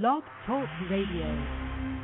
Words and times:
Blog 0.00 0.22
Talk 0.46 0.70
Radio. 0.88 2.01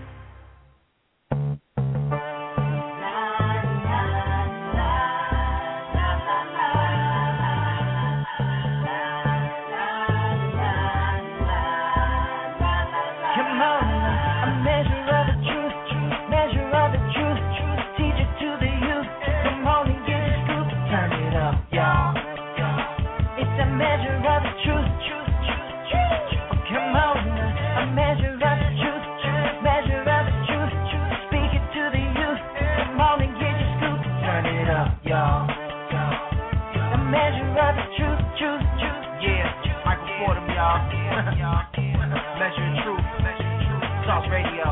Radio. 44.31 44.65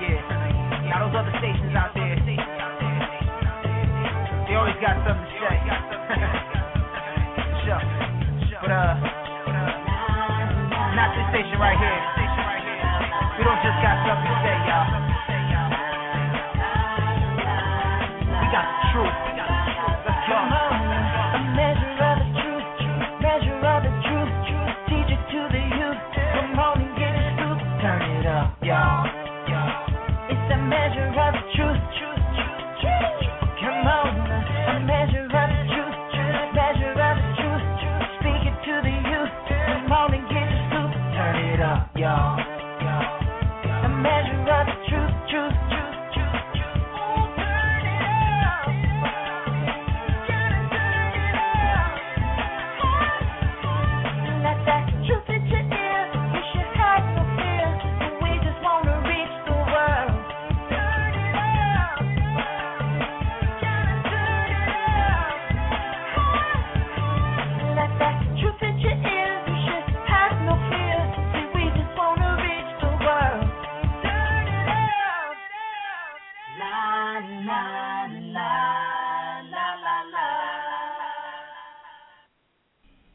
yeah. 0.00 0.88
Y'all 0.88 1.08
those 1.08 1.16
other 1.16 1.34
stations 1.38 1.72
out 1.76 1.92
there. 1.94 2.16
They 4.48 4.54
always 4.56 4.76
got 4.80 4.96
something 5.04 5.24
to 5.24 5.36
say. 5.40 5.56
sure. 7.64 7.82
But 8.62 8.70
uh 8.70 8.94
not 10.94 11.10
this 11.10 11.26
station 11.34 11.58
right 11.58 11.74
here. 11.74 12.00
We 13.34 13.42
don't 13.42 13.58
just 13.66 13.78
got 13.82 13.98
something 14.06 14.30
to 14.30 14.36
say, 14.46 14.56
y'all. 14.70 14.86
We 18.30 18.46
got 18.54 18.66
the 18.70 18.76
truth. 18.94 19.33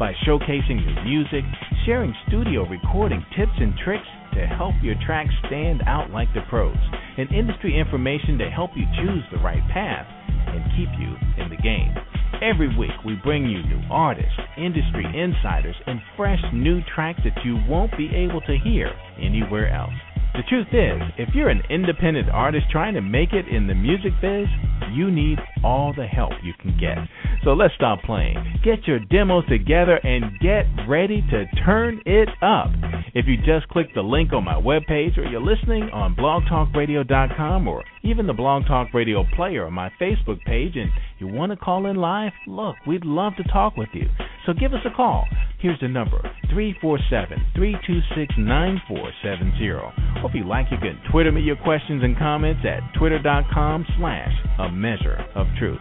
by 0.00 0.14
showcasing 0.26 0.80
your 0.82 1.04
music, 1.04 1.44
sharing 1.84 2.14
studio 2.26 2.66
recording 2.66 3.22
tips 3.36 3.52
and 3.58 3.74
tricks 3.84 4.08
to 4.32 4.46
help 4.46 4.72
your 4.82 4.94
tracks 5.04 5.34
stand 5.46 5.82
out 5.86 6.08
like 6.10 6.32
the 6.32 6.40
pros, 6.48 6.74
and 7.18 7.30
industry 7.30 7.78
information 7.78 8.38
to 8.38 8.48
help 8.48 8.70
you 8.74 8.84
choose 8.96 9.22
the 9.30 9.38
right 9.44 9.62
path 9.70 10.06
and 10.48 10.64
keep 10.72 10.88
you 10.98 11.14
in 11.36 11.50
the 11.50 11.62
game. 11.62 11.94
Every 12.40 12.74
week, 12.78 12.96
we 13.04 13.20
bring 13.22 13.44
you 13.44 13.62
new 13.62 13.82
artists, 13.90 14.32
industry 14.56 15.04
insiders, 15.04 15.76
and 15.86 16.00
fresh 16.16 16.40
new 16.54 16.80
tracks 16.94 17.20
that 17.24 17.44
you 17.44 17.58
won't 17.68 17.94
be 17.98 18.08
able 18.08 18.40
to 18.40 18.56
hear 18.64 18.90
anywhere 19.20 19.68
else. 19.68 19.92
The 20.32 20.42
truth 20.48 20.68
is, 20.72 21.00
if 21.18 21.34
you're 21.34 21.48
an 21.48 21.62
independent 21.70 22.30
artist 22.30 22.66
trying 22.70 22.94
to 22.94 23.00
make 23.00 23.32
it 23.32 23.48
in 23.48 23.66
the 23.66 23.74
music 23.74 24.12
biz, 24.20 24.46
you 24.92 25.10
need 25.10 25.38
all 25.64 25.92
the 25.94 26.06
help 26.06 26.32
you 26.42 26.52
can 26.60 26.76
get. 26.78 26.98
So 27.44 27.52
let's 27.52 27.74
stop 27.74 28.02
playing. 28.02 28.36
Get 28.64 28.86
your 28.86 28.98
demos 28.98 29.44
together 29.48 29.96
and 29.96 30.38
get 30.40 30.66
ready 30.88 31.22
to 31.30 31.46
turn 31.64 32.00
it 32.06 32.28
up. 32.42 32.70
If 33.12 33.26
you 33.26 33.36
just 33.38 33.68
click 33.68 33.88
the 33.94 34.02
link 34.02 34.32
on 34.32 34.44
my 34.44 34.54
webpage 34.54 35.18
or 35.18 35.24
you're 35.24 35.42
listening 35.42 35.84
on 35.92 36.14
blogtalkradio.com 36.14 37.66
or 37.66 37.82
even 38.02 38.26
the 38.26 38.32
Blog 38.32 38.66
Talk 38.66 38.94
Radio 38.94 39.24
player 39.34 39.66
on 39.66 39.72
my 39.72 39.90
Facebook 40.00 40.40
page 40.44 40.76
and 40.76 40.90
you 41.18 41.26
want 41.26 41.50
to 41.50 41.56
call 41.56 41.86
in 41.86 41.96
live, 41.96 42.32
look, 42.46 42.76
we'd 42.86 43.04
love 43.04 43.32
to 43.36 43.42
talk 43.44 43.76
with 43.76 43.88
you. 43.92 44.08
So 44.46 44.52
give 44.52 44.72
us 44.72 44.80
a 44.84 44.90
call. 44.94 45.26
Here's 45.58 45.78
the 45.80 45.88
number 45.88 46.20
347 46.50 47.52
326 47.54 48.34
9470. 48.38 49.70
Or 49.70 49.92
if 50.24 50.34
you 50.34 50.44
like, 50.48 50.66
you 50.70 50.78
can 50.78 50.98
Twitter 51.12 51.30
me 51.32 51.42
your 51.42 51.56
questions 51.56 52.02
and 52.02 52.16
comments 52.16 52.64
at 52.64 52.80
twitter.com 52.98 53.84
slash 53.98 54.32
a 54.58 54.70
measure 54.72 55.24
of 55.34 55.46
truth. 55.58 55.80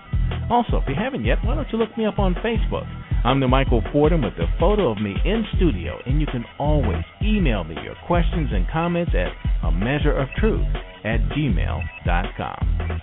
Also, 0.50 0.78
if 0.78 0.84
you 0.88 0.96
haven't 0.96 1.26
yet, 1.26 1.38
why 1.44 1.56
don't 1.56 1.68
you 1.72 1.78
look 1.78 1.96
me 1.98 2.06
up 2.06 2.20
on 2.20 2.36
Facebook? 2.36 2.88
I'm 3.24 3.40
the 3.40 3.48
Michael 3.48 3.84
Fordham 3.92 4.22
with 4.22 4.34
a 4.34 4.48
photo 4.60 4.92
of 4.92 5.02
me 5.02 5.16
in 5.26 5.46
studio, 5.56 5.98
and 6.06 6.22
you 6.22 6.28
can 6.28 6.46
always 6.58 7.04
email 7.22 7.64
me 7.64 7.76
your 7.84 7.96
questions 8.08 8.50
and 8.52 8.66
comments 8.72 9.12
at 9.14 9.32
a 9.68 9.72
measure 9.72 10.14
of 10.14 10.30
truth 10.38 10.66
at 11.04 11.20
gmail.com. 11.36 13.02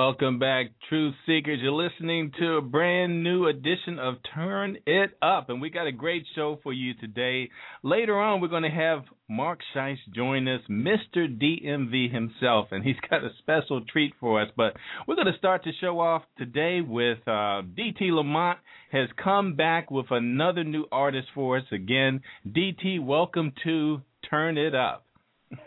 Welcome 0.00 0.38
back, 0.38 0.66
Truth 0.88 1.16
Seekers. 1.26 1.58
You're 1.60 1.72
listening 1.72 2.30
to 2.38 2.58
a 2.58 2.62
brand 2.62 3.24
new 3.24 3.48
edition 3.48 3.98
of 3.98 4.14
Turn 4.32 4.78
It 4.86 5.10
Up, 5.20 5.50
and 5.50 5.60
we 5.60 5.70
got 5.70 5.88
a 5.88 5.92
great 5.92 6.24
show 6.36 6.60
for 6.62 6.72
you 6.72 6.94
today. 6.94 7.50
Later 7.82 8.16
on, 8.16 8.40
we're 8.40 8.46
going 8.46 8.62
to 8.62 8.68
have 8.68 9.02
Marc 9.28 9.58
Shyst 9.74 9.96
join 10.14 10.46
us, 10.46 10.60
Mr. 10.70 11.26
DMV 11.26 12.12
himself, 12.12 12.68
and 12.70 12.84
he's 12.84 12.94
got 13.10 13.24
a 13.24 13.30
special 13.40 13.80
treat 13.92 14.12
for 14.20 14.40
us. 14.40 14.48
But 14.56 14.74
we're 15.08 15.16
going 15.16 15.32
to 15.32 15.36
start 15.36 15.62
the 15.64 15.72
show 15.80 15.98
off 15.98 16.22
today 16.38 16.80
with 16.80 17.18
uh, 17.26 17.66
DT 17.76 18.12
Lamont 18.12 18.60
has 18.92 19.08
come 19.22 19.56
back 19.56 19.90
with 19.90 20.06
another 20.10 20.62
new 20.62 20.86
artist 20.92 21.26
for 21.34 21.58
us 21.58 21.66
again. 21.72 22.20
DT, 22.46 23.04
welcome 23.04 23.52
to 23.64 24.00
Turn 24.30 24.58
It 24.58 24.76
Up. 24.76 25.04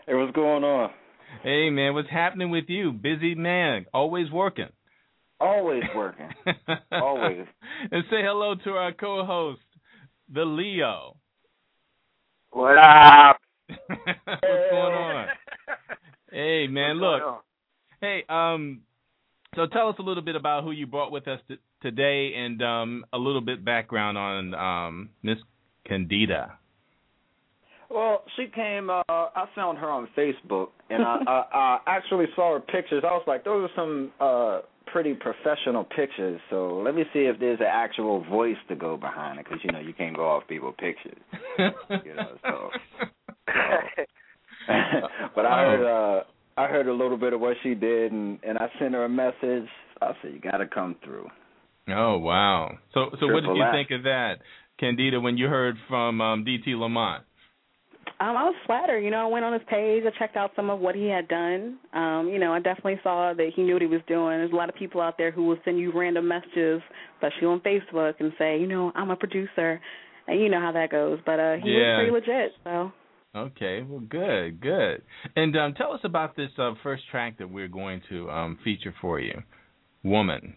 Hey, 0.06 0.14
what's 0.14 0.34
going 0.34 0.64
on? 0.64 0.90
Hey 1.40 1.70
man, 1.70 1.94
what's 1.94 2.10
happening 2.10 2.50
with 2.50 2.66
you? 2.68 2.92
Busy 2.92 3.34
man, 3.34 3.86
always 3.92 4.30
working. 4.30 4.68
Always 5.40 5.82
working. 5.96 6.28
Always. 6.92 7.46
and 7.90 8.04
say 8.10 8.22
hello 8.22 8.54
to 8.62 8.70
our 8.70 8.92
co-host, 8.92 9.60
the 10.32 10.44
Leo. 10.44 11.16
What 12.52 12.78
up? 12.78 13.38
what's 13.68 14.70
going 14.70 14.94
on? 14.94 15.26
Hey 16.30 16.68
man, 16.68 17.00
What's 17.00 17.24
look. 17.24 17.44
Hey, 18.00 18.24
um 18.28 18.82
so 19.56 19.66
tell 19.66 19.88
us 19.88 19.96
a 19.98 20.02
little 20.02 20.22
bit 20.22 20.36
about 20.36 20.62
who 20.62 20.70
you 20.70 20.86
brought 20.86 21.10
with 21.10 21.26
us 21.26 21.40
t- 21.48 21.56
today 21.82 22.34
and 22.36 22.62
um 22.62 23.04
a 23.12 23.18
little 23.18 23.40
bit 23.40 23.64
background 23.64 24.16
on 24.16 24.54
um 24.54 25.10
Miss 25.24 25.38
Candida. 25.88 26.58
Well, 27.92 28.24
she 28.36 28.46
came. 28.46 28.88
Uh, 28.88 29.02
I 29.08 29.44
found 29.54 29.78
her 29.78 29.90
on 29.90 30.08
Facebook, 30.16 30.68
and 30.88 31.02
I, 31.02 31.18
I, 31.26 31.44
I 31.52 31.78
actually 31.86 32.26
saw 32.34 32.54
her 32.54 32.60
pictures. 32.60 33.04
I 33.06 33.12
was 33.12 33.24
like, 33.26 33.44
those 33.44 33.68
are 33.68 33.74
some 33.76 34.12
uh 34.20 34.60
pretty 34.86 35.14
professional 35.14 35.84
pictures. 35.84 36.40
So 36.50 36.82
let 36.84 36.94
me 36.94 37.04
see 37.12 37.20
if 37.20 37.38
there's 37.38 37.60
an 37.60 37.66
actual 37.68 38.24
voice 38.24 38.56
to 38.68 38.76
go 38.76 38.96
behind 38.96 39.38
it, 39.38 39.44
because 39.44 39.60
you 39.62 39.72
know 39.72 39.80
you 39.80 39.92
can't 39.92 40.16
go 40.16 40.26
off 40.26 40.48
people's 40.48 40.74
pictures. 40.78 41.18
you 41.58 42.14
know, 42.14 42.38
so. 42.42 42.70
so. 43.48 44.68
but 45.34 45.44
I 45.46 45.60
heard 45.62 45.86
uh 45.86 46.22
I 46.56 46.68
heard 46.68 46.86
a 46.86 46.92
little 46.92 47.16
bit 47.16 47.32
of 47.32 47.40
what 47.40 47.56
she 47.62 47.74
did, 47.74 48.12
and 48.12 48.38
and 48.42 48.56
I 48.58 48.68
sent 48.78 48.94
her 48.94 49.04
a 49.04 49.08
message. 49.08 49.68
I 50.00 50.12
said, 50.20 50.32
you 50.32 50.40
got 50.40 50.58
to 50.58 50.66
come 50.66 50.96
through. 51.04 51.28
Oh 51.88 52.18
wow! 52.18 52.78
So 52.94 53.10
so 53.20 53.26
what 53.26 53.42
did 53.42 53.56
you 53.56 53.62
F. 53.62 53.72
think 53.72 53.90
of 53.90 54.04
that, 54.04 54.36
Candida, 54.78 55.20
when 55.20 55.36
you 55.36 55.48
heard 55.48 55.76
from 55.88 56.20
um, 56.20 56.44
DT 56.44 56.78
Lamont? 56.78 57.24
Um, 58.22 58.36
I 58.36 58.44
was 58.44 58.54
flattered. 58.66 59.00
You 59.00 59.10
know, 59.10 59.16
I 59.18 59.26
went 59.26 59.44
on 59.44 59.52
his 59.52 59.62
page. 59.68 60.04
I 60.06 60.16
checked 60.16 60.36
out 60.36 60.52
some 60.54 60.70
of 60.70 60.78
what 60.78 60.94
he 60.94 61.06
had 61.08 61.26
done. 61.26 61.78
Um, 61.92 62.28
you 62.32 62.38
know, 62.38 62.52
I 62.52 62.60
definitely 62.60 63.00
saw 63.02 63.34
that 63.34 63.50
he 63.56 63.62
knew 63.62 63.72
what 63.72 63.82
he 63.82 63.88
was 63.88 64.00
doing. 64.06 64.38
There's 64.38 64.52
a 64.52 64.54
lot 64.54 64.68
of 64.68 64.76
people 64.76 65.00
out 65.00 65.18
there 65.18 65.32
who 65.32 65.44
will 65.46 65.58
send 65.64 65.80
you 65.80 65.90
random 65.92 66.28
messages, 66.28 66.80
especially 67.16 67.48
on 67.48 67.58
Facebook, 67.60 68.14
and 68.20 68.32
say, 68.38 68.60
you 68.60 68.68
know, 68.68 68.92
I'm 68.94 69.10
a 69.10 69.16
producer, 69.16 69.80
and 70.28 70.40
you 70.40 70.48
know 70.48 70.60
how 70.60 70.70
that 70.70 70.90
goes. 70.92 71.18
But 71.26 71.40
uh, 71.40 71.56
he 71.56 71.70
Yeah. 71.70 71.98
was 71.98 72.10
pretty 72.12 72.30
legit. 72.30 72.52
So. 72.62 72.92
Okay, 73.34 73.82
well, 73.82 74.00
good, 74.08 74.60
good. 74.60 75.02
And 75.34 75.56
um, 75.56 75.74
tell 75.74 75.92
us 75.92 76.00
about 76.04 76.36
this 76.36 76.50
uh, 76.58 76.74
first 76.84 77.02
track 77.10 77.38
that 77.38 77.50
we're 77.50 77.66
going 77.66 78.02
to 78.10 78.30
um, 78.30 78.56
feature 78.62 78.94
for 79.00 79.18
you, 79.18 79.42
"Woman." 80.04 80.54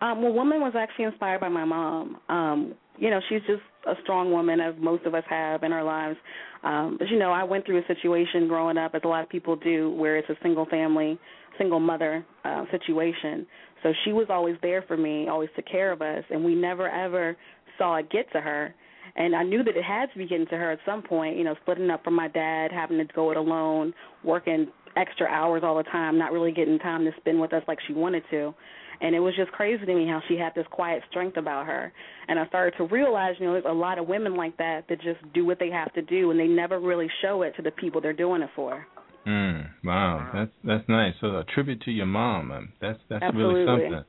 Um, 0.00 0.22
well, 0.22 0.32
woman 0.32 0.60
was 0.60 0.74
actually 0.78 1.06
inspired 1.06 1.40
by 1.40 1.48
my 1.48 1.64
mom. 1.64 2.18
Um, 2.28 2.74
you 2.98 3.10
know, 3.10 3.20
she's 3.28 3.40
just 3.46 3.62
a 3.86 3.94
strong 4.02 4.32
woman, 4.32 4.60
as 4.60 4.74
most 4.78 5.04
of 5.06 5.14
us 5.14 5.24
have 5.28 5.62
in 5.62 5.72
our 5.72 5.84
lives. 5.84 6.16
Um, 6.64 6.96
but 6.98 7.08
you 7.08 7.18
know, 7.18 7.32
I 7.32 7.44
went 7.44 7.66
through 7.66 7.78
a 7.78 7.86
situation 7.86 8.48
growing 8.48 8.76
up, 8.76 8.94
as 8.94 9.02
a 9.04 9.08
lot 9.08 9.22
of 9.22 9.28
people 9.28 9.56
do, 9.56 9.90
where 9.90 10.16
it's 10.16 10.28
a 10.28 10.36
single 10.42 10.66
family, 10.66 11.18
single 11.56 11.80
mother 11.80 12.24
uh, 12.44 12.64
situation. 12.70 13.46
So 13.82 13.92
she 14.04 14.12
was 14.12 14.26
always 14.28 14.56
there 14.62 14.82
for 14.82 14.96
me, 14.96 15.28
always 15.28 15.50
took 15.54 15.66
care 15.66 15.92
of 15.92 16.02
us, 16.02 16.24
and 16.30 16.44
we 16.44 16.54
never 16.54 16.88
ever 16.88 17.36
saw 17.76 17.96
it 17.96 18.10
get 18.10 18.30
to 18.32 18.40
her. 18.40 18.74
And 19.16 19.34
I 19.34 19.42
knew 19.42 19.64
that 19.64 19.76
it 19.76 19.84
had 19.84 20.12
to 20.12 20.18
be 20.18 20.26
getting 20.26 20.46
to 20.46 20.56
her 20.56 20.70
at 20.72 20.78
some 20.84 21.02
point. 21.02 21.36
You 21.36 21.44
know, 21.44 21.54
splitting 21.62 21.90
up 21.90 22.04
from 22.04 22.14
my 22.14 22.28
dad, 22.28 22.72
having 22.72 22.98
to 22.98 23.04
go 23.14 23.30
it 23.30 23.36
alone, 23.36 23.94
working 24.24 24.68
extra 24.96 25.26
hours 25.28 25.62
all 25.64 25.76
the 25.76 25.84
time, 25.84 26.18
not 26.18 26.32
really 26.32 26.52
getting 26.52 26.78
time 26.78 27.04
to 27.04 27.10
spend 27.20 27.40
with 27.40 27.52
us 27.52 27.62
like 27.68 27.78
she 27.86 27.92
wanted 27.92 28.24
to. 28.30 28.54
And 29.00 29.14
it 29.14 29.20
was 29.20 29.34
just 29.36 29.52
crazy 29.52 29.84
to 29.86 29.94
me 29.94 30.06
how 30.06 30.20
she 30.28 30.36
had 30.36 30.54
this 30.54 30.66
quiet 30.70 31.02
strength 31.10 31.36
about 31.36 31.66
her. 31.66 31.92
And 32.26 32.38
I 32.38 32.46
started 32.48 32.76
to 32.78 32.84
realize, 32.84 33.34
you 33.38 33.46
know, 33.46 33.52
there's 33.52 33.64
a 33.68 33.72
lot 33.72 33.98
of 33.98 34.08
women 34.08 34.34
like 34.36 34.56
that 34.58 34.86
that 34.88 35.00
just 35.00 35.20
do 35.32 35.44
what 35.44 35.58
they 35.58 35.70
have 35.70 35.92
to 35.94 36.02
do, 36.02 36.30
and 36.30 36.38
they 36.38 36.48
never 36.48 36.80
really 36.80 37.08
show 37.22 37.42
it 37.42 37.54
to 37.56 37.62
the 37.62 37.70
people 37.70 38.00
they're 38.00 38.12
doing 38.12 38.42
it 38.42 38.50
for. 38.56 38.86
Mm, 39.26 39.68
wow, 39.84 40.30
that's 40.32 40.50
that's 40.64 40.88
nice. 40.88 41.14
So 41.20 41.38
a 41.38 41.44
tribute 41.44 41.82
to 41.82 41.90
your 41.90 42.06
mom. 42.06 42.50
Um, 42.50 42.72
that's 42.80 42.98
that's 43.10 43.24
really 43.34 43.62
Absolutely. 43.62 43.88
something. 43.90 44.04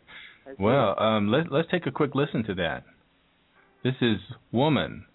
Well, 0.59 0.99
um, 0.99 1.27
let 1.29 1.51
let's 1.51 1.69
take 1.69 1.85
a 1.87 1.91
quick 1.91 2.15
listen 2.15 2.43
to 2.45 2.55
that. 2.55 2.83
This 3.83 3.95
is 4.01 4.17
"Woman" 4.51 5.05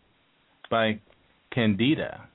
by 0.70 1.00
Candida. 1.52 2.28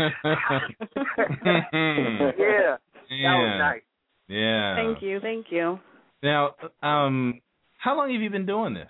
yeah, 2.38 2.76
that 3.08 3.36
was 3.36 3.56
nice. 3.58 3.82
Yeah. 4.28 4.76
Thank 4.76 5.02
you, 5.02 5.20
thank 5.20 5.46
you. 5.50 5.78
Now, 6.22 6.54
um, 6.82 7.40
how 7.78 7.96
long 7.96 8.12
have 8.12 8.20
you 8.20 8.30
been 8.30 8.46
doing 8.46 8.74
this? 8.74 8.88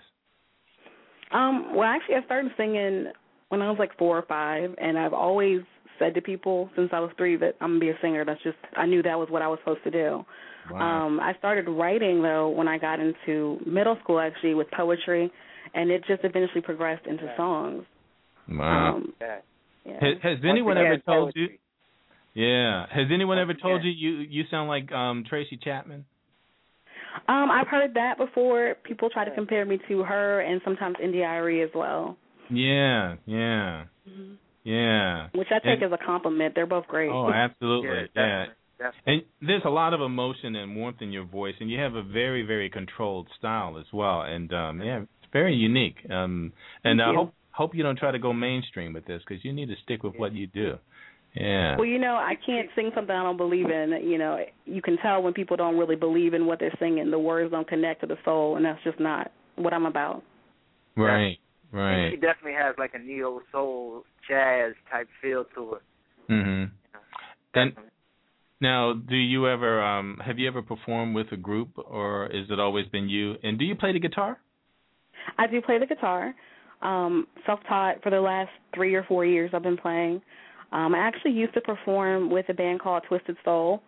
Um, 1.31 1.75
well, 1.75 1.87
actually, 1.87 2.15
I 2.15 2.25
started 2.25 2.51
singing 2.57 3.07
when 3.49 3.61
I 3.61 3.69
was 3.69 3.77
like 3.79 3.97
four 3.97 4.17
or 4.17 4.23
five, 4.23 4.75
and 4.77 4.97
I've 4.97 5.13
always 5.13 5.61
said 5.97 6.13
to 6.15 6.21
people 6.21 6.69
since 6.75 6.89
I 6.91 6.99
was 6.99 7.11
three 7.17 7.37
that 7.37 7.55
I'm 7.61 7.71
gonna 7.71 7.79
be 7.79 7.89
a 7.89 7.97
singer. 8.01 8.25
That's 8.25 8.41
just 8.43 8.57
I 8.75 8.85
knew 8.85 9.01
that 9.03 9.17
was 9.17 9.29
what 9.29 9.41
I 9.41 9.47
was 9.47 9.59
supposed 9.59 9.83
to 9.83 9.91
do. 9.91 10.25
Wow. 10.69 11.05
Um, 11.05 11.19
I 11.19 11.33
started 11.37 11.69
writing 11.69 12.21
though 12.21 12.49
when 12.49 12.67
I 12.67 12.77
got 12.77 12.99
into 12.99 13.59
middle 13.65 13.97
school, 14.03 14.19
actually 14.19 14.53
with 14.53 14.67
poetry, 14.71 15.31
and 15.73 15.89
it 15.89 16.03
just 16.07 16.23
eventually 16.23 16.61
progressed 16.61 17.05
into 17.07 17.31
songs. 17.37 17.83
wow. 18.49 18.95
Um, 18.95 19.13
Yeah. 19.85 19.93
yeah. 20.01 20.07
has, 20.11 20.17
has 20.23 20.37
anyone 20.47 20.77
ever 20.77 20.93
again, 20.93 21.03
told 21.05 21.33
you? 21.35 21.47
Yeah. 22.33 22.85
Has 22.91 23.07
anyone 23.11 23.37
ever 23.39 23.53
told 23.53 23.81
again. 23.81 23.93
you 23.97 24.11
you 24.11 24.27
you 24.29 24.43
sound 24.49 24.69
like 24.69 24.91
um 24.91 25.23
Tracy 25.27 25.57
Chapman? 25.61 26.05
Um, 27.27 27.51
I've 27.51 27.67
heard 27.67 27.95
that 27.95 28.17
before. 28.17 28.75
People 28.83 29.09
try 29.09 29.25
to 29.25 29.31
compare 29.35 29.65
me 29.65 29.79
to 29.89 30.03
her, 30.03 30.39
and 30.41 30.61
sometimes 30.63 30.95
India.Arie 31.03 31.61
as 31.61 31.69
well, 31.75 32.17
Yeah. 32.49 33.15
Yeah. 33.25 33.83
Yeah. 34.63 35.27
which 35.33 35.49
I 35.51 35.59
take 35.59 35.81
And- 35.81 35.83
as 35.83 35.91
a 35.91 35.97
compliment. 36.05 36.55
They're 36.55 36.65
both 36.65 36.87
great. 36.87 37.09
Oh, 37.11 37.29
absolutely. 37.29 37.89
Yeah, 37.89 37.95
Yeah. 38.15 38.45
definitely. 38.45 38.55
definitely. 38.79 39.13
And 39.41 39.47
there's 39.49 39.65
a 39.65 39.69
lot 39.69 39.93
of 39.93 40.01
emotion 40.01 40.55
and 40.55 40.75
warmth 40.75 41.01
in 41.01 41.11
your 41.11 41.25
voice, 41.25 41.55
and 41.59 41.69
you 41.69 41.79
have 41.79 41.95
a 41.95 42.01
very, 42.03 42.43
very 42.43 42.69
controlled 42.69 43.27
style 43.37 43.77
as 43.77 43.91
well. 43.91 44.21
And 44.21 44.53
um, 44.53 44.81
yeah, 44.81 45.01
it's 45.01 45.31
very 45.33 45.53
unique. 45.55 45.97
Um, 46.09 46.53
and 46.85 46.99
Thank 46.99 47.07
I 47.07 47.11
you. 47.11 47.17
hope 47.17 47.33
hope 47.51 47.75
you 47.75 47.83
don't 47.83 47.97
try 47.97 48.11
to 48.11 48.19
go 48.19 48.33
mainstream 48.33 48.93
with 48.93 49.05
this 49.05 49.21
because 49.27 49.43
you 49.43 49.53
need 49.53 49.67
to 49.67 49.75
stick 49.83 50.03
with 50.03 50.15
what 50.15 50.33
you 50.33 50.47
do. 50.47 50.77
Yeah. 51.35 51.77
Well, 51.77 51.85
you 51.85 51.97
know, 51.97 52.15
I 52.15 52.33
can't 52.45 52.67
sing 52.75 52.91
something 52.93 53.15
I 53.15 53.23
don't 53.23 53.37
believe 53.37 53.69
in. 53.69 53.97
You 54.03 54.17
know, 54.17 54.43
you 54.65 54.81
can 54.81 54.97
tell 54.97 55.21
when 55.21 55.33
people 55.33 55.55
don't 55.55 55.77
really 55.77 55.95
believe 55.95 56.33
in 56.33 56.45
what 56.45 56.59
they're 56.59 56.75
singing. 56.79 57.09
The 57.09 57.19
words 57.19 57.51
don't 57.51 57.67
connect 57.67 58.01
to 58.01 58.07
the 58.07 58.17
soul, 58.25 58.57
and 58.57 58.65
that's 58.65 58.83
just 58.83 58.99
not 58.99 59.31
what 59.55 59.73
I'm 59.73 59.85
about. 59.85 60.23
Right. 60.97 61.35
She 61.35 61.41
Right. 61.71 62.11
She 62.11 62.17
definitely 62.17 62.53
has 62.53 62.75
like 62.77 62.91
a 62.93 62.99
neo 62.99 63.41
soul 63.51 64.03
jazz 64.27 64.73
type 64.91 65.07
feel 65.21 65.45
to 65.55 65.75
it. 65.75 65.81
Mhm. 66.29 66.71
And 67.53 67.73
now, 68.59 68.93
do 68.93 69.15
you 69.15 69.47
ever 69.47 69.81
um 69.81 70.17
have 70.17 70.37
you 70.37 70.47
ever 70.47 70.61
performed 70.61 71.15
with 71.15 71.31
a 71.31 71.37
group, 71.37 71.69
or 71.77 72.27
is 72.27 72.49
it 72.51 72.59
always 72.59 72.87
been 72.87 73.07
you? 73.07 73.37
And 73.41 73.57
do 73.57 73.65
you 73.65 73.75
play 73.75 73.93
the 73.93 73.99
guitar? 73.99 74.39
I 75.37 75.47
do 75.47 75.61
play 75.61 75.77
the 75.77 75.85
guitar. 75.85 76.35
Um, 76.81 77.27
self-taught 77.45 78.01
for 78.01 78.09
the 78.09 78.19
last 78.19 78.49
three 78.73 78.95
or 78.95 79.03
four 79.03 79.25
years. 79.25 79.51
I've 79.53 79.63
been 79.63 79.77
playing. 79.77 80.21
Um, 80.71 80.95
I 80.95 80.99
actually 80.99 81.31
used 81.31 81.53
to 81.53 81.61
perform 81.61 82.29
with 82.31 82.47
a 82.49 82.53
band 82.53 82.79
called 82.81 83.03
Twisted 83.07 83.37
Soul, 83.43 83.83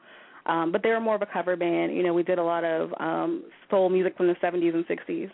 um, 0.46 0.72
but 0.72 0.84
they 0.84 0.90
were 0.90 1.00
more 1.00 1.16
of 1.16 1.22
a 1.22 1.28
cover 1.32 1.56
band. 1.56 1.96
You 1.96 2.04
know, 2.04 2.14
we 2.14 2.24
did 2.24 2.40
a 2.40 2.44
lot 2.44 2.64
of 2.64 2.92
um, 3.00 3.46
soul 3.70 3.90
music 3.90 4.18
from 4.18 4.28
the 4.28 4.36
70s 4.36 4.74
and 4.74 4.86
60s. 4.86 5.32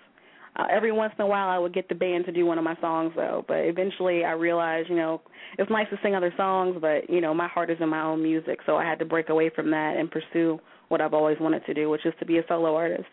Uh, 0.56 0.66
every 0.72 0.92
once 0.92 1.13
in 1.18 1.24
a 1.24 1.28
while, 1.28 1.50
I 1.50 1.58
would 1.58 1.74
get 1.74 1.88
the 1.89 1.96
band 1.96 2.25
to 2.25 2.32
do 2.32 2.46
one 2.46 2.58
of 2.58 2.63
my 2.63 2.75
songs, 2.82 3.13
though. 3.16 3.46
But 3.48 3.60
eventually, 3.60 4.25
I 4.25 4.32
realized, 4.32 4.89
you 4.89 4.96
know, 4.96 5.22
it's 5.58 5.72
nice 5.72 5.88
to 5.89 5.98
sing 6.04 6.16
other 6.16 6.34
songs, 6.38 6.78
but 6.82 7.10
you 7.10 7.22
know, 7.22 7.34
my 7.34 7.48
heart 7.48 7.70
is 7.70 7.78
in 7.80 7.89
my 7.89 8.01
own 8.01 8.22
music, 8.22 8.60
so 8.66 8.75
I 8.75 8.84
had 8.84 9.00
to 9.00 9.06
break 9.06 9.30
away 9.30 9.50
from 9.56 9.72
that 9.72 9.96
and 9.98 10.12
pursue 10.12 10.60
what 10.89 11.01
I've 11.01 11.13
always 11.13 11.38
wanted 11.39 11.66
to 11.66 11.74
do, 11.74 11.89
which 11.89 12.06
is 12.06 12.13
to 12.20 12.25
be 12.25 12.39
a 12.39 12.44
solo 12.48 12.75
artist. 12.75 13.08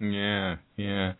Yeah, 0.00 0.56
yeah. 0.76 1.12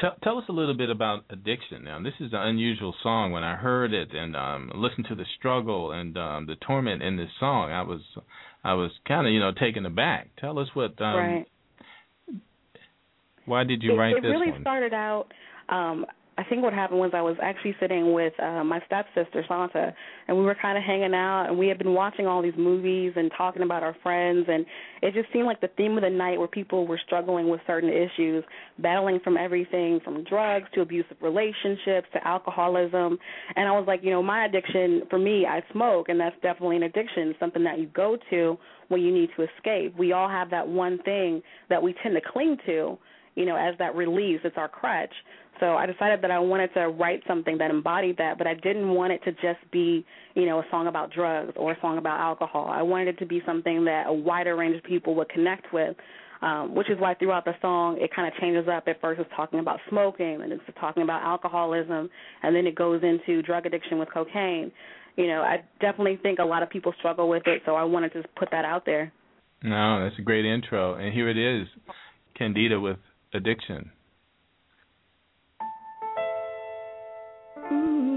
Tell 0.00 0.12
tell 0.22 0.38
us 0.38 0.44
a 0.48 0.52
little 0.52 0.74
bit 0.74 0.90
about 0.90 1.24
addiction. 1.30 1.84
Now, 1.84 2.02
this 2.02 2.14
is 2.18 2.32
an 2.32 2.40
unusual 2.40 2.94
song. 3.02 3.30
When 3.30 3.44
I 3.44 3.54
heard 3.54 3.92
it 3.92 4.12
and 4.12 4.34
um 4.36 4.72
listened 4.74 5.06
to 5.08 5.14
the 5.14 5.24
struggle 5.38 5.92
and 5.92 6.16
um 6.18 6.46
the 6.46 6.56
torment 6.56 7.02
in 7.02 7.16
this 7.16 7.30
song, 7.38 7.70
I 7.70 7.82
was 7.82 8.00
I 8.64 8.74
was 8.74 8.90
kind 9.06 9.26
of 9.26 9.32
you 9.32 9.40
know 9.40 9.52
taken 9.52 9.86
aback. 9.86 10.30
Tell 10.40 10.58
us 10.58 10.68
what 10.74 11.00
um 11.00 11.16
right. 11.16 11.46
why 13.46 13.64
did 13.64 13.82
you 13.82 13.92
it, 13.92 13.96
write 13.96 14.16
it 14.16 14.22
this 14.22 14.30
It 14.30 14.32
really 14.32 14.50
one? 14.50 14.60
started 14.62 14.92
out 14.92 15.26
um 15.68 16.06
I 16.36 16.42
think 16.44 16.62
what 16.62 16.72
happened 16.72 16.98
was 16.98 17.12
I 17.14 17.22
was 17.22 17.36
actually 17.40 17.76
sitting 17.78 18.12
with 18.12 18.32
uh, 18.40 18.64
my 18.64 18.80
stepsister 18.86 19.44
Santa, 19.46 19.94
and 20.26 20.36
we 20.36 20.42
were 20.42 20.56
kind 20.60 20.76
of 20.76 20.82
hanging 20.82 21.14
out, 21.14 21.46
and 21.48 21.56
we 21.56 21.68
had 21.68 21.78
been 21.78 21.94
watching 21.94 22.26
all 22.26 22.42
these 22.42 22.56
movies 22.58 23.12
and 23.14 23.30
talking 23.36 23.62
about 23.62 23.84
our 23.84 23.96
friends, 24.02 24.46
and 24.48 24.66
it 25.00 25.14
just 25.14 25.32
seemed 25.32 25.46
like 25.46 25.60
the 25.60 25.70
theme 25.76 25.96
of 25.96 26.02
the 26.02 26.10
night 26.10 26.38
where 26.38 26.48
people 26.48 26.86
were 26.88 27.00
struggling 27.06 27.48
with 27.48 27.60
certain 27.66 27.88
issues, 27.88 28.42
battling 28.80 29.20
from 29.22 29.36
everything 29.36 30.00
from 30.04 30.24
drugs 30.24 30.66
to 30.74 30.80
abusive 30.80 31.16
relationships 31.20 32.08
to 32.12 32.26
alcoholism, 32.26 33.16
and 33.54 33.68
I 33.68 33.72
was 33.72 33.84
like, 33.86 34.00
you 34.02 34.10
know, 34.10 34.22
my 34.22 34.46
addiction 34.46 35.02
for 35.08 35.18
me, 35.18 35.46
I 35.46 35.62
smoke, 35.72 36.08
and 36.08 36.18
that's 36.18 36.36
definitely 36.42 36.76
an 36.76 36.82
addiction, 36.84 37.34
something 37.38 37.62
that 37.62 37.78
you 37.78 37.86
go 37.94 38.18
to 38.30 38.58
when 38.88 39.02
you 39.02 39.12
need 39.12 39.30
to 39.36 39.44
escape. 39.44 39.96
We 39.96 40.12
all 40.12 40.28
have 40.28 40.50
that 40.50 40.66
one 40.66 40.98
thing 41.04 41.42
that 41.70 41.82
we 41.82 41.94
tend 42.02 42.16
to 42.16 42.20
cling 42.20 42.56
to 42.66 42.98
you 43.34 43.44
know, 43.44 43.56
as 43.56 43.76
that 43.78 43.94
release. 43.94 44.40
It's 44.44 44.56
our 44.56 44.68
crutch. 44.68 45.12
So 45.60 45.74
I 45.74 45.86
decided 45.86 46.20
that 46.22 46.30
I 46.30 46.38
wanted 46.38 46.74
to 46.74 46.88
write 46.88 47.22
something 47.28 47.58
that 47.58 47.70
embodied 47.70 48.16
that, 48.18 48.38
but 48.38 48.46
I 48.46 48.54
didn't 48.54 48.88
want 48.88 49.12
it 49.12 49.22
to 49.24 49.32
just 49.32 49.70
be, 49.70 50.04
you 50.34 50.46
know, 50.46 50.58
a 50.58 50.64
song 50.70 50.88
about 50.88 51.12
drugs 51.12 51.52
or 51.56 51.72
a 51.72 51.80
song 51.80 51.98
about 51.98 52.20
alcohol. 52.20 52.68
I 52.68 52.82
wanted 52.82 53.08
it 53.08 53.18
to 53.18 53.26
be 53.26 53.40
something 53.46 53.84
that 53.84 54.06
a 54.08 54.12
wider 54.12 54.56
range 54.56 54.76
of 54.76 54.82
people 54.82 55.14
would 55.14 55.28
connect 55.28 55.72
with. 55.72 55.96
Um, 56.42 56.74
which 56.74 56.90
is 56.90 56.98
why 56.98 57.14
throughout 57.14 57.46
the 57.46 57.54
song 57.62 57.96
it 57.98 58.10
kind 58.14 58.28
of 58.28 58.38
changes 58.38 58.68
up. 58.68 58.86
At 58.86 59.00
first, 59.00 59.18
it's 59.18 59.30
talking 59.34 59.60
about 59.60 59.78
smoking, 59.88 60.42
and 60.42 60.52
it's 60.52 60.62
talking 60.78 61.02
about 61.02 61.22
alcoholism, 61.22 62.10
and 62.42 62.54
then 62.54 62.66
it 62.66 62.74
goes 62.74 63.02
into 63.02 63.40
drug 63.40 63.64
addiction 63.64 63.98
with 63.98 64.12
cocaine. 64.12 64.70
You 65.16 65.28
know, 65.28 65.40
I 65.40 65.62
definitely 65.80 66.18
think 66.22 66.40
a 66.40 66.44
lot 66.44 66.62
of 66.62 66.68
people 66.68 66.92
struggle 66.98 67.30
with 67.30 67.44
it, 67.46 67.62
so 67.64 67.76
I 67.76 67.84
wanted 67.84 68.12
to 68.14 68.24
put 68.36 68.50
that 68.50 68.66
out 68.66 68.84
there. 68.84 69.10
No, 69.62 70.04
that's 70.04 70.18
a 70.18 70.22
great 70.22 70.44
intro. 70.44 70.94
And 70.96 71.14
here 71.14 71.30
it 71.30 71.38
is, 71.38 71.66
Candida 72.36 72.78
with 72.78 72.98
addiction. 73.34 73.90
Mm. 77.70 78.14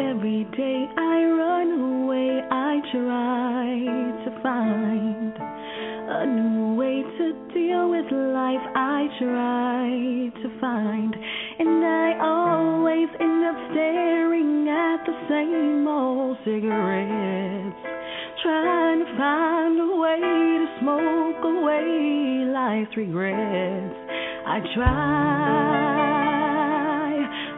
Every 0.00 0.44
day 0.56 0.86
I 0.96 1.24
run 1.24 1.70
away, 2.04 2.40
I 2.50 2.80
try 2.92 3.64
to 4.24 4.30
find 4.42 5.34
a 6.10 6.26
new 6.26 6.74
way 6.74 7.02
to 7.18 7.32
deal 7.52 7.90
with 7.90 8.10
life. 8.12 8.64
I 8.76 9.08
try 9.18 9.57
regrets. 22.98 23.94
I 24.44 24.58
try, 24.74 24.88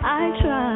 I 0.04 0.40
try. 0.42 0.69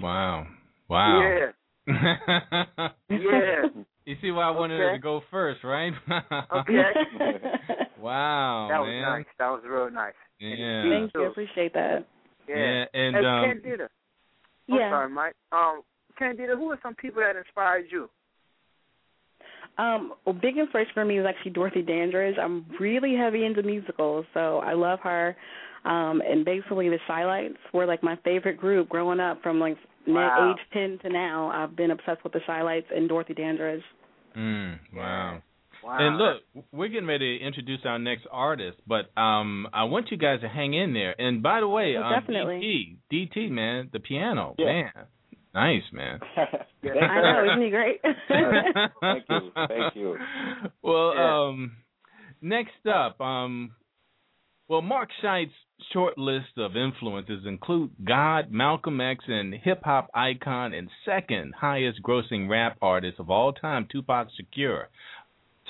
Wow. 0.00 0.46
Wow. 0.88 1.20
Yeah. 1.20 1.50
Yeah. 1.86 3.62
you 4.04 4.16
see 4.20 4.30
why 4.30 4.44
I 4.44 4.50
wanted 4.50 4.78
her 4.80 4.92
to 4.92 4.98
go 4.98 5.22
first, 5.30 5.62
right? 5.64 5.92
Okay. 6.08 6.82
wow, 8.00 8.68
that 8.70 8.80
was 8.80 8.88
man. 8.88 9.02
nice. 9.02 9.24
That 9.38 9.48
was 9.50 9.62
real 9.64 9.90
nice. 9.90 10.14
Yeah. 10.40 10.82
Thank 10.90 11.12
you. 11.14 11.26
Appreciate 11.26 11.72
that. 11.74 12.06
Yeah. 12.48 12.56
Yeah, 12.56 12.84
and 12.94 13.16
hey, 13.16 13.24
um, 13.24 13.44
Candida. 13.44 13.88
I'm 14.68 14.78
Yeah. 14.78 14.90
sorry, 14.90 15.10
Mike. 15.10 15.34
Um, 15.52 15.82
Candida, 16.18 16.56
who 16.56 16.70
are 16.70 16.78
some 16.82 16.94
people 16.94 17.22
that 17.22 17.36
inspired 17.36 17.86
you? 17.90 18.08
Um, 19.78 20.14
well, 20.24 20.34
big 20.34 20.56
inspiration 20.56 20.92
for 20.94 21.04
me 21.04 21.18
was 21.18 21.26
actually 21.28 21.50
Dorothy 21.52 21.82
Dandridge. 21.82 22.36
I'm 22.38 22.64
really 22.80 23.14
heavy 23.14 23.44
into 23.44 23.62
musicals, 23.62 24.24
so 24.32 24.58
I 24.58 24.72
love 24.72 25.00
her. 25.00 25.36
Um, 25.86 26.20
and 26.28 26.44
basically, 26.44 26.88
the 26.88 26.98
Shylights 27.08 27.56
were 27.72 27.86
like 27.86 28.02
my 28.02 28.16
favorite 28.24 28.58
group 28.58 28.88
growing 28.88 29.20
up. 29.20 29.42
From 29.42 29.60
like 29.60 29.76
Wow. 30.06 30.54
age 30.54 30.64
ten 30.72 30.98
to 31.02 31.08
now, 31.08 31.50
I've 31.52 31.74
been 31.76 31.90
obsessed 31.90 32.22
with 32.24 32.32
the 32.32 32.40
Shylights 32.48 32.84
and 32.94 33.08
Dorothy 33.08 33.34
Dandridge. 33.34 33.82
mm, 34.36 34.78
wow. 34.94 35.42
Wow. 35.84 35.98
And 36.00 36.16
look, 36.18 36.66
we're 36.72 36.88
getting 36.88 37.06
ready 37.06 37.38
to 37.38 37.44
introduce 37.44 37.80
our 37.84 37.98
next 37.98 38.26
artist, 38.32 38.78
but 38.88 39.16
um, 39.20 39.68
I 39.72 39.84
want 39.84 40.10
you 40.10 40.16
guys 40.16 40.40
to 40.40 40.48
hang 40.48 40.74
in 40.74 40.92
there. 40.94 41.14
And 41.20 41.42
by 41.42 41.60
the 41.60 41.68
way, 41.68 41.94
Oh, 41.96 42.02
um, 42.02 42.12
definitely. 42.20 42.98
DT, 43.12 43.28
DT, 43.36 43.50
man, 43.50 43.88
the 43.92 44.00
piano, 44.00 44.54
Yeah. 44.58 44.64
man, 44.66 44.92
nice, 45.54 45.82
man. 45.92 46.18
I 46.36 47.20
know, 47.20 47.44
isn't 47.52 47.62
he 47.62 47.70
great? 47.70 48.00
Thank 49.00 49.24
you, 49.28 49.52
thank 49.68 49.94
you. 49.96 50.16
Well, 50.82 51.12
Yeah. 51.14 51.46
um, 51.48 51.76
next 52.40 52.86
up, 52.92 53.20
um, 53.20 53.72
well, 54.68 54.82
Marc 54.82 55.10
Shyst's 55.22 55.52
short 55.92 56.18
list 56.18 56.56
of 56.56 56.76
influences 56.76 57.44
include 57.46 57.90
God, 58.04 58.50
Malcolm 58.50 59.00
X, 59.00 59.24
and 59.28 59.54
hip 59.54 59.82
hop 59.84 60.10
icon 60.14 60.74
and 60.74 60.88
second 61.04 61.54
highest 61.54 62.02
grossing 62.02 62.48
rap 62.48 62.76
artist 62.80 63.18
of 63.18 63.30
all 63.30 63.52
time, 63.52 63.86
Tupac 63.90 64.28
Shakur. 64.28 64.84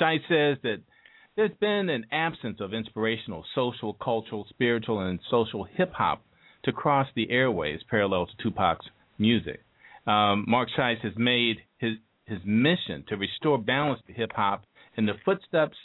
Shyst 0.01 0.29
says 0.29 0.59
that 0.62 0.81
there's 1.37 1.57
been 1.61 1.88
an 1.88 2.07
absence 2.12 2.61
of 2.61 2.73
inspirational 2.73 3.45
social, 3.55 3.95
cultural, 3.95 4.47
spiritual, 4.49 5.01
and 5.01 5.21
social 5.31 5.64
hip 5.64 5.92
hop 5.92 6.23
to 6.64 6.73
cross 6.73 7.09
the 7.14 7.31
airways 7.31 7.81
parallel 7.88 8.27
to 8.27 8.33
Tupac's 8.42 8.87
music. 9.19 9.62
Um, 10.07 10.45
Marc 10.47 10.69
Shyst 10.77 11.01
has 11.01 11.12
made 11.16 11.59
his 11.79 11.95
his 12.27 12.40
mission 12.45 13.05
to 13.09 13.16
restore 13.16 13.57
balance 13.57 14.01
to 14.07 14.12
hip 14.12 14.33
hop 14.35 14.64
in 14.97 15.07
the 15.07 15.14
footsteps 15.25 15.77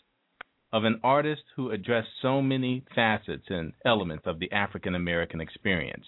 of 0.74 0.84
an 0.84 1.00
artist 1.04 1.44
who 1.56 1.72
addressed 1.72 2.08
so 2.22 2.42
many 2.42 2.84
facets 2.96 3.44
and 3.50 3.74
elements 3.86 4.24
of 4.26 4.40
the 4.40 4.52
African 4.52 4.96
American 4.96 5.42
experience. 5.42 6.06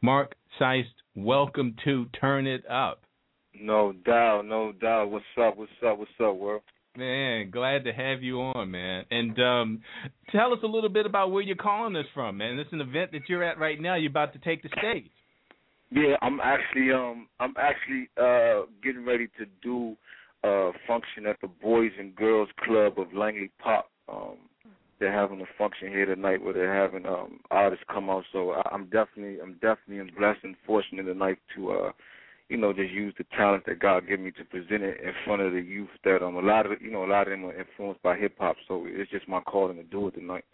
Marc 0.00 0.34
Shyst, 0.60 0.84
welcome 1.14 1.74
to 1.84 2.06
Turn 2.20 2.46
It 2.46 2.62
Up. 2.70 3.02
No 3.60 3.92
doubt, 3.92 4.42
no 4.46 4.72
doubt. 4.72 5.10
What's 5.10 5.24
up? 5.40 5.56
What's 5.56 5.72
up? 5.84 5.98
What's 5.98 6.10
up, 6.22 6.36
world? 6.36 6.62
Man, 6.96 7.50
glad 7.50 7.84
to 7.84 7.92
have 7.92 8.22
you 8.22 8.40
on, 8.40 8.70
man. 8.70 9.04
And 9.10 9.38
um, 9.40 9.82
tell 10.32 10.52
us 10.52 10.58
a 10.62 10.66
little 10.66 10.88
bit 10.88 11.06
about 11.06 11.30
where 11.30 11.42
you're 11.42 11.56
calling 11.56 11.96
us 11.96 12.06
from, 12.14 12.38
man. 12.38 12.56
This 12.56 12.66
is 12.66 12.72
an 12.74 12.80
event 12.80 13.12
that 13.12 13.22
you're 13.28 13.44
at 13.44 13.58
right 13.58 13.80
now. 13.80 13.94
You're 13.94 14.10
about 14.10 14.32
to 14.32 14.38
take 14.40 14.62
the 14.62 14.68
stage. 14.78 15.10
Yeah, 15.90 16.16
I'm 16.20 16.38
actually 16.40 16.92
um 16.92 17.28
I'm 17.40 17.54
actually 17.56 18.10
uh 18.20 18.66
getting 18.82 19.06
ready 19.06 19.28
to 19.38 19.46
do 19.62 19.96
a 20.44 20.70
function 20.86 21.26
at 21.26 21.40
the 21.40 21.48
Boys 21.48 21.92
and 21.98 22.14
Girls 22.14 22.48
Club 22.64 22.98
of 22.98 23.12
Langley 23.12 23.50
Park. 23.58 23.86
Um 24.08 24.36
they're 25.00 25.12
having 25.12 25.40
a 25.40 25.44
function 25.56 25.88
here 25.88 26.06
tonight 26.06 26.42
where 26.42 26.54
they're 26.54 26.74
having 26.74 27.06
um 27.06 27.40
artists 27.50 27.84
come 27.92 28.10
out. 28.10 28.24
So 28.32 28.52
I, 28.52 28.62
I'm 28.72 28.84
definitely 28.84 29.40
I'm 29.40 29.54
definitely 29.54 30.10
blessed 30.16 30.40
and 30.44 30.56
fortunate 30.66 31.04
tonight 31.04 31.38
to 31.56 31.72
uh 31.72 31.92
you 32.48 32.56
know, 32.56 32.72
just 32.72 32.90
use 32.90 33.14
the 33.18 33.24
talent 33.36 33.64
that 33.66 33.78
God 33.78 34.08
gave 34.08 34.20
me 34.20 34.30
to 34.30 34.44
present 34.44 34.82
it 34.82 35.00
in 35.02 35.12
front 35.26 35.42
of 35.42 35.52
the 35.52 35.60
youth 35.60 35.90
that 36.04 36.22
um 36.22 36.36
a 36.36 36.40
lot 36.40 36.66
of 36.66 36.80
you 36.80 36.90
know, 36.90 37.04
a 37.04 37.10
lot 37.10 37.26
of 37.26 37.30
them 37.30 37.44
are 37.44 37.58
influenced 37.58 38.02
by 38.02 38.16
hip 38.16 38.34
hop, 38.38 38.56
so 38.66 38.84
it's 38.86 39.10
just 39.10 39.28
my 39.28 39.40
calling 39.40 39.76
to 39.76 39.82
do 39.84 40.08
it 40.08 40.12
tonight. 40.12 40.44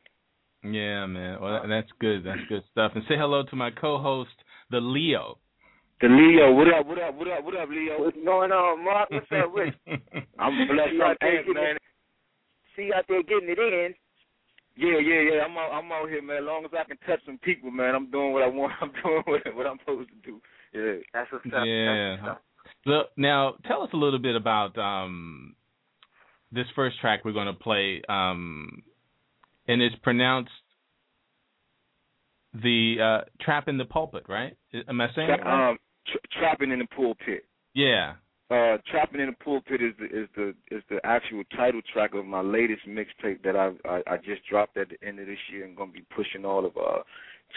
Yeah, 0.65 1.05
man. 1.07 1.41
Well, 1.43 1.63
that's 1.69 1.91
good. 2.01 2.25
That's 2.25 2.41
good 2.49 2.63
stuff. 2.73 2.93
And 2.95 3.05
say 3.07 3.17
hello 3.19 3.43
to 3.45 3.57
my 3.57 3.71
co-host, 3.71 4.31
the 4.71 4.81
Leo. 4.81 5.39
The 6.01 6.09
Leo, 6.09 6.53
what 6.53 6.69
up, 6.69 6.87
what 6.87 6.99
up, 6.99 7.15
what 7.15 7.29
up, 7.29 7.45
what 7.45 7.57
up, 7.57 7.69
Leo? 7.71 8.01
What's 8.03 8.17
going 8.25 8.53
on, 8.53 8.85
Marc? 8.85 9.11
What's 9.11 9.27
up 9.33 9.53
with? 9.55 9.73
I'm 10.39 10.67
blessed. 10.69 10.91
I'm 10.95 11.01
out 11.03 11.17
there 11.21 11.43
amped, 11.45 11.55
man. 11.55 11.77
it- 11.77 11.83
See 12.77 12.83
you 12.91 12.95
out 12.95 13.05
there 13.09 13.23
getting 13.23 13.49
it 13.49 13.59
in. 13.59 13.95
Yeah, 14.77 14.99
yeah, 14.99 15.21
yeah. 15.37 15.45
I'm 15.45 15.57
out, 15.57 15.71
I'm 15.71 15.93
out 15.93 16.09
here, 16.09 16.21
man. 16.21 16.39
As 16.39 16.43
long 16.45 16.65
as 16.65 16.73
I 16.77 16.83
can 16.83 16.97
touch 17.07 17.21
some 17.25 17.39
people, 17.39 17.71
man, 17.71 17.95
I'm 17.95 18.11
doing 18.11 18.33
what 18.33 18.43
I 18.43 18.49
want. 18.49 18.73
I'm 18.81 18.91
doing 19.01 19.23
what, 19.27 19.41
what 19.55 19.67
I'm 19.67 19.79
supposed 19.79 20.09
to 20.11 20.17
do. 20.29 20.41
Yeah. 20.73 21.01
That's 21.15 21.31
what's 21.31 21.47
up. 21.47 21.63
Yeah. 21.65 22.17
That's 22.17 22.23
what's 22.23 22.31
up. 22.33 22.43
Look, 22.85 23.07
now 23.17 23.55
tell 23.67 23.83
us 23.83 23.91
a 23.93 23.97
little 23.97 24.19
bit 24.19 24.35
about 24.35 24.77
um, 24.77 25.55
this 26.51 26.67
first 26.75 26.99
track 27.01 27.25
we're 27.25 27.33
going 27.33 27.47
to 27.47 27.53
play, 27.53 28.03
um, 28.09 28.83
and 29.69 29.81
it's 29.81 29.95
pronounced 30.03 30.51
the 32.63 32.97
uh, 33.01 33.25
"Trap 33.41 33.69
in 33.69 33.79
the 33.79 33.85
Pulpit," 33.85 34.25
right? 34.29 34.57
Am 34.89 35.01
I 35.01 35.09
saying 35.15 35.29
that 35.29 35.45
right? 35.45 35.71
Um, 35.71 35.79
tra- 36.07 36.41
trapping 36.41 36.71
in 36.71 36.79
the 36.79 36.87
pulpit. 36.87 37.45
yeah. 37.75 38.15
Uh, 38.51 38.77
trapping 38.91 39.21
in 39.21 39.27
the 39.29 39.45
pulpit 39.45 39.81
is 39.81 39.95
the 39.99 40.05
is 40.05 40.29
the 40.37 40.55
is 40.71 40.83
the 40.91 41.01
actual 41.03 41.43
title 41.57 41.81
track 41.93 42.15
of 42.15 42.27
my 42.27 42.43
latest 42.43 42.83
mixtape 42.87 43.43
that 43.43 43.57
I, 43.57 43.71
I 43.89 44.03
I 44.07 44.17
just 44.19 44.45
dropped 44.49 44.77
at 44.77 44.91
the 44.91 45.07
end 45.07 45.19
of 45.19 45.27
this 45.27 45.39
year 45.51 45.65
and 45.65 45.75
gonna 45.75 45.91
be 45.91 46.05
pushing 46.15 46.45
all 46.45 46.67
of 46.67 46.77
uh 46.77 47.03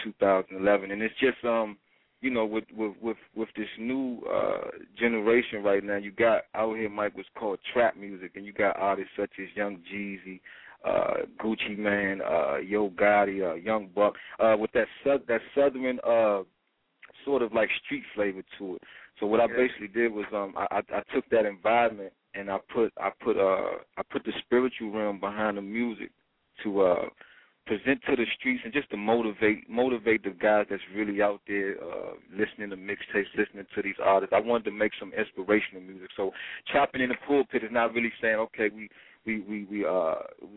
2011. 0.02 0.90
And 0.90 1.02
it's 1.02 1.14
just 1.20 1.44
um 1.44 1.76
you 2.22 2.30
know 2.30 2.46
with 2.46 2.64
with 2.74 2.94
with 3.02 3.18
with 3.36 3.50
this 3.54 3.68
new 3.78 4.22
uh 4.32 4.70
generation 4.98 5.62
right 5.62 5.84
now, 5.84 5.96
you 5.96 6.10
got 6.10 6.44
out 6.54 6.76
here 6.76 6.88
Mike 6.88 7.16
was 7.16 7.26
called 7.38 7.58
trap 7.74 7.94
music, 7.96 8.32
and 8.36 8.46
you 8.46 8.54
got 8.54 8.76
artists 8.78 9.12
such 9.14 9.30
as 9.38 9.54
Young 9.54 9.80
Jeezy. 9.92 10.40
Uh, 10.88 11.14
Gucci 11.42 11.76
Mane, 11.76 12.20
uh, 12.22 12.56
Yo 12.58 12.90
Gotti, 12.90 13.36
uh, 13.48 13.54
Young 13.54 13.88
Buck, 13.94 14.14
uh, 14.40 14.56
with 14.58 14.72
that 14.72 14.86
sou- 15.04 15.24
that 15.28 15.40
southern 15.54 15.98
uh, 16.06 16.42
sort 17.24 17.42
of 17.42 17.52
like 17.52 17.68
street 17.84 18.04
flavor 18.14 18.42
to 18.58 18.76
it. 18.76 18.82
So 19.20 19.26
what 19.26 19.40
I 19.40 19.46
basically 19.48 19.88
did 19.88 20.12
was 20.12 20.26
um 20.32 20.54
I, 20.56 20.66
I 20.78 20.80
I 20.98 21.02
took 21.14 21.28
that 21.30 21.44
environment 21.44 22.12
and 22.34 22.50
I 22.50 22.58
put 22.72 22.92
I 22.98 23.10
put 23.22 23.36
uh 23.36 23.78
I 23.96 24.02
put 24.10 24.24
the 24.24 24.32
spiritual 24.44 24.92
realm 24.92 25.18
behind 25.20 25.56
the 25.56 25.62
music 25.62 26.10
to 26.62 26.82
uh 26.82 27.06
present 27.66 28.00
to 28.08 28.16
the 28.16 28.24
streets 28.38 28.62
and 28.64 28.72
just 28.72 28.88
to 28.90 28.96
motivate 28.96 29.68
motivate 29.68 30.22
the 30.22 30.30
guys 30.30 30.66
that's 30.70 30.82
really 30.94 31.20
out 31.20 31.40
there 31.46 31.76
uh 31.82 32.12
listening 32.32 32.70
to 32.70 32.76
mixtapes, 32.76 33.26
listening 33.36 33.66
to 33.74 33.82
these 33.82 33.98
artists. 34.02 34.32
I 34.34 34.40
wanted 34.40 34.64
to 34.64 34.70
make 34.70 34.92
some 34.98 35.12
inspirational 35.12 35.82
music. 35.82 36.10
So 36.16 36.30
chopping 36.72 37.02
in 37.02 37.10
the 37.10 37.16
pulpit 37.26 37.64
is 37.64 37.72
not 37.72 37.92
really 37.94 38.12
saying, 38.22 38.36
okay, 38.36 38.68
we 38.74 38.88
we 39.28 39.40
we 39.40 39.64
we 39.70 39.84
uh 39.84 40.14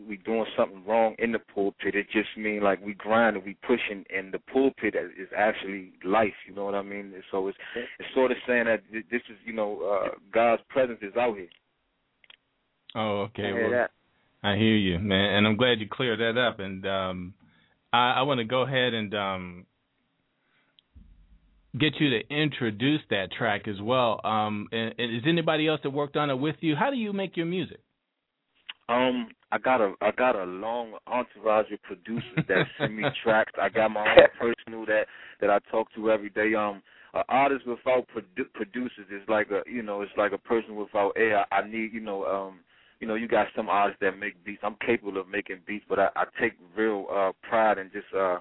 we 0.08 0.16
doing 0.16 0.46
something 0.56 0.82
wrong 0.86 1.14
in 1.18 1.32
the 1.32 1.38
pulpit. 1.38 1.94
It 1.94 2.06
just 2.10 2.30
mean 2.38 2.62
like 2.62 2.82
we 2.84 2.94
grinding, 2.94 3.44
we 3.44 3.56
pushing, 3.66 4.04
and 4.14 4.32
the 4.32 4.38
pulpit 4.38 4.94
is 4.94 5.28
actually 5.36 5.92
life. 6.04 6.32
You 6.48 6.54
know 6.54 6.64
what 6.64 6.74
I 6.74 6.82
mean? 6.82 7.12
So 7.30 7.48
it's 7.48 7.58
it's 7.98 8.08
sort 8.14 8.30
of 8.30 8.38
saying 8.46 8.64
that 8.64 8.80
this 8.90 9.20
is 9.28 9.36
you 9.44 9.52
know 9.52 9.80
uh 9.82 10.08
God's 10.32 10.62
presence 10.70 11.00
is 11.02 11.14
out 11.16 11.36
here. 11.36 11.48
Oh, 12.94 13.28
okay. 13.28 13.42
I 13.42 13.46
hear 13.46 13.70
well, 13.70 13.78
that. 13.78 13.90
I 14.42 14.56
hear 14.56 14.76
you, 14.76 14.98
man, 14.98 15.34
and 15.34 15.46
I'm 15.46 15.56
glad 15.56 15.78
you 15.78 15.86
cleared 15.90 16.20
that 16.20 16.40
up. 16.40 16.58
And 16.58 16.86
um, 16.86 17.34
I, 17.92 18.14
I 18.16 18.22
want 18.22 18.38
to 18.38 18.44
go 18.44 18.62
ahead 18.62 18.92
and 18.92 19.14
um, 19.14 19.66
get 21.78 21.94
you 22.00 22.10
to 22.10 22.20
introduce 22.28 23.00
that 23.10 23.30
track 23.38 23.68
as 23.68 23.80
well. 23.80 24.20
Um, 24.24 24.68
and, 24.72 24.94
and 24.98 25.16
is 25.16 25.22
anybody 25.28 25.68
else 25.68 25.80
that 25.84 25.90
worked 25.90 26.16
on 26.16 26.28
it 26.28 26.34
with 26.34 26.56
you? 26.60 26.74
How 26.74 26.90
do 26.90 26.96
you 26.96 27.12
make 27.12 27.36
your 27.36 27.46
music? 27.46 27.80
Um, 28.88 29.28
I 29.52 29.58
got 29.58 29.80
a 29.80 29.94
I 30.00 30.10
got 30.10 30.34
a 30.34 30.44
long 30.44 30.94
entourage 31.06 31.70
of 31.72 31.82
producers 31.82 32.44
that 32.48 32.66
send 32.78 32.96
me 32.96 33.04
tracks. 33.22 33.52
I 33.60 33.68
got 33.68 33.90
my 33.90 34.08
own 34.08 34.26
personal 34.38 34.86
that 34.86 35.06
that 35.40 35.50
I 35.50 35.58
talk 35.70 35.92
to 35.94 36.10
every 36.10 36.30
day. 36.30 36.54
Um, 36.54 36.82
an 37.14 37.22
artist 37.28 37.66
without 37.66 38.06
produ- 38.08 38.52
producers 38.54 39.06
is 39.10 39.22
like 39.28 39.50
a 39.50 39.62
you 39.70 39.82
know 39.82 40.02
it's 40.02 40.12
like 40.16 40.32
a 40.32 40.38
person 40.38 40.76
without 40.76 41.12
air. 41.16 41.44
I 41.52 41.66
need 41.66 41.92
you 41.92 42.00
know 42.00 42.24
um 42.24 42.60
you 43.00 43.06
know 43.06 43.14
you 43.14 43.28
got 43.28 43.48
some 43.54 43.68
artists 43.68 44.00
that 44.00 44.18
make 44.18 44.42
beats. 44.44 44.62
I'm 44.62 44.76
capable 44.84 45.20
of 45.20 45.28
making 45.28 45.60
beats, 45.66 45.84
but 45.88 45.98
I, 45.98 46.08
I 46.16 46.24
take 46.40 46.54
real 46.76 47.06
uh 47.12 47.32
pride 47.48 47.78
in 47.78 47.90
just 47.92 48.12
uh 48.18 48.38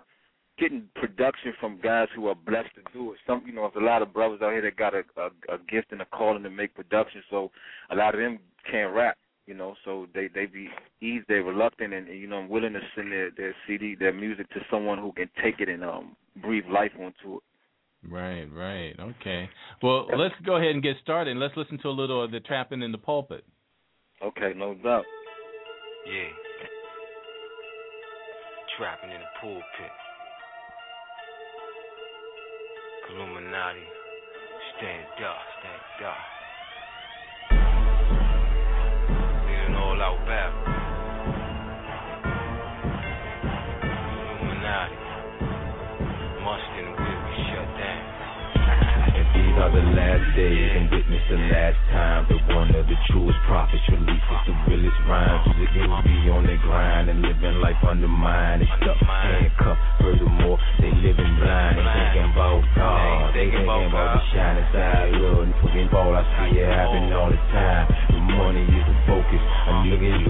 getting 0.57 0.83
production 0.95 1.53
from 1.59 1.79
guys 1.81 2.07
who 2.15 2.27
are 2.27 2.35
blessed 2.35 2.75
to 2.75 2.81
do 2.93 3.11
it. 3.13 3.19
Some 3.27 3.43
you 3.45 3.53
know 3.53 3.69
there's 3.73 3.83
a 3.83 3.85
lot 3.85 4.01
of 4.01 4.13
brothers 4.13 4.41
out 4.41 4.53
here 4.53 4.61
that 4.61 4.77
got 4.77 4.93
a, 4.95 5.03
a 5.17 5.55
a 5.55 5.57
gift 5.69 5.91
and 5.91 6.01
a 6.01 6.05
calling 6.05 6.43
to 6.43 6.49
make 6.49 6.73
production, 6.73 7.21
so 7.29 7.51
a 7.89 7.95
lot 7.95 8.15
of 8.15 8.21
them 8.21 8.39
can't 8.69 8.93
rap 8.93 9.17
you 9.47 9.53
know, 9.53 9.75
so 9.83 10.07
they 10.13 10.27
they 10.33 10.45
be 10.45 10.69
easy, 11.01 11.23
they 11.27 11.35
reluctant 11.35 11.93
and, 11.93 12.07
and 12.07 12.19
you 12.19 12.27
know 12.27 12.37
I'm 12.37 12.49
willing 12.49 12.73
to 12.73 12.79
send 12.95 13.11
their 13.11 13.31
their 13.31 13.55
CD, 13.67 13.95
their 13.95 14.13
music 14.13 14.49
to 14.51 14.59
someone 14.69 14.97
who 14.97 15.11
can 15.11 15.29
take 15.43 15.59
it 15.59 15.69
and 15.69 15.83
um 15.83 16.15
breathe 16.41 16.65
life 16.71 16.91
onto 16.99 17.37
it. 17.37 17.43
Right, 18.07 18.45
right. 18.51 18.95
Okay. 18.99 19.49
Well, 19.83 20.07
let's 20.17 20.33
go 20.43 20.55
ahead 20.55 20.71
and 20.71 20.81
get 20.81 20.95
started. 21.03 21.37
Let's 21.37 21.55
listen 21.55 21.77
to 21.83 21.89
a 21.89 21.89
little 21.89 22.23
of 22.23 22.31
the 22.31 22.39
trapping 22.39 22.81
in 22.81 22.91
the 22.91 22.97
pulpit. 22.97 23.45
Okay, 24.23 24.53
no 24.55 24.73
doubt. 24.75 25.05
Yeah. 26.07 26.29
Trapping 28.77 29.11
in 29.11 29.19
the 29.19 29.27
pulpit. 29.39 29.91
Illuminati. 33.11 33.79
Stand 34.77 35.25
up, 35.25 35.37
stand 35.59 36.07
up. 36.07 36.40
Out 40.01 40.25
battle. 40.25 40.80
These 49.51 49.59
are 49.59 49.71
the 49.75 49.83
last 49.99 50.23
days 50.39 50.71
and 50.79 50.87
witness 50.87 51.23
the 51.27 51.35
last 51.51 51.75
time 51.91 52.23
that 52.31 52.39
one 52.55 52.71
of 52.71 52.87
the 52.87 52.95
truest 53.11 53.35
prophets 53.51 53.83
releases 53.91 54.39
the 54.47 54.55
realest 54.63 54.95
rhymes. 55.11 55.43
Music 55.51 55.75
niggas 55.75 56.03
be 56.07 56.31
on 56.31 56.47
their 56.47 56.61
grind 56.63 57.11
and 57.11 57.19
living 57.19 57.59
life 57.59 57.75
undermined. 57.83 58.63
They 58.63 58.71
stuck 58.79 58.95
handcuffed. 59.03 59.83
Furthermore, 59.99 60.55
they 60.79 60.95
living 61.03 61.35
blind. 61.35 61.83
They 61.83 61.83
thinking 61.83 62.31
about 62.31 62.63
God. 62.79 63.35
They 63.35 63.51
thinking 63.51 63.67
about 63.67 63.91
the 63.91 64.23
shining 64.31 64.67
side. 64.71 65.19
Lord, 65.19 65.51
fucking 65.59 65.89
ball. 65.91 66.15
I 66.15 66.23
see 66.47 66.55
it 66.55 66.71
happen 66.71 67.11
all 67.11 67.27
the 67.27 67.41
time. 67.51 67.91
The 68.07 68.23
money 68.23 68.63
is 68.63 68.85
the 68.87 68.95
focus. 69.03 69.43
Lose 69.83 69.99
his 69.99 70.20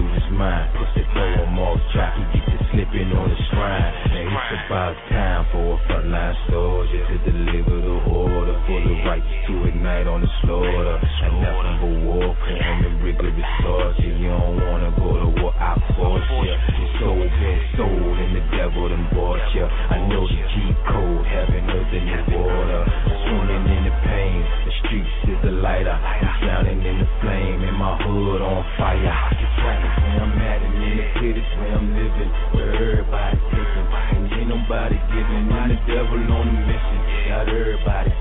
mind. 0.42 0.66
Puts 0.74 0.90
the 0.98 1.04
throw 1.14 1.30
him 1.38 1.58
off 1.58 1.78
track. 1.94 2.18
He 2.18 2.40
gets 2.42 2.58
to 2.58 2.66
slipping 2.74 3.14
on 3.14 3.30
the 3.30 3.38
shrine. 3.50 3.92
Now 4.10 4.42
it's 4.50 4.66
about 4.66 4.94
time 5.06 5.42
for 5.54 5.64
a 5.70 5.78
frontline 5.86 6.36
soldier 6.50 7.02
to 7.06 7.16
deliver 7.30 7.78
the 7.78 7.96
order 8.10 8.56
for 8.66 8.78
the 8.82 8.94
righteous 9.06 9.40
to 9.46 9.54
ignite 9.70 10.06
on 10.10 10.26
the 10.26 10.30
slaughter. 10.42 10.98
And 10.98 11.34
nothing 11.38 11.76
but 11.78 11.94
warfare 12.02 12.58
and 12.58 12.78
the 12.82 12.90
rigorous 13.06 13.52
torture. 13.62 14.14
You 14.18 14.34
don't 14.34 14.58
wanna 14.58 14.90
go 14.98 15.08
to 15.22 15.28
war, 15.38 15.54
I 15.54 15.78
force 15.94 16.26
ya. 16.26 16.56
Your 16.74 16.90
soul 16.98 17.22
been 17.22 17.60
sold 17.78 18.16
and 18.18 18.32
the 18.34 18.44
devil 18.56 18.88
done 18.90 19.06
bought 19.14 19.38
ya. 19.54 19.70
I 19.94 20.02
know 20.10 20.26
the 20.26 20.40
cheat 20.54 20.76
code, 20.90 21.22
heaven, 21.26 21.70
earth, 21.70 21.92
and 21.94 22.08
the 22.10 22.22
water. 22.34 22.82
Swimming 23.30 23.66
in 23.78 23.82
the 23.86 23.94
pain, 24.10 24.42
the 24.66 24.72
streets 24.82 25.14
is 25.30 25.38
the 25.46 25.54
lighter. 25.62 25.94
I'm 25.94 26.34
drowning 26.42 26.82
in 26.82 26.96
the 26.98 27.08
flame, 27.22 27.62
and 27.62 27.76
my 27.78 27.94
hood 28.02 28.42
on 28.42 28.64
fire. 28.78 29.14
It's 29.38 29.56
right 29.62 30.31
I'm 30.32 30.40
and 30.40 30.80
in 30.80 30.96
the 30.96 31.06
pit 31.20 31.36
is 31.36 31.50
where 31.60 31.76
I'm 31.76 31.92
living, 31.92 32.30
where 32.56 32.72
everybody's 32.72 33.44
taking, 33.52 33.86
and 34.16 34.32
ain't 34.32 34.48
nobody 34.48 34.96
giving. 35.12 35.44
And 35.52 35.68
the 35.68 35.78
devil 35.84 36.24
on 36.24 36.48
a 36.48 36.56
mission, 36.64 37.00
got 37.28 37.48
everybody 37.52 38.12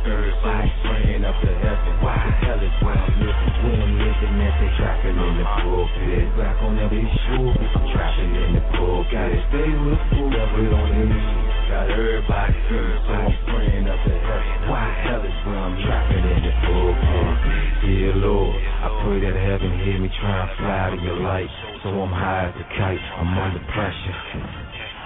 I'm 0.43 0.69
praying 0.84 1.24
up 1.24 1.39
to 1.39 1.52
heaven. 1.56 1.93
Why 2.04 2.19
the 2.19 2.32
hell 2.43 2.60
is 2.60 2.76
where 2.84 3.00
I'm 3.00 3.15
living? 3.15 3.52
Where 3.63 3.80
I'm 3.80 3.93
living, 3.95 4.36
as 4.43 4.56
they 4.60 4.71
trapping 4.76 5.15
in 5.15 5.34
the 5.39 5.45
pulpit. 5.63 6.28
Back 6.36 6.58
on 6.62 6.80
every 6.80 7.08
shoe, 7.08 7.47
I'm 7.47 7.86
trapping 7.95 8.36
in 8.36 8.50
the 8.60 8.63
pulpit. 8.76 9.12
Gotta 9.12 9.39
stay 9.47 9.71
with 9.71 10.04
the 10.12 10.21
devil 10.36 10.76
on 10.76 10.89
the 10.91 11.06
mission. 11.08 11.50
Got 11.71 11.89
everybody 11.89 12.53
praying 12.67 13.88
up 13.88 13.99
heaven. 14.03 14.67
Why 14.67 14.91
hell 15.07 15.23
is 15.23 15.31
where 15.47 15.55
I'm 15.55 15.79
trapping 15.88 16.19
in 16.19 16.43
the 16.43 16.51
pulpit? 16.67 17.88
Dear 17.88 18.13
Lord, 18.15 18.60
I 18.60 18.91
pray 19.07 19.21
that 19.21 19.39
heaven 19.39 19.79
hear 19.79 19.97
me 19.97 20.10
try 20.19 20.51
and 20.51 20.57
fly 20.60 20.91
to 20.91 21.01
your 21.01 21.21
light. 21.23 21.47
So 21.81 21.89
I'm 21.95 22.12
high 22.12 22.49
as 22.49 22.55
a 22.60 22.67
kite, 22.75 22.99
I'm 22.99 23.38
under 23.38 23.63
pressure. 23.71 24.61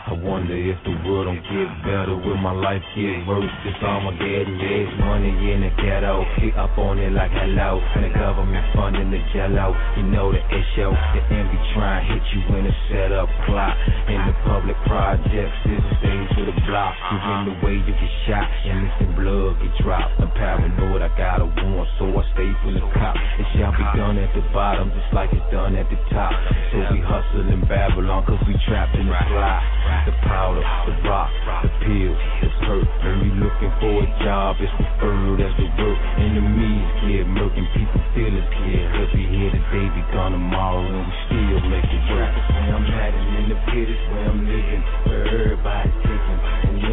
I 0.05 0.13
wonder 0.13 0.53
if 0.53 0.77
the 0.85 0.93
world 1.01 1.25
don't 1.25 1.41
get 1.41 1.65
better, 1.81 2.13
will 2.13 2.37
my 2.37 2.53
life 2.53 2.85
get 2.93 3.25
worse? 3.25 3.49
This 3.65 3.73
Armageddon, 3.81 4.53
yeah, 4.61 4.85
it's 4.85 4.93
money 5.01 5.33
in 5.33 5.65
the 5.65 5.73
ghetto. 5.81 6.21
Pick 6.37 6.53
up 6.61 6.77
on 6.77 7.01
it 7.01 7.09
like 7.09 7.33
hello, 7.33 7.81
and 7.81 8.05
the 8.05 8.13
government 8.13 8.61
funding 8.77 9.09
the 9.09 9.17
jello. 9.33 9.73
You 9.97 10.05
know 10.13 10.29
the 10.29 10.45
issue, 10.45 10.93
the 10.93 11.21
envy 11.33 11.57
try 11.73 12.05
and 12.05 12.21
hit 12.21 12.21
you 12.37 12.41
in 12.53 12.69
a 12.69 12.75
setup 12.85 13.33
plot. 13.49 13.73
In 14.05 14.21
the 14.29 14.35
public 14.45 14.77
projects, 14.85 15.57
this 15.65 15.81
is 15.81 15.97
things 16.05 16.29
for 16.37 16.45
the 16.53 16.57
block. 16.69 16.93
You 17.09 17.17
in 17.25 17.41
the 17.49 17.55
way 17.65 17.75
you 17.81 17.89
get 17.97 18.13
shot, 18.29 18.45
and 18.45 18.85
listen 18.85 19.09
blood 19.17 19.57
get 19.57 19.73
dropped. 19.81 20.21
I'm 20.21 20.29
paranoid, 20.37 21.01
I 21.01 21.09
got 21.17 21.41
a 21.41 21.49
warrant, 21.49 21.89
so 21.97 22.13
I 22.13 22.21
stay 22.37 22.53
from 22.61 22.77
the 22.77 22.85
cop. 22.93 23.17
It 23.41 23.47
shall 23.57 23.73
be 23.73 23.81
done 23.97 24.21
at 24.21 24.29
the 24.37 24.45
bottom, 24.53 24.93
just 24.93 25.09
like 25.17 25.33
it's 25.33 25.49
done 25.49 25.73
at 25.73 25.89
the 25.89 25.97
top. 26.13 26.29
So 26.69 26.93
we 26.93 27.01
hustle 27.01 27.49
in 27.49 27.65
Babylon, 27.65 28.21
cause 28.29 28.37
we 28.45 28.53
trapped 28.69 28.93
in 28.93 29.09
the 29.09 29.17
fly. 29.33 29.94
The 30.03 30.11
powder, 30.27 30.59
the 30.59 30.93
rock, 31.07 31.31
the 31.63 31.69
pills, 31.81 32.19
the 32.43 32.49
perk. 32.67 32.85
When 33.01 33.15
we 33.23 33.29
looking 33.39 33.71
for 33.79 34.03
a 34.03 34.07
job, 34.21 34.57
it's 34.59 34.69
referred 34.77 35.39
as 35.41 35.53
the 35.57 35.65
work. 35.81 35.97
Enemies 36.19 36.85
get 37.07 37.25
murking, 37.25 37.65
people 37.73 38.01
feel 38.13 38.33
it 38.35 38.49
here. 38.65 38.85
He'll 38.91 39.09
be 39.15 39.23
here 39.25 39.49
today, 39.49 39.87
be 39.95 40.03
gone 40.13 40.33
tomorrow, 40.35 40.83
and 40.83 41.07
we 41.07 41.13
still 41.25 41.61
make 41.71 41.89
it 41.89 42.03
work. 42.11 42.29
Where 42.29 42.75
I'm 42.75 42.85
at, 42.85 43.13
and 43.15 43.29
in 43.39 43.45
the 43.49 43.57
pit 43.71 43.87
is 43.89 44.01
where 44.11 44.29
I'm 44.29 44.45
living, 44.45 44.83
where 45.07 45.25
everybody's 45.25 45.95
taking, 46.05 46.34
and 46.34 46.34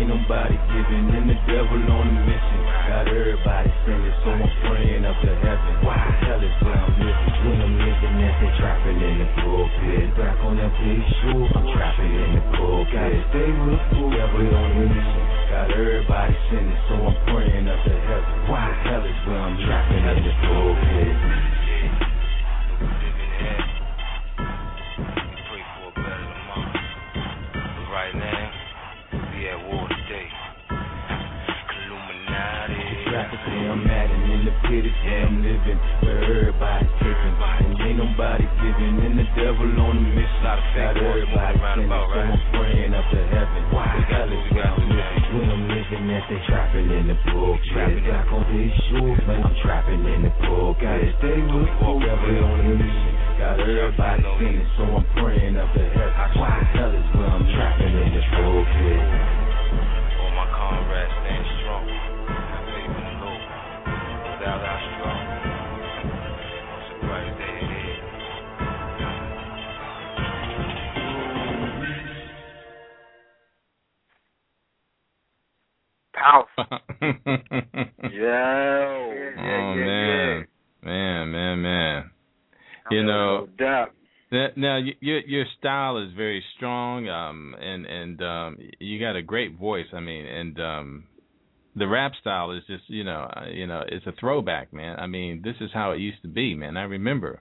ain't 0.02 0.10
nobody 0.10 0.58
giving. 0.74 1.06
And 1.14 1.30
the 1.30 1.38
devil 1.46 1.78
on 1.78 2.10
a 2.10 2.14
mission, 2.26 2.60
got 2.90 3.06
everybody 3.06 3.70
sinning, 3.86 4.16
so 4.26 4.30
I'm 4.34 4.50
praying 4.66 5.04
up 5.06 5.14
to 5.22 5.30
heaven. 5.30 5.72
Why 5.86 5.94
the 5.94 6.26
hell 6.26 6.42
is 6.42 6.56
where 6.58 6.74
I'm 6.74 6.90
living? 6.98 7.30
When 7.46 7.58
I'm 7.62 7.74
living, 7.78 8.14
as 8.18 8.34
they 8.42 8.50
trapping 8.58 8.98
in 8.98 9.14
the 9.22 9.28
pulpit. 9.38 10.10
Back 10.18 10.38
on 10.42 10.58
that 10.58 10.74
big 10.82 11.02
shoe, 11.22 11.46
I'm 11.54 11.66
trapping 11.70 12.14
in 12.18 12.30
the 12.34 12.42
pulpit. 12.58 12.90
Gotta 12.92 13.20
stay 13.30 13.46
with 13.46 13.70
the 13.70 13.80
fool, 13.94 14.10
devil 14.10 14.42
on 14.42 14.70
a 14.74 14.84
mission. 14.90 15.24
Got 15.54 15.70
everybody 15.70 16.34
sinning, 16.50 16.80
so 16.90 16.94
I'm 16.98 17.16
praying 17.30 17.66
up 17.70 17.78
to 17.86 17.94
heaven. 17.94 18.34
Why 18.50 18.66
the 18.66 18.90
hell 18.90 19.04
is 19.06 19.18
where 19.22 19.38
I'm 19.38 19.56
trapping 19.62 20.02
in 20.02 20.18
the 20.26 20.34
pulpit? 20.42 21.51
And 34.72 34.80
in 34.80 34.88
the 34.88 34.88
pit 34.88 34.88
is 34.88 34.96
where 35.04 35.20
I'm 35.28 35.36
living, 35.44 35.78
where 36.00 36.20
everybody's 36.24 36.92
taking, 37.04 37.34
and 37.36 37.76
ain't 37.84 37.98
nobody 38.00 38.46
giving, 38.64 38.96
and 39.04 39.16
the 39.20 39.26
devil 39.36 39.68
on 39.68 40.00
a 40.00 40.04
mission. 40.16 40.40
Got 40.42 40.96
everybody 40.96 41.58
sinning, 41.60 41.92
so 41.92 42.08
I'm 42.08 42.40
praying 42.56 42.94
up 42.96 43.06
to 43.12 43.20
heaven. 43.28 43.62
Why? 43.68 43.92
The 44.00 44.32
is 44.32 44.46
where 44.56 44.64
I'm 44.64 44.80
living? 44.88 45.20
When 45.32 45.48
I'm 45.52 45.64
living 45.68 46.04
as 46.12 46.24
they 46.28 46.40
trapping 46.48 46.88
in 46.88 47.04
the 47.12 47.16
book, 47.28 47.60
trapping 47.72 48.04
back 48.08 48.32
on 48.32 48.44
these 48.48 48.72
shoes, 48.88 49.20
man, 49.28 49.44
I'm 49.44 49.56
trapping 49.60 50.04
in 50.08 50.20
the 50.24 50.32
book. 50.40 50.80
Gotta 50.80 51.08
stay 51.20 51.36
with 51.36 51.68
the 51.68 51.92
devil 52.00 52.32
on 52.40 52.60
a 52.64 52.72
mission. 52.72 53.12
Got 53.36 53.60
everybody 53.60 54.24
sinning, 54.40 54.68
so 54.76 54.82
I'm 54.88 55.04
praying 55.20 55.56
up 55.60 55.68
to 55.76 55.84
heaven. 55.84 56.40
Why? 56.40 56.48
The 56.48 56.80
hell 56.80 56.92
is 56.96 57.08
where 57.12 57.28
I'm 57.28 57.44
trapping 57.52 57.92
in 57.92 58.08
the 58.08 58.22
this 58.22 58.28
road 58.40 59.31
Powerful. 76.22 76.64
Yeah. 78.12 79.30
oh 79.38 79.74
man, 79.74 80.46
man, 80.82 81.32
man, 81.32 81.62
man. 81.62 82.10
You 82.90 83.02
know, 83.04 83.40
No 83.40 83.48
doubt. 83.58 83.88
that, 84.30 84.48
now 84.56 84.78
your 85.00 85.20
your 85.20 85.44
style 85.58 85.98
is 85.98 86.12
very 86.16 86.44
strong, 86.56 87.08
um, 87.08 87.54
and 87.60 87.86
and 87.86 88.22
um, 88.22 88.58
you 88.78 89.00
got 89.00 89.16
a 89.16 89.22
great 89.22 89.58
voice. 89.58 89.86
I 89.92 90.00
mean, 90.00 90.26
and 90.26 90.60
um, 90.60 91.04
the 91.74 91.86
rap 91.86 92.12
style 92.20 92.52
is 92.52 92.62
just 92.66 92.84
you 92.88 93.04
know 93.04 93.30
uh, 93.36 93.46
you 93.50 93.66
know 93.66 93.82
it's 93.88 94.06
a 94.06 94.12
throwback, 94.20 94.72
man. 94.72 94.98
I 94.98 95.06
mean, 95.06 95.42
this 95.42 95.56
is 95.60 95.70
how 95.72 95.92
it 95.92 96.00
used 96.00 96.22
to 96.22 96.28
be, 96.28 96.54
man. 96.54 96.76
I 96.76 96.82
remember 96.82 97.40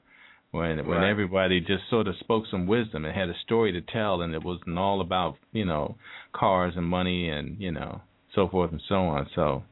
when 0.51 0.85
when 0.87 1.03
everybody 1.03 1.59
just 1.59 1.83
sort 1.89 2.07
of 2.07 2.15
spoke 2.19 2.45
some 2.49 2.67
wisdom 2.67 3.05
and 3.05 3.15
had 3.15 3.29
a 3.29 3.39
story 3.43 3.71
to 3.73 3.81
tell, 3.81 4.21
and 4.21 4.33
it 4.33 4.43
wasn't 4.43 4.77
all 4.77 5.01
about 5.01 5.35
you 5.51 5.65
know 5.65 5.95
cars 6.33 6.73
and 6.75 6.85
money 6.85 7.29
and 7.29 7.59
you 7.59 7.71
know 7.71 8.01
so 8.35 8.47
forth 8.47 8.71
and 8.71 8.81
so 8.87 8.95
on. 8.95 9.27
So, 9.35 9.63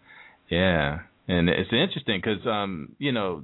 yeah, 0.50 1.00
and 1.28 1.50
it's 1.50 1.72
interesting 1.72 2.22
because 2.24 2.46
um, 2.46 2.96
you 3.00 3.12
know 3.12 3.44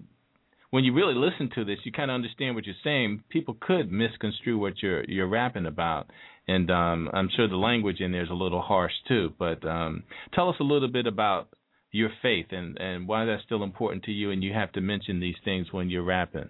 when 0.72 0.84
you 0.84 0.94
really 0.94 1.14
listen 1.16 1.50
to 1.56 1.64
this, 1.64 1.78
you 1.84 1.92
kind 1.92 2.12
of 2.12 2.16
understand 2.16 2.56
what 2.56 2.66
you're 2.66 2.76
saying. 2.84 3.24
People 3.30 3.56
could 3.60 3.92
misconstrue 3.92 4.58
what 4.58 4.82
you're 4.82 5.04
you're 5.06 5.28
rapping 5.28 5.66
about, 5.66 6.10
and 6.48 6.70
um, 6.70 7.10
I'm 7.14 7.30
sure 7.36 7.48
the 7.48 7.56
language 7.56 8.02
in 8.02 8.12
there 8.12 8.24
is 8.24 8.30
a 8.30 8.34
little 8.34 8.62
harsh 8.62 8.94
too. 9.08 9.34
But 9.40 9.66
um, 9.66 10.04
tell 10.34 10.50
us 10.50 10.58
a 10.60 10.64
little 10.64 10.90
bit 10.90 11.08
about 11.08 11.48
your 11.92 12.10
faith 12.22 12.48
and 12.52 12.78
and 12.78 13.08
why 13.08 13.26
that's 13.26 13.44
still 13.44 13.64
important 13.64 14.04
to 14.04 14.12
you, 14.12 14.32
and 14.32 14.44
you 14.44 14.54
have 14.54 14.72
to 14.74 14.82
mention 14.82 15.20
these 15.20 15.38
things 15.46 15.68
when 15.72 15.90
you're 15.90 16.04
rapping. 16.04 16.50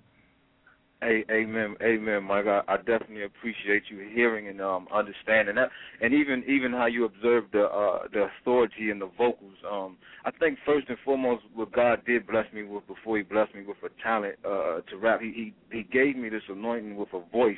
Hey, 1.01 1.25
amen, 1.29 1.75
amen, 1.83 2.23
Mike. 2.23 2.45
I, 2.47 2.61
I 2.67 2.77
definitely 2.77 3.23
appreciate 3.23 3.83
you 3.89 4.09
hearing 4.13 4.47
and 4.47 4.61
um 4.61 4.87
understanding 4.93 5.55
that, 5.55 5.69
and 6.01 6.13
even 6.13 6.43
even 6.47 6.71
how 6.71 6.85
you 6.85 7.03
observe 7.05 7.43
the 7.51 7.63
uh 7.65 8.07
the 8.13 8.27
authority 8.41 8.89
in 8.91 8.99
the 8.99 9.09
vocals. 9.17 9.55
Um, 9.69 9.97
I 10.23 10.31
think 10.31 10.57
first 10.65 10.87
and 10.87 10.97
foremost, 11.03 11.43
what 11.53 11.73
God 11.73 12.01
did 12.05 12.25
bless 12.25 12.51
me 12.53 12.63
with 12.63 12.87
before 12.87 13.17
He 13.17 13.23
blessed 13.23 13.53
me 13.53 13.63
with 13.67 13.77
a 13.83 13.89
talent 14.01 14.35
uh 14.45 14.81
to 14.89 14.97
rap, 14.97 15.19
He 15.21 15.53
He, 15.71 15.77
he 15.77 15.83
gave 15.83 16.15
me 16.15 16.29
this 16.29 16.43
anointing 16.47 16.95
with 16.95 17.09
a 17.13 17.21
voice, 17.29 17.57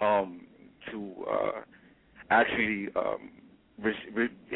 um, 0.00 0.46
to 0.90 1.12
uh 1.30 1.60
actually 2.30 2.88
um 2.96 3.30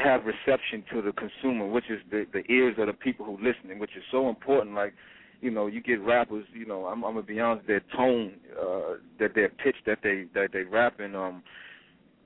have 0.03 0.23
reception 0.25 0.85
to 0.93 1.03
the 1.03 1.13
consumer, 1.13 1.67
which 1.67 1.91
is 1.91 2.01
the 2.11 2.27
the 2.33 2.43
ears 2.51 2.77
of 2.79 2.87
the 2.87 2.93
people 2.95 3.27
who 3.27 3.33
listening, 3.37 3.79
which 3.79 3.95
is 3.97 4.03
so 4.11 4.29
important. 4.31 4.75
Like 4.75 4.95
you 5.41 5.51
know, 5.51 5.67
you 5.67 5.81
get 5.81 6.01
rappers, 6.01 6.45
you 6.53 6.67
know, 6.67 6.87
I'm, 6.87 7.05
I'm 7.05 7.15
gonna 7.15 7.27
be 7.27 7.41
honest, 7.41 7.67
their 7.67 7.83
tone, 7.97 8.33
uh, 8.61 8.95
that 9.19 9.35
their 9.35 9.49
pitch 9.49 9.77
that 9.87 9.99
they 10.03 10.27
that 10.35 10.49
they 10.53 10.63
rap 10.63 11.01
in, 11.01 11.15
um, 11.15 11.43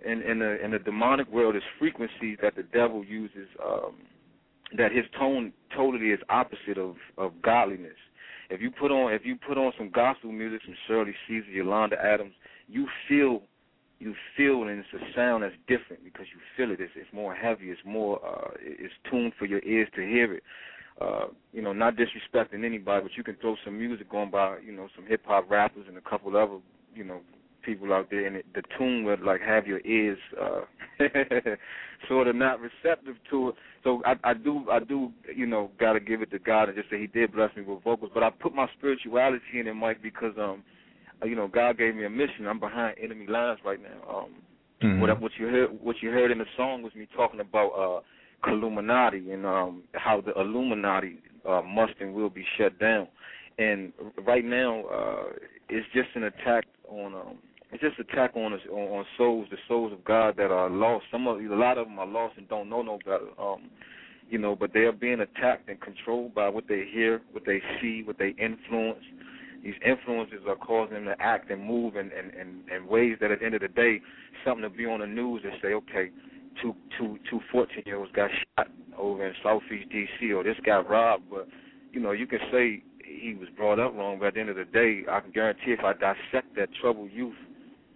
in 0.05 0.23
in 0.23 0.39
the 0.39 0.65
in 0.65 0.71
the 0.71 0.79
demonic 0.79 1.31
world 1.31 1.57
is 1.57 1.63
frequencies 1.79 2.39
that 2.43 2.57
the 2.57 2.63
devil 2.63 3.05
uses, 3.05 3.49
um, 3.65 3.95
that 4.77 4.93
his 4.93 5.05
tone 5.19 5.53
totally 5.75 6.11
is 6.11 6.21
opposite 6.29 6.79
of 6.79 6.97
of 7.19 7.33
godliness. 7.43 7.99
If 8.49 8.61
you 8.61 8.71
put 8.71 8.91
on 8.91 9.13
if 9.13 9.23
you 9.25 9.37
put 9.37 9.59
on 9.59 9.73
some 9.77 9.91
gospel 9.91 10.33
music, 10.33 10.61
some 10.65 10.77
Shirley 10.87 11.15
Caesar, 11.29 11.51
Yolanda 11.51 11.97
Adams, 12.03 12.35
you 12.69 12.87
feel 13.09 13.43
you 13.99 14.15
feel 14.37 14.63
and 14.63 14.79
it's 14.79 14.89
a 14.95 15.15
sound 15.15 15.43
that's 15.43 15.55
different 15.69 16.03
because 16.03 16.27
you 16.33 16.41
feel 16.57 16.73
it. 16.73 16.81
It's, 16.81 16.93
it's 16.97 17.13
more 17.13 17.35
heavy. 17.35 17.71
It's 17.71 17.81
more 17.85 18.19
uh, 18.25 18.53
it's 18.61 18.95
tuned 19.11 19.33
for 19.39 19.45
your 19.47 19.63
ears 19.65 19.89
to 19.97 20.01
hear 20.01 20.33
it 20.33 20.43
uh, 21.01 21.27
you 21.53 21.63
know, 21.63 21.73
not 21.73 21.97
disrespecting 21.97 22.65
anybody, 22.65 23.03
but 23.03 23.17
you 23.17 23.25
can 23.25 23.37
throw 23.37 23.57
some 23.65 23.79
music 23.79 24.13
on 24.13 24.31
by, 24.31 24.59
you 24.59 24.73
know, 24.73 24.89
some 24.95 25.07
hip 25.07 25.23
hop 25.27 25.51
rappers 25.51 25.85
and 25.89 25.97
a 25.97 26.01
couple 26.01 26.37
other, 26.37 26.59
you 26.95 27.05
know, 27.05 27.21
people 27.63 27.93
out 27.93 28.09
there, 28.11 28.27
and 28.27 28.37
it, 28.37 28.47
the 28.55 28.63
tune 28.79 29.05
would 29.05 29.21
like 29.21 29.41
have 29.41 29.67
your 29.67 29.81
ears 29.85 30.19
uh, 30.41 30.61
sort 32.09 32.27
of 32.27 32.37
not 32.37 32.59
receptive 32.61 33.17
to 33.31 33.51
it. 33.51 33.55
So 33.85 34.03
I, 34.05 34.15
I 34.25 34.35
do, 34.35 34.67
I 34.71 34.81
do, 34.81 35.13
you 35.35 35.47
know, 35.47 35.71
got 35.79 35.95
to 35.95 36.01
give 36.01 36.23
it 36.23 36.31
to 36.33 36.39
God 36.39 36.69
and 36.69 36.77
just 36.77 36.91
say 36.91 37.01
He 37.01 37.07
did 37.07 37.33
bless 37.33 37.55
me 37.57 37.63
with 37.63 37.83
vocals, 37.83 38.11
but 38.15 38.23
I 38.23 38.31
put 38.31 38.55
my 38.55 38.67
spirituality 38.79 39.43
in 39.59 39.67
it, 39.67 39.75
Mike, 39.75 40.03
because 40.03 40.33
um, 40.39 40.63
uh, 41.23 41.27
you 41.27 41.37
know, 41.37 41.49
God 41.49 41.79
gave 41.79 41.95
me 41.95 42.05
a 42.05 42.11
mission. 42.11 42.47
I'm 42.47 42.61
behind 42.61 42.97
enemy 43.03 43.27
lines 43.27 43.61
right 43.65 43.81
now. 43.81 44.19
Um, 44.19 44.35
Mhm. 44.83 44.99
what 44.99 45.21
what 45.21 45.33
you 45.39 45.47
heard 45.47 45.69
what 45.83 45.97
you 46.01 46.11
heard 46.11 46.31
in 46.31 46.39
the 46.39 46.47
song 46.57 46.83
was 46.83 46.95
me 46.95 47.07
talking 47.15 47.41
about 47.41 47.69
uh 47.73 48.01
Illuminati 48.47 49.31
and 49.31 49.47
um 49.47 49.83
how 49.95 50.21
the 50.21 50.33
Illuminati 50.39 51.19
uh 51.49 51.63
must 51.63 51.95
and 52.01 52.15
will 52.15 52.31
be 52.31 52.45
shut 52.57 52.79
down. 52.79 53.09
And 53.59 53.93
right 54.27 54.45
now 54.45 54.85
uh 54.87 55.25
it's 55.69 55.87
just 55.95 56.09
an 56.15 56.25
attack 56.25 56.65
on 56.89 57.15
um 57.15 57.39
it's 57.73 57.83
just 57.83 57.99
attack 58.01 58.33
on 58.35 58.53
us 58.53 58.61
on, 58.73 59.05
souls, 59.17 59.47
the 59.51 59.57
souls 59.69 59.93
of 59.93 60.05
God 60.05 60.35
that 60.39 60.51
are 60.51 60.69
lost. 60.69 61.05
Some 61.13 61.29
of 61.29 61.39
a 61.39 61.55
lot 61.55 61.79
of 61.79 61.87
them 61.87 61.99
are 61.99 62.07
lost 62.07 62.37
and 62.37 62.49
don't 62.49 62.69
know 62.69 62.83
no 62.83 62.99
better. 63.05 63.29
Um 63.39 63.71
you 64.29 64.39
know, 64.39 64.55
but 64.55 64.73
they 64.73 64.81
are 64.81 64.93
being 64.93 65.21
attacked 65.21 65.69
and 65.69 65.81
controlled 65.81 66.35
by 66.35 66.49
what 66.49 66.69
they 66.69 66.85
hear, 66.93 67.21
what 67.33 67.45
they 67.45 67.61
see, 67.81 68.05
what 68.05 68.17
they 68.17 68.29
influence. 68.39 69.03
These 69.63 69.75
influences 69.85 70.41
are 70.49 70.57
causing 70.57 70.95
them 70.95 71.05
to 71.07 71.17
act 71.21 71.51
and 71.51 71.63
move 71.63 71.97
in, 71.97 72.13
in, 72.13 72.31
in, 72.41 72.61
in 72.75 72.87
ways 72.87 73.17
that 73.21 73.31
at 73.31 73.41
the 73.41 73.45
end 73.45 73.57
of 73.57 73.61
the 73.61 73.69
day, 73.69 74.01
something 74.45 74.63
to 74.63 74.71
be 74.71 74.87
on 74.87 75.01
the 75.01 75.07
news 75.07 75.43
and 75.45 75.53
say, 75.61 75.75
okay, 75.75 76.11
two 76.63 76.75
two 76.99 77.19
two 77.29 77.41
fourteen 77.53 77.83
year 77.87 77.97
olds 77.97 78.13
got 78.15 78.31
shot 78.57 78.69
over 78.99 79.27
in 79.27 79.35
Southeast 79.43 79.89
DC 79.91 80.35
or 80.35 80.43
this 80.45 80.57
got 80.65 80.89
robbed, 80.89 81.25
but 81.31 81.49
you 81.93 82.01
know, 82.01 82.13
you 82.13 82.27
can 82.27 82.39
say 82.53 82.83
he 83.05 83.35
was 83.35 83.49
brought 83.57 83.79
up 83.79 83.95
wrong, 83.95 84.19
but 84.19 84.27
at 84.27 84.35
the 84.35 84.41
end 84.41 84.51
of 84.51 84.57
the 84.57 84.65
day, 84.67 85.03
I 85.11 85.21
can 85.21 85.33
guarantee 85.33 85.73
if 85.73 85.81
I 85.81 85.93
dissect 85.95 86.55
that 86.57 86.69
troubled 86.81 87.11
youth 87.13 87.35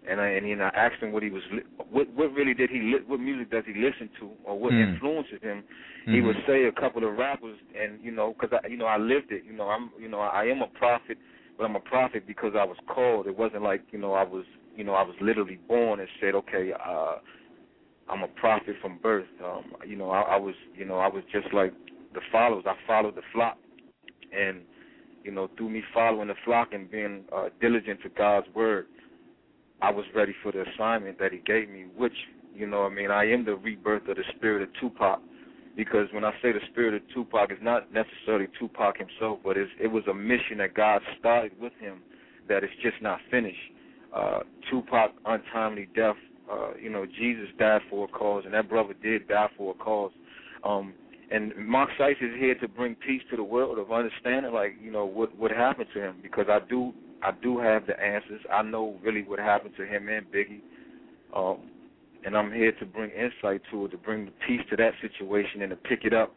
and 0.08 0.20
I 0.20 0.28
and 0.28 0.48
you 0.48 0.56
know, 0.56 0.64
I 0.64 0.76
asked 0.76 1.02
him 1.02 1.12
what 1.12 1.22
he 1.22 1.30
was 1.30 1.42
li- 1.52 1.62
what 1.90 2.08
what 2.14 2.32
really 2.32 2.54
did 2.54 2.70
he 2.70 2.80
li- 2.80 3.04
what 3.06 3.20
music 3.20 3.50
does 3.50 3.64
he 3.66 3.74
listen 3.74 4.10
to 4.20 4.30
or 4.44 4.58
what 4.58 4.72
Mm. 4.72 4.94
influences 4.94 5.40
him, 5.42 5.64
he 6.06 6.20
Mhm. 6.20 6.24
would 6.26 6.36
say 6.46 6.64
a 6.64 6.72
couple 6.72 7.04
of 7.04 7.16
rappers 7.16 7.58
and 7.74 8.00
you 8.02 8.10
know 8.10 8.34
because 8.38 8.58
I 8.62 8.66
you 8.68 8.76
know 8.76 8.86
I 8.86 8.98
lived 8.98 9.32
it 9.32 9.44
you 9.44 9.52
know 9.52 9.68
I'm 9.68 9.90
you 9.98 10.08
know 10.08 10.20
I 10.20 10.44
am 10.44 10.62
a 10.62 10.66
prophet 10.66 11.18
but 11.56 11.64
I'm 11.64 11.76
a 11.76 11.80
prophet 11.80 12.26
because 12.26 12.54
I 12.54 12.64
was 12.64 12.76
called 12.86 13.26
it 13.26 13.36
wasn't 13.36 13.62
like 13.62 13.82
you 13.92 13.98
know 13.98 14.12
I 14.14 14.24
was 14.24 14.44
you 14.76 14.84
know 14.84 14.94
I 14.94 15.02
was 15.02 15.14
literally 15.20 15.58
born 15.68 16.00
and 16.00 16.08
said 16.20 16.34
okay 16.34 16.72
uh 16.72 17.16
I'm 18.08 18.22
a 18.22 18.28
prophet 18.28 18.76
from 18.80 18.98
birth. 19.02 19.26
Um 19.44 19.74
you 19.86 19.96
know 19.96 20.10
I, 20.10 20.22
I 20.22 20.36
was 20.36 20.54
you 20.76 20.84
know 20.84 20.98
I 20.98 21.08
was 21.08 21.22
just 21.32 21.52
like 21.52 21.72
the 22.14 22.20
followers. 22.30 22.64
I 22.66 22.74
followed 22.86 23.16
the 23.16 23.22
flock. 23.32 23.58
And 24.36 24.62
you 25.22 25.30
know 25.30 25.48
through 25.56 25.70
me 25.70 25.82
following 25.92 26.28
the 26.28 26.34
flock 26.44 26.72
and 26.72 26.90
being 26.90 27.24
uh 27.34 27.48
diligent 27.60 28.02
to 28.02 28.08
God's 28.10 28.46
word 28.54 28.86
I 29.82 29.90
was 29.90 30.04
ready 30.14 30.34
for 30.42 30.52
the 30.52 30.64
assignment 30.74 31.18
that 31.18 31.32
he 31.32 31.38
gave 31.38 31.68
me 31.68 31.86
which 31.96 32.16
you 32.54 32.66
know 32.66 32.84
I 32.84 32.88
mean 32.88 33.10
I 33.10 33.30
am 33.30 33.44
the 33.44 33.56
rebirth 33.56 34.08
of 34.08 34.16
the 34.16 34.24
spirit 34.36 34.62
of 34.62 34.68
Tupac. 34.80 35.20
Because 35.76 36.06
when 36.12 36.24
I 36.24 36.30
say 36.40 36.52
the 36.52 36.60
spirit 36.70 36.94
of 36.94 37.02
Tupac, 37.12 37.50
it's 37.50 37.60
not 37.62 37.92
necessarily 37.92 38.46
Tupac 38.58 38.96
himself, 38.96 39.40
but 39.42 39.56
it 39.56 39.90
was 39.90 40.04
a 40.08 40.14
mission 40.14 40.58
that 40.58 40.72
God 40.74 41.02
started 41.18 41.50
with 41.60 41.72
him 41.80 42.00
that 42.48 42.62
is 42.62 42.70
just 42.80 43.00
not 43.02 43.18
finished. 43.30 43.58
Uh, 44.14 44.40
Tupac 44.70 45.10
untimely 45.26 45.88
death, 45.96 46.14
uh, 46.50 46.74
you 46.80 46.90
know, 46.90 47.06
Jesus 47.06 47.48
died 47.58 47.82
for 47.88 48.04
a 48.04 48.08
cause, 48.08 48.44
and 48.44 48.54
that 48.54 48.68
brother 48.68 48.94
did 49.02 49.28
die 49.28 49.48
for 49.56 49.72
a 49.72 49.74
cause. 49.74 50.12
Um, 50.62 50.94
and 51.30 51.52
Marc 51.56 51.90
Shyst 51.98 52.22
is 52.22 52.38
here 52.38 52.54
to 52.56 52.68
bring 52.68 52.94
peace 52.94 53.22
to 53.30 53.36
the 53.36 53.44
world 53.44 53.78
of 53.78 53.90
understanding, 53.90 54.52
like 54.52 54.74
you 54.80 54.90
know 54.90 55.06
what 55.06 55.36
what 55.36 55.50
happened 55.50 55.88
to 55.94 56.00
him, 56.00 56.16
because 56.22 56.46
I 56.48 56.58
do 56.68 56.92
I 57.22 57.32
do 57.42 57.58
have 57.58 57.86
the 57.86 57.98
answers. 57.98 58.40
I 58.52 58.62
know 58.62 58.98
really 59.02 59.22
what 59.22 59.38
happened 59.38 59.74
to 59.78 59.86
him 59.86 60.08
and 60.08 60.26
Biggie. 60.26 60.60
Um, 61.34 61.70
and 62.26 62.36
I'm 62.36 62.52
here 62.52 62.72
to 62.72 62.86
bring 62.86 63.10
insight 63.10 63.62
to 63.70 63.84
it, 63.84 63.90
to 63.90 63.98
bring 63.98 64.26
the 64.26 64.32
peace 64.46 64.62
to 64.70 64.76
that 64.76 64.92
situation, 65.02 65.62
and 65.62 65.70
to 65.70 65.76
pick 65.76 66.04
it 66.04 66.14
up 66.14 66.34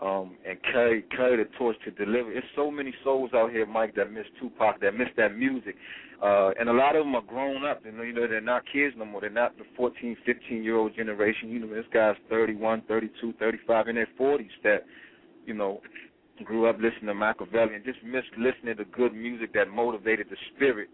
um, 0.00 0.36
and 0.48 0.58
carry 0.62 1.02
carry 1.14 1.36
the 1.36 1.48
torch 1.58 1.76
to 1.84 1.90
deliver. 1.90 2.32
There's 2.32 2.44
so 2.56 2.70
many 2.70 2.94
souls 3.04 3.30
out 3.34 3.50
here, 3.50 3.66
Mike, 3.66 3.94
that 3.96 4.12
miss 4.12 4.26
Tupac, 4.40 4.80
that 4.80 4.96
miss 4.96 5.08
that 5.16 5.36
music, 5.36 5.76
uh, 6.22 6.50
and 6.58 6.68
a 6.68 6.72
lot 6.72 6.96
of 6.96 7.04
them 7.04 7.14
are 7.14 7.22
grown 7.22 7.64
up. 7.64 7.84
And 7.84 7.96
you 7.98 8.12
know, 8.12 8.26
they're 8.26 8.40
not 8.40 8.62
kids 8.72 8.94
no 8.96 9.04
more. 9.04 9.20
They're 9.20 9.30
not 9.30 9.56
the 9.58 9.64
14, 9.76 10.16
15 10.24 10.64
year 10.64 10.76
old 10.76 10.94
generation. 10.94 11.50
You 11.50 11.60
know, 11.60 11.74
this 11.74 11.84
guy's 11.92 12.16
31, 12.28 12.82
32, 12.88 13.34
35, 13.38 13.88
in 13.88 13.94
their 13.96 14.08
40s 14.18 14.48
that 14.64 14.84
you 15.46 15.54
know 15.54 15.80
grew 16.44 16.68
up 16.68 16.76
listening 16.76 17.06
to 17.06 17.14
Makaveli 17.14 17.74
and 17.74 17.84
just 17.84 18.02
missed 18.02 18.32
listening 18.38 18.76
to 18.78 18.84
good 18.86 19.14
music 19.14 19.52
that 19.54 19.68
motivated 19.68 20.28
the 20.30 20.36
spirit. 20.54 20.88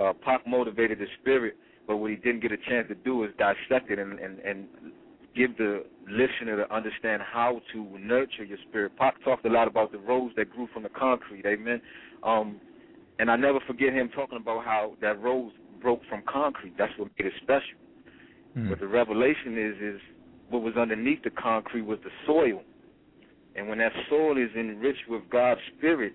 Uh, 0.00 0.12
Pac 0.24 0.46
motivated 0.46 0.98
the 0.98 1.06
spirit 1.20 1.56
but 1.88 1.96
what 1.96 2.10
he 2.10 2.16
didn't 2.16 2.40
get 2.40 2.52
a 2.52 2.56
chance 2.68 2.86
to 2.88 2.94
do 2.94 3.24
is 3.24 3.30
dissect 3.38 3.90
it 3.90 3.98
and, 3.98 4.20
and, 4.20 4.38
and 4.40 4.66
give 5.38 5.56
the 5.56 5.84
listener 6.10 6.56
to 6.56 6.74
understand 6.74 7.22
how 7.22 7.60
to 7.72 7.86
nurture 7.98 8.44
your 8.44 8.58
spirit. 8.68 8.96
Pac 8.96 9.22
talked 9.24 9.46
a 9.46 9.48
lot 9.48 9.68
about 9.68 9.92
the 9.92 9.98
rose 9.98 10.32
that 10.36 10.50
grew 10.50 10.68
from 10.74 10.82
the 10.82 10.88
concrete, 10.88 11.46
amen. 11.46 11.80
Um, 12.24 12.60
and 13.20 13.30
I 13.30 13.36
never 13.36 13.60
forget 13.66 13.92
him 13.92 14.10
talking 14.14 14.38
about 14.38 14.64
how 14.64 14.94
that 15.00 15.20
rose 15.22 15.52
broke 15.80 16.00
from 16.08 16.22
concrete. 16.28 16.74
That's 16.76 16.92
what 16.98 17.10
made 17.18 17.26
it 17.26 17.32
special. 17.42 17.78
Mm. 18.56 18.70
But 18.70 18.80
the 18.80 18.88
revelation 18.88 19.56
is 19.56 19.94
is 19.94 20.00
what 20.50 20.62
was 20.62 20.74
underneath 20.76 21.22
the 21.22 21.30
concrete 21.30 21.82
was 21.82 21.98
the 22.02 22.10
soil. 22.26 22.62
And 23.54 23.68
when 23.68 23.78
that 23.78 23.92
soil 24.08 24.36
is 24.38 24.50
enriched 24.56 25.08
with 25.08 25.22
God's 25.30 25.60
spirit, 25.76 26.12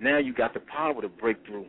now 0.00 0.18
you 0.18 0.32
got 0.34 0.54
the 0.54 0.60
power 0.60 1.00
to 1.00 1.08
break 1.08 1.44
through. 1.46 1.66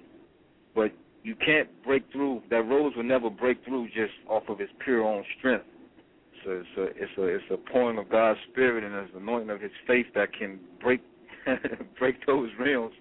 But 0.76 0.92
you 1.24 1.36
can't 1.36 1.70
break 1.84 2.04
through. 2.12 2.42
That 2.50 2.64
rose 2.64 2.94
will 2.96 3.04
never 3.04 3.30
break 3.30 3.64
through 3.66 3.88
just 3.88 4.14
off 4.30 4.44
of 4.50 4.62
its 4.62 4.72
pure 4.84 5.04
own 5.04 5.24
strength. 5.40 5.66
So 6.44 6.52
it's 6.52 6.78
a 6.78 6.84
it's 7.04 7.18
a 7.18 7.24
it's 7.24 7.44
a 7.52 7.58
pouring 7.72 7.98
of 7.98 8.10
God's 8.10 8.40
spirit 8.52 8.84
and 8.84 8.94
it's 8.96 9.12
anointing 9.16 9.50
of 9.50 9.62
His 9.62 9.72
faith 9.88 10.08
that 10.16 10.34
can 10.38 10.60
break 10.82 11.02
break 12.00 12.26
those 12.26 12.50
realms 12.60 12.94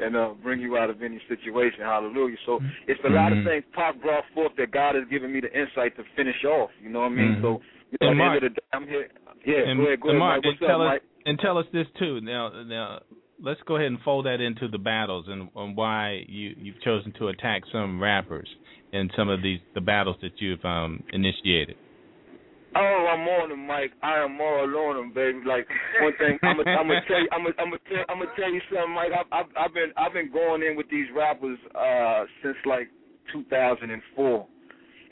and 0.00 0.16
uh, 0.16 0.30
bring 0.42 0.60
you 0.60 0.76
out 0.76 0.88
of 0.90 1.02
any 1.02 1.20
situation. 1.28 1.80
Hallelujah. 1.80 2.36
So 2.46 2.60
it's 2.86 3.00
a 3.04 3.10
lot 3.10 3.32
of 3.32 3.38
Mhm. 3.38 3.44
things 3.44 3.64
Pac 3.72 4.00
brought 4.00 4.24
forth 4.34 4.52
that 4.56 4.70
God 4.70 4.94
has 4.94 5.04
given 5.08 5.32
me 5.32 5.40
the 5.40 5.52
insight 5.52 5.96
to 5.96 6.04
finish 6.16 6.44
off. 6.44 6.70
You 6.82 6.88
know 6.90 7.00
what 7.00 7.12
I 7.12 7.14
mean? 7.14 7.36
Mhm. 7.36 7.42
So 7.42 7.62
you 7.90 7.98
know, 8.00 8.10
at 8.12 8.16
the 8.16 8.22
end 8.22 8.34
of 8.36 8.42
the 8.42 8.48
day, 8.50 8.66
I'm 8.72 8.86
here. 8.86 9.08
Yeah, 9.44 9.68
and, 9.70 9.80
go 9.80 9.86
ahead, 9.86 10.00
go 10.00 10.08
ahead, 10.10 10.18
Marc, 10.18 10.36
Mike. 10.36 10.44
What's 10.44 10.60
and 10.60 10.68
tell 10.68 10.82
up, 10.82 10.86
us 10.86 10.92
Mike? 10.94 11.02
and 11.26 11.38
tell 11.40 11.58
us 11.58 11.66
this 11.72 11.86
too. 11.98 12.20
Now, 12.20 12.48
now 12.62 13.00
let's 13.42 13.60
go 13.62 13.76
ahead 13.76 13.88
and 13.88 14.00
fold 14.02 14.26
that 14.26 14.40
into 14.40 14.68
the 14.68 14.78
battles 14.78 15.26
and, 15.28 15.48
and 15.56 15.76
why 15.76 16.24
you 16.28 16.54
you've 16.58 16.80
chosen 16.82 17.12
to 17.12 17.28
attack 17.28 17.62
some 17.72 18.00
rappers 18.00 18.48
in 18.92 19.10
some 19.16 19.28
of 19.28 19.42
these 19.42 19.60
the 19.74 19.80
battles 19.80 20.16
that 20.22 20.40
you've 20.40 20.64
um 20.64 21.02
initiated. 21.12 21.76
Oh, 22.76 23.06
I'm 23.10 23.26
on 23.26 23.48
them, 23.50 23.66
Mike. 23.66 23.92
I 24.02 24.18
am 24.22 24.40
all 24.40 24.62
on 24.62 24.96
them, 24.96 25.12
baby. 25.12 25.40
Like 25.44 25.66
one 26.00 26.12
thing, 26.18 26.38
I'm 26.42 26.56
gonna 26.56 26.70
I'm 26.70 26.86
gonna 26.86 27.00
tell 27.08 27.20
you, 27.20 27.28
I'm 27.32 27.42
gonna 27.42 27.78
tell, 27.88 28.04
I'm 28.08 28.18
gonna 28.18 28.30
tell 28.36 28.52
you 28.52 28.60
something, 28.70 28.94
Mike. 28.94 29.10
I've, 29.10 29.26
I've 29.32 29.50
I've 29.58 29.74
been 29.74 29.92
I've 29.96 30.12
been 30.12 30.30
going 30.30 30.62
in 30.62 30.76
with 30.76 30.88
these 30.90 31.06
rappers 31.14 31.58
uh 31.74 32.24
since 32.42 32.56
like 32.64 32.88
2004, 33.32 34.46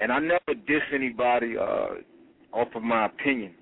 and 0.00 0.12
I 0.12 0.18
never 0.20 0.54
diss 0.66 0.86
anybody 0.94 1.56
uh 1.58 1.98
off 2.52 2.68
of 2.74 2.82
my 2.82 3.06
opinion. 3.06 3.54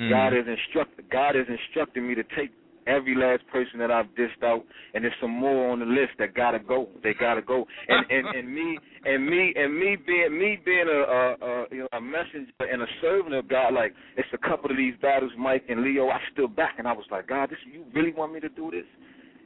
Mm. 0.00 0.10
God 0.10 0.32
has 0.36 0.46
instructed 0.46 1.10
God 1.10 1.34
has 1.36 1.46
instructed 1.48 2.02
me 2.02 2.14
to 2.14 2.24
take 2.36 2.50
every 2.86 3.14
last 3.14 3.46
person 3.52 3.78
that 3.78 3.90
I've 3.90 4.06
dissed 4.18 4.42
out, 4.42 4.64
and 4.94 5.04
there's 5.04 5.14
some 5.20 5.30
more 5.30 5.70
on 5.70 5.80
the 5.80 5.86
list 5.86 6.12
that 6.18 6.34
gotta 6.34 6.58
go. 6.58 6.88
They 7.02 7.14
gotta 7.14 7.42
go. 7.42 7.66
And 7.88 8.10
and 8.10 8.26
and 8.36 8.54
me 8.54 8.78
and 9.04 9.26
me 9.26 9.52
and 9.56 9.78
me 9.78 9.96
being 10.06 10.38
me 10.38 10.58
being 10.64 10.86
a, 10.88 11.00
a, 11.00 11.34
a 11.34 11.66
you 11.70 11.78
know 11.80 11.88
a 11.92 12.00
messenger 12.00 12.52
and 12.60 12.82
a 12.82 12.86
servant 13.00 13.34
of 13.34 13.48
God. 13.48 13.74
Like 13.74 13.94
it's 14.16 14.28
a 14.32 14.38
couple 14.38 14.70
of 14.70 14.76
these 14.76 14.94
battles, 15.02 15.32
Mike 15.38 15.64
and 15.68 15.82
Leo. 15.82 16.08
I 16.08 16.18
stood 16.32 16.54
back 16.56 16.76
and 16.78 16.86
I 16.86 16.92
was 16.92 17.06
like, 17.10 17.28
God, 17.28 17.50
this 17.50 17.58
you 17.72 17.84
really 17.94 18.12
want 18.12 18.32
me 18.32 18.40
to 18.40 18.48
do 18.48 18.70
this? 18.70 18.86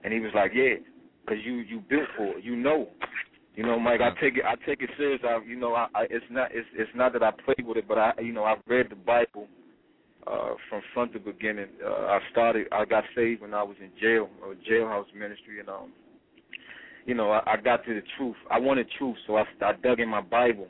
And 0.05 0.13
he 0.13 0.21
was 0.21 0.33
like, 0.35 0.53
Yeah, 0.55 0.75
because 1.25 1.39
you 1.45 1.55
you 1.57 1.83
built 1.89 2.09
for 2.17 2.39
it. 2.39 2.45
You 2.45 2.57
know. 2.57 2.89
You 3.57 3.67
know, 3.67 3.81
Mike, 3.81 4.01
I 4.01 4.19
take 4.21 4.37
it. 4.37 4.45
I 4.47 4.55
take 4.65 4.81
it 4.81 4.89
serious. 4.97 5.21
I, 5.25 5.41
you 5.45 5.59
know, 5.59 5.75
I, 5.75 5.89
I, 5.95 6.03
it's 6.09 6.25
not. 6.31 6.51
It's, 6.53 6.69
it's 6.73 6.91
not 6.95 7.13
that 7.13 7.23
I 7.23 7.33
play 7.45 7.57
with 7.63 7.77
it, 7.77 7.89
but 7.89 7.99
I, 7.99 8.13
you 8.23 8.33
know, 8.33 8.45
I've 8.45 8.63
read 8.67 8.87
the 8.89 8.97
Bible 8.97 9.49
uh, 10.27 10.55
from 10.69 10.83
front 10.95 11.13
to 11.13 11.21
beginning. 11.21 11.69
Uh, 11.85 11.89
I 12.07 12.21
started. 12.31 12.67
I 12.73 12.85
got 12.85 13.05
saved 13.15 13.43
when 13.43 13.55
I 13.55 13.63
was 13.63 13.77
in 13.81 13.91
jail, 14.01 14.29
or 14.43 14.55
jailhouse 14.71 15.13
ministry, 15.15 15.61
and 15.61 15.69
um, 15.69 15.93
you 17.07 17.15
know, 17.15 17.31
I, 17.31 17.55
I 17.55 17.57
got 17.57 17.85
to 17.87 17.95
the 17.95 18.03
truth. 18.17 18.37
I 18.51 18.59
wanted 18.59 18.87
truth, 18.99 19.17
so 19.27 19.37
I, 19.37 19.45
I 19.63 19.73
dug 19.83 20.01
in 20.01 20.09
my 20.09 20.21
Bible 20.21 20.69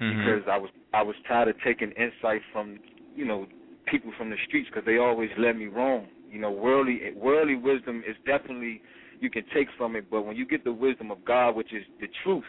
Mhm. 0.00 0.18
because 0.18 0.42
I 0.48 0.58
was 0.58 0.70
I 0.92 1.02
was 1.02 1.16
tired 1.26 1.48
of 1.48 1.56
taking 1.64 1.90
insight 1.92 2.42
from 2.52 2.78
you 3.14 3.24
know 3.24 3.46
people 3.86 4.12
from 4.18 4.30
the 4.30 4.36
streets 4.46 4.68
because 4.68 4.84
they 4.84 4.98
always 4.98 5.30
led 5.38 5.56
me 5.56 5.66
wrong. 5.66 6.08
You 6.30 6.40
know, 6.40 6.50
worldly 6.50 7.12
worldly 7.14 7.54
wisdom 7.54 8.02
is 8.06 8.16
definitely 8.26 8.82
you 9.20 9.30
can 9.30 9.44
take 9.54 9.68
from 9.78 9.96
it, 9.96 10.10
but 10.10 10.22
when 10.26 10.36
you 10.36 10.44
get 10.46 10.64
the 10.64 10.72
wisdom 10.72 11.10
of 11.10 11.24
God, 11.24 11.56
which 11.56 11.72
is 11.72 11.82
the 12.00 12.08
truth, 12.22 12.44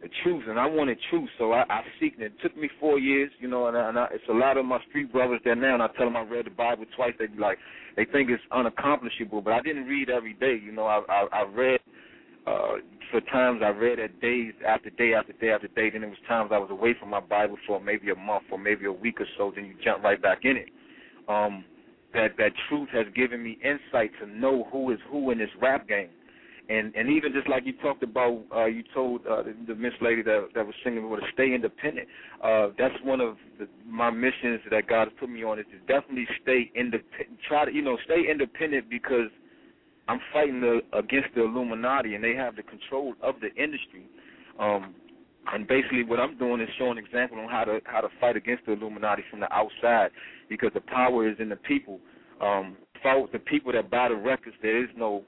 the 0.00 0.08
truth, 0.22 0.44
and 0.48 0.58
I 0.60 0.66
wanted 0.66 0.98
truth, 1.10 1.28
so 1.38 1.52
I, 1.52 1.64
I 1.68 1.82
seek 1.98 2.14
it. 2.18 2.22
It 2.22 2.32
took 2.40 2.56
me 2.56 2.70
four 2.78 2.98
years, 2.98 3.30
you 3.40 3.48
know, 3.48 3.66
and, 3.66 3.76
I, 3.76 3.88
and 3.88 3.98
I, 3.98 4.06
it's 4.12 4.24
a 4.30 4.32
lot 4.32 4.56
of 4.56 4.64
my 4.64 4.78
street 4.88 5.12
brothers 5.12 5.40
there 5.44 5.56
now, 5.56 5.74
and 5.74 5.82
I 5.82 5.88
tell 5.96 6.06
them 6.06 6.16
I 6.16 6.22
read 6.22 6.46
the 6.46 6.50
Bible 6.50 6.84
twice. 6.94 7.14
They 7.18 7.26
be 7.26 7.38
like, 7.38 7.58
they 7.96 8.04
think 8.04 8.30
it's 8.30 8.42
unaccomplishable, 8.52 9.42
but 9.42 9.52
I 9.52 9.60
didn't 9.60 9.86
read 9.86 10.08
every 10.08 10.34
day, 10.34 10.56
you 10.64 10.70
know. 10.70 10.86
I 10.86 11.02
I, 11.08 11.26
I 11.32 11.42
read 11.50 11.80
uh 12.46 12.74
for 13.10 13.20
times 13.22 13.60
I 13.64 13.70
read 13.70 13.98
at 13.98 14.20
days 14.20 14.52
after 14.66 14.90
day 14.90 15.14
after 15.14 15.32
day 15.32 15.50
after 15.50 15.66
day. 15.68 15.90
Then 15.90 16.02
there 16.02 16.10
was 16.10 16.18
times 16.28 16.50
I 16.52 16.58
was 16.58 16.70
away 16.70 16.94
from 16.98 17.10
my 17.10 17.20
Bible 17.20 17.56
for 17.66 17.80
maybe 17.80 18.10
a 18.10 18.14
month 18.14 18.44
or 18.52 18.58
maybe 18.58 18.84
a 18.84 18.92
week 18.92 19.20
or 19.20 19.26
so. 19.36 19.52
Then 19.54 19.64
you 19.64 19.74
jump 19.82 20.04
right 20.04 20.20
back 20.20 20.44
in 20.44 20.56
it. 20.56 20.68
Um, 21.28 21.64
that 22.14 22.36
that 22.38 22.52
truth 22.68 22.88
has 22.92 23.06
given 23.14 23.42
me 23.42 23.58
insight 23.64 24.12
to 24.20 24.26
know 24.26 24.68
who 24.70 24.92
is 24.92 24.98
who 25.10 25.30
in 25.32 25.38
this 25.38 25.50
rap 25.60 25.88
game. 25.88 26.10
And 26.68 26.94
and 26.94 27.08
even 27.08 27.32
just 27.32 27.48
like 27.48 27.64
you 27.64 27.72
talked 27.80 28.02
about, 28.02 28.42
uh, 28.54 28.66
you 28.66 28.84
told 28.92 29.26
uh, 29.26 29.42
the, 29.42 29.56
the 29.68 29.74
Miss 29.74 29.94
Lady 30.02 30.22
that 30.22 30.48
that 30.54 30.66
was 30.66 30.74
singing 30.84 31.08
with 31.08 31.20
to 31.20 31.26
stay 31.32 31.54
independent. 31.54 32.06
Uh, 32.44 32.68
that's 32.78 32.94
one 33.02 33.22
of 33.22 33.36
the, 33.58 33.66
my 33.86 34.10
missions 34.10 34.60
that 34.70 34.86
God 34.86 35.08
has 35.08 35.16
put 35.18 35.30
me 35.30 35.44
on 35.44 35.58
is 35.58 35.64
to 35.72 35.78
definitely 35.90 36.28
stay 36.42 36.70
independent. 36.74 37.38
Try 37.48 37.64
to 37.64 37.72
you 37.72 37.80
know 37.80 37.96
stay 38.04 38.30
independent 38.30 38.90
because 38.90 39.30
I'm 40.08 40.20
fighting 40.32 40.60
the, 40.60 40.80
against 40.92 41.28
the 41.34 41.44
Illuminati 41.44 42.14
and 42.14 42.22
they 42.22 42.34
have 42.34 42.56
the 42.56 42.62
control 42.62 43.14
of 43.22 43.36
the 43.40 43.48
industry. 43.62 44.06
Um, 44.58 44.94
and 45.52 45.66
basically, 45.66 46.04
what 46.04 46.20
I'm 46.20 46.36
doing 46.36 46.60
is 46.60 46.68
showing 46.78 46.98
example 46.98 47.38
on 47.38 47.48
how 47.48 47.64
to 47.64 47.80
how 47.84 48.02
to 48.02 48.08
fight 48.20 48.36
against 48.36 48.66
the 48.66 48.72
Illuminati 48.72 49.22
from 49.30 49.40
the 49.40 49.50
outside 49.52 50.10
because 50.50 50.70
the 50.74 50.82
power 50.82 51.26
is 51.28 51.36
in 51.38 51.48
the 51.48 51.56
people. 51.56 51.98
Um, 52.42 52.76
for 53.02 53.28
the 53.32 53.38
people 53.38 53.72
that 53.72 53.90
buy 53.90 54.08
the 54.08 54.16
records, 54.16 54.56
there 54.60 54.82
is 54.82 54.90
no 54.96 55.24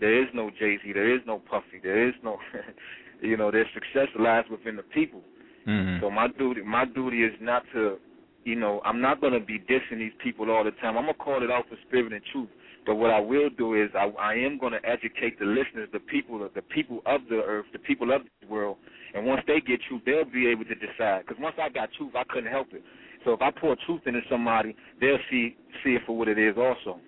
there 0.00 0.22
is 0.22 0.28
no 0.34 0.50
Jay 0.50 0.78
Z, 0.82 0.92
there 0.92 1.14
is 1.14 1.20
no 1.26 1.38
Puffy, 1.38 1.80
there 1.82 2.08
is 2.08 2.14
no, 2.22 2.38
you 3.22 3.36
know, 3.36 3.50
their 3.50 3.66
success 3.74 4.08
lies 4.18 4.44
within 4.50 4.76
the 4.76 4.82
people. 4.82 5.22
Mhm. 5.66 6.00
So 6.00 6.10
my 6.10 6.28
duty, 6.28 6.62
my 6.62 6.84
duty 6.84 7.24
is 7.24 7.34
not 7.40 7.62
to, 7.74 7.98
you 8.44 8.56
know, 8.56 8.80
I'm 8.84 9.00
not 9.00 9.20
gonna 9.20 9.40
be 9.40 9.58
dissing 9.58 9.98
these 9.98 10.12
people 10.22 10.50
all 10.50 10.64
the 10.64 10.70
time. 10.72 10.96
I'm 10.96 11.04
gonna 11.04 11.14
call 11.14 11.42
it 11.42 11.50
out 11.50 11.68
for 11.68 11.76
spirit 11.86 12.12
and 12.12 12.22
truth. 12.32 12.48
But 12.86 12.94
what 12.94 13.10
I 13.10 13.20
will 13.20 13.50
do 13.50 13.74
is 13.74 13.90
I, 13.94 14.08
I 14.18 14.34
am 14.34 14.56
gonna 14.58 14.80
educate 14.84 15.38
the 15.38 15.44
listeners, 15.44 15.90
the 15.92 16.00
people, 16.00 16.38
the 16.54 16.62
people 16.62 17.02
of 17.04 17.20
the 17.28 17.42
earth, 17.42 17.66
the 17.72 17.78
people 17.80 18.12
of 18.12 18.22
the 18.40 18.46
world. 18.46 18.78
And 19.14 19.26
once 19.26 19.42
they 19.46 19.60
get 19.60 19.80
truth, 19.88 20.02
they'll 20.06 20.24
be 20.24 20.46
able 20.48 20.64
to 20.64 20.74
decide. 20.74 21.26
Because 21.26 21.40
once 21.40 21.56
I 21.60 21.68
got 21.68 21.90
truth, 21.98 22.12
I 22.14 22.24
couldn't 22.24 22.50
help 22.50 22.68
it. 22.72 22.82
So 23.24 23.32
if 23.32 23.42
I 23.42 23.50
pour 23.50 23.76
truth 23.84 24.02
into 24.06 24.20
somebody, 24.30 24.74
they'll 25.00 25.18
see 25.30 25.56
see 25.84 25.96
it 25.96 26.02
for 26.06 26.16
what 26.16 26.28
it 26.28 26.38
is 26.38 26.56
also. 26.56 27.00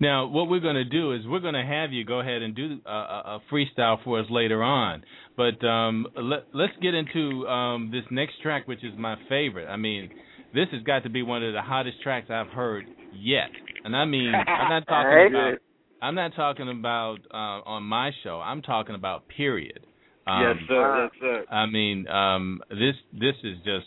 Now, 0.00 0.26
what 0.26 0.48
we're 0.48 0.60
going 0.60 0.76
to 0.76 0.84
do 0.84 1.12
is 1.12 1.20
we're 1.26 1.40
going 1.40 1.54
to 1.54 1.64
have 1.64 1.92
you 1.92 2.04
go 2.04 2.20
ahead 2.20 2.42
and 2.42 2.54
do 2.54 2.78
a, 2.86 2.90
a 2.90 3.22
a 3.36 3.40
freestyle 3.52 4.02
for 4.04 4.20
us 4.20 4.26
later 4.30 4.62
on. 4.62 5.02
But 5.36 5.64
um, 5.66 6.06
let, 6.16 6.44
let's 6.52 6.72
get 6.82 6.94
into 6.94 7.46
um, 7.46 7.90
this 7.90 8.04
next 8.10 8.40
track, 8.42 8.66
which 8.68 8.84
is 8.84 8.92
my 8.98 9.16
favorite. 9.28 9.66
I 9.68 9.76
mean, 9.76 10.10
this 10.54 10.66
has 10.72 10.82
got 10.82 11.04
to 11.04 11.10
be 11.10 11.22
one 11.22 11.42
of 11.44 11.52
the 11.52 11.62
hottest 11.62 12.02
tracks 12.02 12.28
I've 12.30 12.48
heard 12.48 12.84
yet. 13.14 13.50
And 13.84 13.94
I 13.96 14.04
mean, 14.04 14.32
I'm 14.34 14.68
not 14.70 14.86
talking 14.88 15.10
Right. 15.10 15.26
about. 15.30 15.58
I'm 16.02 16.14
not 16.14 16.34
talking 16.34 16.68
about 16.70 17.18
uh, 17.30 17.60
on 17.68 17.82
my 17.82 18.10
show. 18.24 18.40
I'm 18.40 18.62
talking 18.62 18.94
about 18.94 19.28
period. 19.28 19.80
Um, 20.26 20.42
yes, 20.42 20.56
sir. 20.68 21.02
Yes, 21.04 21.20
sir. 21.20 21.44
I 21.54 21.66
mean, 21.66 22.08
um, 22.08 22.60
this 22.70 22.94
this 23.12 23.34
is 23.44 23.56
just. 23.64 23.86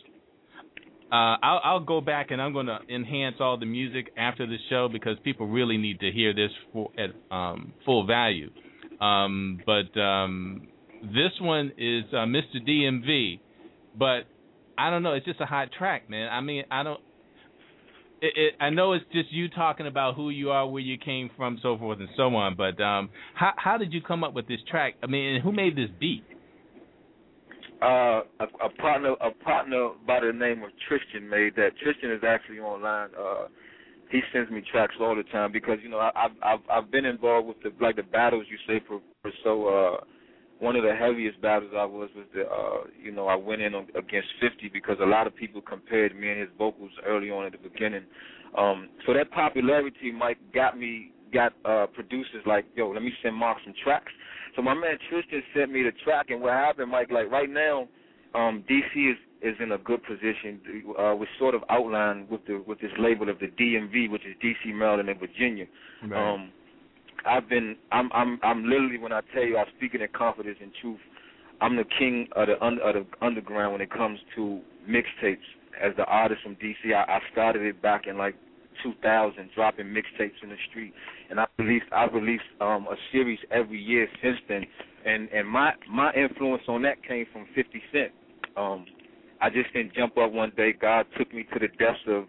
Uh, 1.14 1.38
I'll, 1.43 1.61
I'll 1.64 1.80
go 1.80 2.01
back 2.01 2.32
and 2.32 2.41
I'm 2.41 2.53
going 2.53 2.66
to 2.66 2.80
enhance 2.89 3.36
all 3.39 3.59
the 3.59 3.68
music 3.68 4.11
after 4.18 4.47
the 4.47 4.57
show 4.72 4.89
because 4.91 5.16
people 5.24 5.47
really 5.47 5.78
need 5.78 5.99
to 5.99 6.09
hear 6.09 6.34
this 6.34 6.49
for, 6.72 6.89
at 6.97 7.11
um, 7.30 7.72
full 7.86 8.07
value. 8.07 8.49
Um, 8.99 9.59
but 9.64 9.99
um, 9.99 10.68
this 11.03 11.32
one 11.39 11.72
is 11.78 12.05
uh, 12.14 12.26
Mr. 12.26 12.68
DMV, 12.68 13.39
but 13.95 14.24
I 14.76 14.89
don't 14.89 15.03
know. 15.03 15.14
It's 15.14 15.28
just 15.28 15.39
a 15.39 15.45
hot 15.45 15.70
track, 15.78 16.09
man. 16.09 16.30
I 16.32 16.41
mean, 16.41 16.64
I 16.72 16.82
don't. 16.82 16.99
It, 18.20 18.34
it, 18.36 18.53
I 18.59 18.72
know 18.72 18.93
it's 18.93 19.05
just 19.11 19.32
you 19.32 19.49
talking 19.49 19.86
about 19.86 20.16
who 20.16 20.32
you 20.32 20.49
are, 20.49 20.68
where 20.68 20.82
you 20.82 20.97
came 20.97 21.30
from, 21.38 21.59
so 21.61 21.78
forth 21.78 21.99
and 21.99 22.09
so 22.18 22.24
on. 22.36 22.55
But 22.55 22.82
um, 22.82 23.09
how 23.36 23.51
how 23.57 23.78
did 23.78 23.93
you 23.93 24.01
come 24.01 24.24
up 24.24 24.34
with 24.34 24.47
this 24.47 24.61
track? 24.68 24.95
I 25.03 25.05
mean, 25.05 25.41
who 25.41 25.51
made 25.51 25.76
this 25.76 25.89
beat? 25.99 26.24
Uh, 27.84 28.24
a, 28.40 28.46
a 28.66 28.70
partner 28.80 29.14
a 29.20 29.32
partner 29.44 29.90
by 30.08 30.22
the 30.22 30.32
name 30.32 30.64
of 30.64 30.70
Tristan 30.88 31.28
made 31.30 31.54
that. 31.58 31.72
Tristan 31.84 32.12
is 32.12 32.22
actually 32.26 32.60
online. 32.60 33.10
Uh, 33.20 33.48
he 34.10 34.22
sends 34.32 34.50
me 34.50 34.62
tracks 34.72 34.96
all 35.02 35.16
the 35.16 35.24
time 35.24 35.52
because 35.52 35.80
you 35.84 35.90
know 35.90 35.98
I, 35.98 36.30
I've 36.42 36.60
I've 36.72 36.92
been 36.92 37.04
involved 37.04 37.48
with 37.50 37.58
the 37.62 37.74
like 37.84 37.98
the 37.98 38.04
battles 38.04 38.46
you 38.50 38.58
say 38.68 38.82
for, 38.88 39.02
for 39.22 39.32
so. 39.44 39.68
Uh, 39.68 40.04
one 40.60 40.78
of 40.78 40.84
the 40.84 40.96
heaviest 40.96 41.42
battles 41.42 41.72
I 41.76 41.84
was 41.84 42.10
was 42.16 42.26
the 42.34 42.44
uh, 42.44 42.88
you 43.02 43.12
know 43.12 43.28
I 43.28 43.36
went 43.36 43.62
in 43.62 43.74
against 43.74 44.30
50 44.40 44.70
because 44.72 44.96
a 45.02 45.06
lot 45.06 45.28
of 45.28 45.36
people 45.36 45.62
compared 45.62 46.16
me 46.16 46.30
and 46.30 46.40
his 46.40 46.50
vocals 46.58 46.92
early 47.06 47.30
on 47.32 47.46
at 47.46 47.52
the 47.52 47.58
beginning. 47.58 48.04
Um, 48.58 48.88
so 49.06 49.14
that 49.14 49.30
popularity 49.32 50.12
Mike 50.12 50.38
got 50.54 50.80
me 50.80 51.12
got 51.34 51.52
uh, 51.66 51.88
producers 51.88 52.44
like 52.46 52.66
yo 52.76 52.92
let 52.92 53.04
me 53.04 53.12
send 53.22 53.36
Marc 53.36 53.58
some 53.66 53.74
tracks. 53.84 54.12
So 54.56 54.62
my 54.62 54.74
man 54.74 54.97
Tristan 55.10 55.41
sent 55.56 55.72
me 55.72 55.84
the 55.84 55.91
track, 56.04 56.30
and 56.30 56.41
what 56.41 56.54
happened, 56.54 56.91
Mike? 56.91 57.10
Like 57.12 57.32
right 57.32 57.49
now, 57.49 57.88
um, 58.36 58.64
DC 58.70 59.12
is 59.12 59.18
is 59.41 59.56
in 59.60 59.74
a 59.74 59.78
good 59.78 60.01
position. 60.04 60.62
Uh, 60.97 61.16
we're 61.16 61.28
sort 61.38 61.54
of 61.56 61.64
outlined 61.70 62.30
with 62.30 62.45
the 62.45 62.64
with 62.66 62.80
this 62.80 62.91
label 62.99 63.30
of 63.30 63.39
the 63.39 63.47
DMV, 63.47 64.10
which 64.10 64.24
is 64.26 64.36
DC, 64.43 64.74
Maryland, 64.74 65.10
and 65.10 65.20
Virginia. 65.20 65.66
Um, 66.34 66.51
I've 67.26 67.47
been, 67.47 67.78
I'm, 67.91 68.12
I'm, 68.14 68.39
I'm 68.43 68.66
literally 68.66 68.97
when 68.97 69.14
I 69.14 69.22
tell 69.34 69.43
you, 69.43 69.58
I'm 69.58 69.68
speaking 69.78 70.01
in 70.01 70.08
confidence 70.10 70.58
and 70.62 70.72
truth. 70.82 70.99
I'm 71.62 71.76
the 71.78 71.86
king 71.97 72.28
of 72.36 72.47
the, 72.47 72.62
un- 72.64 72.80
of 72.84 72.95
the 72.95 73.06
underground 73.26 73.72
when 73.74 73.82
it 73.82 73.91
comes 73.91 74.20
to 74.36 74.60
mixtapes. 74.89 75.38
As 75.82 75.93
the 75.97 76.04
artist 76.06 76.41
from 76.43 76.56
DC, 76.58 76.93
I, 76.93 77.14
I 77.14 77.20
started 77.32 77.64
it 77.64 77.82
back 77.82 78.06
in 78.08 78.18
like 78.18 78.36
2000, 78.82 79.49
dropping 79.55 79.88
mixtapes 79.88 80.41
in 80.41 80.49
the 80.49 80.55
street, 80.69 80.93
and 81.30 81.39
I 81.39 81.45
released 81.57 81.86
I 81.91 82.05
released 82.05 82.43
um, 82.61 82.88
a 82.88 82.95
series 83.11 83.39
every 83.51 83.82
year 83.82 84.07
since 84.21 84.38
then. 84.47 84.65
And 85.05 85.30
and 85.30 85.47
my 85.47 85.74
my 85.89 86.13
influence 86.13 86.63
on 86.67 86.82
that 86.84 87.03
came 87.05 87.26
from 87.32 87.45
50 87.55 87.82
Cent. 87.91 88.11
Um, 88.55 88.86
I 89.41 89.49
just 89.49 89.74
didn't 89.74 89.93
jump 89.93 90.17
up 90.17 90.32
one 90.32 90.51
day. 90.55 90.74
God 90.74 91.05
took 91.17 91.34
me 91.34 91.45
to 91.53 91.59
the 91.59 91.67
depths 91.67 92.01
of 92.07 92.26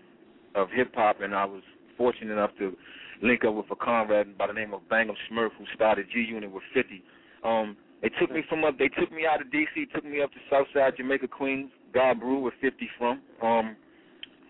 of 0.54 0.68
hip 0.74 0.94
hop, 0.94 1.20
and 1.20 1.34
I 1.34 1.44
was 1.44 1.62
fortunate 1.96 2.32
enough 2.32 2.50
to 2.58 2.76
link 3.22 3.44
up 3.44 3.54
with 3.54 3.66
a 3.70 3.76
comrade 3.76 4.36
by 4.36 4.46
the 4.46 4.52
name 4.52 4.74
of 4.74 4.88
Bang 4.88 5.08
'Em 5.08 5.16
Smurf, 5.30 5.50
who 5.58 5.64
started 5.74 6.06
G 6.12 6.20
Unit 6.20 6.50
with 6.50 6.64
50. 6.72 7.02
Um, 7.42 7.76
they 8.02 8.10
took 8.20 8.30
me 8.30 8.42
from 8.48 8.64
up. 8.64 8.76
They 8.78 8.88
took 8.88 9.10
me 9.12 9.26
out 9.26 9.40
of 9.40 9.48
DC, 9.48 9.86
took 9.94 10.04
me 10.04 10.20
up 10.20 10.30
to 10.32 10.38
Southside 10.50 10.96
Jamaica, 10.96 11.28
Queens, 11.28 11.70
God 11.92 12.20
Brew, 12.20 12.40
with 12.40 12.54
50 12.60 12.90
from. 12.98 13.20
Um, 13.40 13.76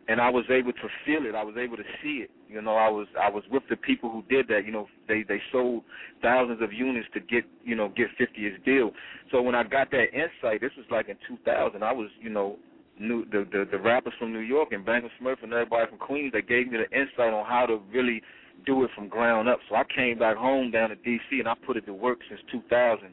and 0.08 0.20
I 0.20 0.28
was 0.28 0.44
able 0.50 0.72
to 0.72 0.88
feel 1.04 1.26
it. 1.26 1.34
I 1.34 1.42
was 1.42 1.56
able 1.58 1.76
to 1.76 1.82
see 2.02 2.24
it. 2.24 2.30
You 2.48 2.60
know, 2.60 2.76
I 2.76 2.88
was 2.88 3.06
I 3.20 3.30
was 3.30 3.42
with 3.50 3.62
the 3.70 3.76
people 3.76 4.10
who 4.10 4.22
did 4.28 4.48
that. 4.48 4.66
You 4.66 4.72
know, 4.72 4.86
they 5.08 5.24
they 5.26 5.40
sold 5.50 5.82
thousands 6.22 6.62
of 6.62 6.72
units 6.72 7.08
to 7.14 7.20
get 7.20 7.44
you 7.64 7.74
know 7.74 7.88
get 7.88 8.08
50's 8.20 8.62
deal. 8.64 8.90
So 9.30 9.40
when 9.42 9.54
I 9.54 9.62
got 9.64 9.90
that 9.90 10.06
insight, 10.12 10.60
this 10.60 10.72
was 10.76 10.86
like 10.90 11.08
in 11.08 11.16
2000. 11.26 11.82
I 11.82 11.92
was 11.92 12.08
you 12.20 12.30
know 12.30 12.56
new 12.98 13.24
the 13.26 13.46
the, 13.50 13.66
the 13.70 13.78
rappers 13.78 14.12
from 14.18 14.32
New 14.32 14.40
York 14.40 14.72
and 14.72 14.84
Bang 14.84 15.04
'Em 15.04 15.10
Smurf 15.20 15.42
and 15.42 15.52
everybody 15.52 15.88
from 15.88 15.98
Queens. 15.98 16.32
They 16.32 16.42
gave 16.42 16.70
me 16.70 16.78
the 16.78 16.98
insight 16.98 17.32
on 17.32 17.44
how 17.46 17.66
to 17.66 17.80
really 17.92 18.22
do 18.66 18.84
it 18.84 18.90
from 18.94 19.08
ground 19.08 19.48
up. 19.48 19.58
So 19.68 19.74
I 19.74 19.84
came 19.84 20.18
back 20.18 20.36
home 20.36 20.70
down 20.70 20.90
to 20.90 20.96
DC 20.96 21.38
and 21.38 21.48
I 21.48 21.54
put 21.66 21.76
it 21.76 21.86
to 21.86 21.94
work 21.94 22.18
since 22.28 22.40
2000. 22.52 23.08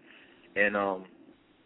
And 0.56 0.76
um 0.76 1.06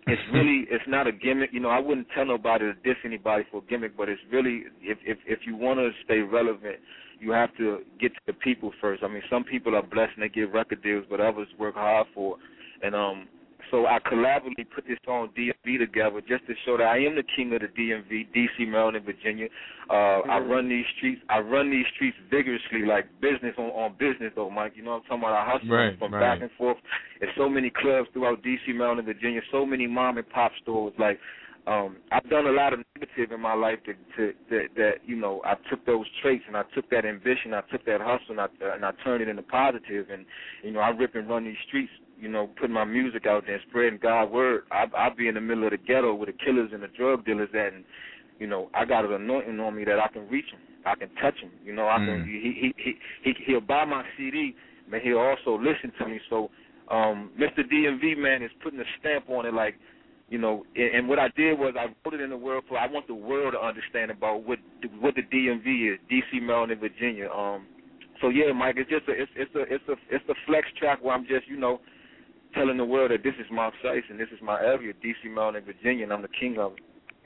it's 0.08 0.22
really 0.32 0.66
it's 0.70 0.84
not 0.88 1.08
a 1.08 1.12
gimmick. 1.12 1.52
You 1.52 1.60
know, 1.60 1.70
I 1.70 1.80
wouldn't 1.80 2.08
tell 2.14 2.26
nobody 2.26 2.66
to 2.66 2.74
diss 2.74 2.98
anybody 3.04 3.44
for 3.52 3.58
a 3.58 3.70
gimmick, 3.70 3.98
but 3.98 4.10
it's 4.10 4.22
really 4.32 4.64
if 4.82 4.98
if 5.06 5.18
if 5.26 5.40
you 5.46 5.56
want 5.56 5.80
to 5.80 5.90
stay 6.04 6.20
relevant, 6.20 6.78
you 7.20 7.32
have 7.32 7.56
to 7.58 7.80
get 8.00 8.14
to 8.14 8.20
the 8.28 8.34
people 8.34 8.72
first. 8.80 9.04
I 9.04 9.08
mean, 9.08 9.24
some 9.30 9.44
people 9.44 9.76
are 9.76 9.82
blessed 9.82 10.14
and 10.16 10.24
they 10.24 10.30
get 10.30 10.54
record 10.54 10.84
deals, 10.84 11.06
but 11.10 11.20
others 11.20 11.48
work 11.58 11.76
hard 11.76 12.08
for. 12.14 12.36
It. 12.36 12.86
And 12.86 12.96
um, 12.96 13.28
so 13.72 13.86
I 13.86 14.00
collaboratively 14.00 14.68
put 14.74 14.86
this 14.88 14.98
on 15.08 15.30
DMV 15.38 15.80
together 15.80 16.22
just 16.22 16.46
to 16.48 16.54
show 16.66 16.78
that 16.78 16.88
I 16.88 16.98
am 16.98 17.16
the 17.16 17.24
king 17.36 17.54
of 17.54 17.62
the 17.62 17.68
DMV, 17.68 18.28
DC, 18.36 18.68
Maryland, 18.68 19.06
Virginia. 19.06 19.48
Uh, 19.90 20.22
I 20.28 20.40
run 20.40 20.70
these 20.70 20.86
streets. 20.98 21.22
I 21.30 21.40
run 21.40 21.70
these 21.72 21.86
streets 21.96 22.18
vigorously, 22.30 22.86
like 22.88 23.06
business 23.22 23.54
on, 23.58 23.66
on 23.72 23.94
business, 24.00 24.32
though, 24.36 24.50
Mike. 24.50 24.74
You 24.76 24.84
know 24.84 24.92
what 24.92 25.04
I'm 25.12 25.20
talking 25.20 25.24
about? 25.24 25.48
I 25.48 25.52
hustle 25.52 25.70
Right, 25.70 26.00
from 26.00 26.14
right. 26.14 26.20
back 26.20 26.42
and 26.42 26.52
forth. 26.58 26.78
There's 27.20 27.34
so 27.38 27.50
many 27.50 27.70
clubs 27.70 28.10
throughout 28.14 28.44
DC, 28.44 28.74
Maryland, 28.74 29.06
Virginia. 29.06 29.42
So 29.52 29.66
many 29.66 29.88
mom 29.88 30.18
and 30.18 30.30
pop 30.30 30.52
stores. 30.62 30.94
Like 30.98 31.20
um, 31.68 31.98
I've 32.12 32.30
done 32.30 32.46
a 32.46 32.52
lot 32.52 32.74
of 32.74 32.80
negative 32.96 33.32
in 33.32 33.42
my 33.42 33.54
life 33.56 33.80
to, 33.86 33.94
to 34.18 34.34
that, 34.52 34.68
that 34.76 34.92
you 35.06 35.16
know 35.16 35.42
I 35.44 35.56
took 35.70 35.84
those 35.86 36.06
traits 36.22 36.44
and 36.48 36.56
I 36.56 36.62
took 36.76 36.90
that 36.92 37.06
ambition, 37.06 37.54
I 37.54 37.62
took 37.72 37.84
that 37.86 38.02
hustle, 38.02 38.38
and 38.38 38.42
I 38.42 38.48
and 38.76 38.86
I 38.86 38.92
turned 39.04 39.24
it 39.24 39.30
into 39.30 39.42
positive. 39.42 40.10
And 40.12 40.26
you 40.64 40.72
know 40.72 40.80
I 40.80 40.90
rip 40.90 41.16
and 41.16 41.28
run 41.28 41.44
these 41.46 41.56
streets, 41.68 41.92
you 42.20 42.30
know, 42.30 42.50
putting 42.60 42.74
my 42.74 42.86
music 42.86 43.26
out 43.26 43.44
there 43.46 43.56
and 43.56 43.64
spreading 43.70 44.00
God's 44.02 44.32
word. 44.32 44.64
I 44.72 44.86
I 44.96 45.10
be 45.10 45.28
in 45.28 45.36
the 45.36 45.42
middle 45.42 45.66
of 45.66 45.72
the 45.72 45.78
ghetto 45.78 46.14
with 46.14 46.30
the 46.30 46.46
killers 46.46 46.72
and 46.74 46.82
the 46.82 46.88
drug 46.88 47.26
dealers 47.26 47.50
at, 47.54 47.74
and 47.74 47.84
you 48.40 48.48
know 48.48 48.70
I 48.74 48.86
got 48.86 49.06
an 49.06 49.14
anointing 49.14 49.60
on 49.60 49.76
me 49.76 49.84
that 49.86 50.00
I 50.00 50.08
can 50.08 50.28
reach 50.30 50.50
them, 50.52 50.62
I 50.86 50.96
can 50.96 51.10
touch 51.22 51.40
them. 51.42 51.52
You 51.64 51.74
know 51.74 51.88
I 51.88 51.98
can 51.98 52.06
Mm. 52.08 52.26
he 52.26 52.74
he 52.74 52.74
he 52.78 52.94
he 53.24 53.34
he'll 53.46 53.62
buy 53.62 53.86
my 53.86 54.04
CD, 54.18 54.56
but 54.90 55.02
he'll 55.02 55.20
also 55.20 55.58
listen 55.58 55.92
to 56.00 56.08
me. 56.08 56.20
So 56.30 56.50
um 56.90 57.32
Mr. 57.40 57.60
DMV 57.60 58.18
man 58.18 58.44
is 58.44 58.52
putting 58.64 58.80
a 58.80 58.86
stamp 59.00 59.30
on 59.30 59.46
it 59.46 59.54
like 59.54 59.76
you 60.28 60.40
know, 60.40 60.66
and, 60.76 60.96
and 60.96 61.08
what 61.08 61.20
I 61.20 61.30
did 61.36 61.58
was 61.60 61.76
I 61.78 61.88
put 62.04 62.14
it 62.16 62.22
in 62.22 62.30
the 62.32 62.38
world 62.38 62.64
for 62.68 62.78
I 62.78 62.88
want 62.88 63.08
the 63.08 63.14
world 63.14 63.54
to 63.54 63.64
understand 63.64 64.10
about 64.12 64.44
what 64.44 64.60
what 65.00 65.16
the 65.16 65.22
DMV 65.22 65.94
is, 65.94 66.00
DC, 66.12 66.42
Maryland, 66.42 66.72
and 66.72 66.82
Virginia. 66.82 67.30
Um, 67.30 67.68
so 68.22 68.30
yeah, 68.30 68.52
Mike, 68.54 68.76
it's 68.78 68.90
just 68.90 69.08
a 69.08 69.12
it's 69.12 69.32
it's 69.36 69.54
a 69.56 69.62
it's 69.62 69.84
a 69.88 69.94
it's 70.10 70.26
a 70.30 70.34
flex 70.48 70.68
track 70.80 71.04
where 71.04 71.14
I'm 71.14 71.28
just 71.28 71.48
you 71.48 71.58
know 71.58 71.80
telling 72.56 72.78
the 72.78 72.86
world 72.86 73.12
that 73.12 73.24
this 73.24 73.36
is 73.40 73.46
my 73.52 73.70
place 73.82 74.04
and 74.10 74.20
this 74.20 74.30
is 74.34 74.40
my 74.42 74.60
area, 74.60 74.94
DC, 75.04 75.30
Maryland, 75.32 75.58
and 75.58 75.66
Virginia, 75.66 76.04
and 76.04 76.14
I'm 76.14 76.22
the 76.22 76.28
king 76.40 76.58
of 76.58 76.74
it. 76.74 76.80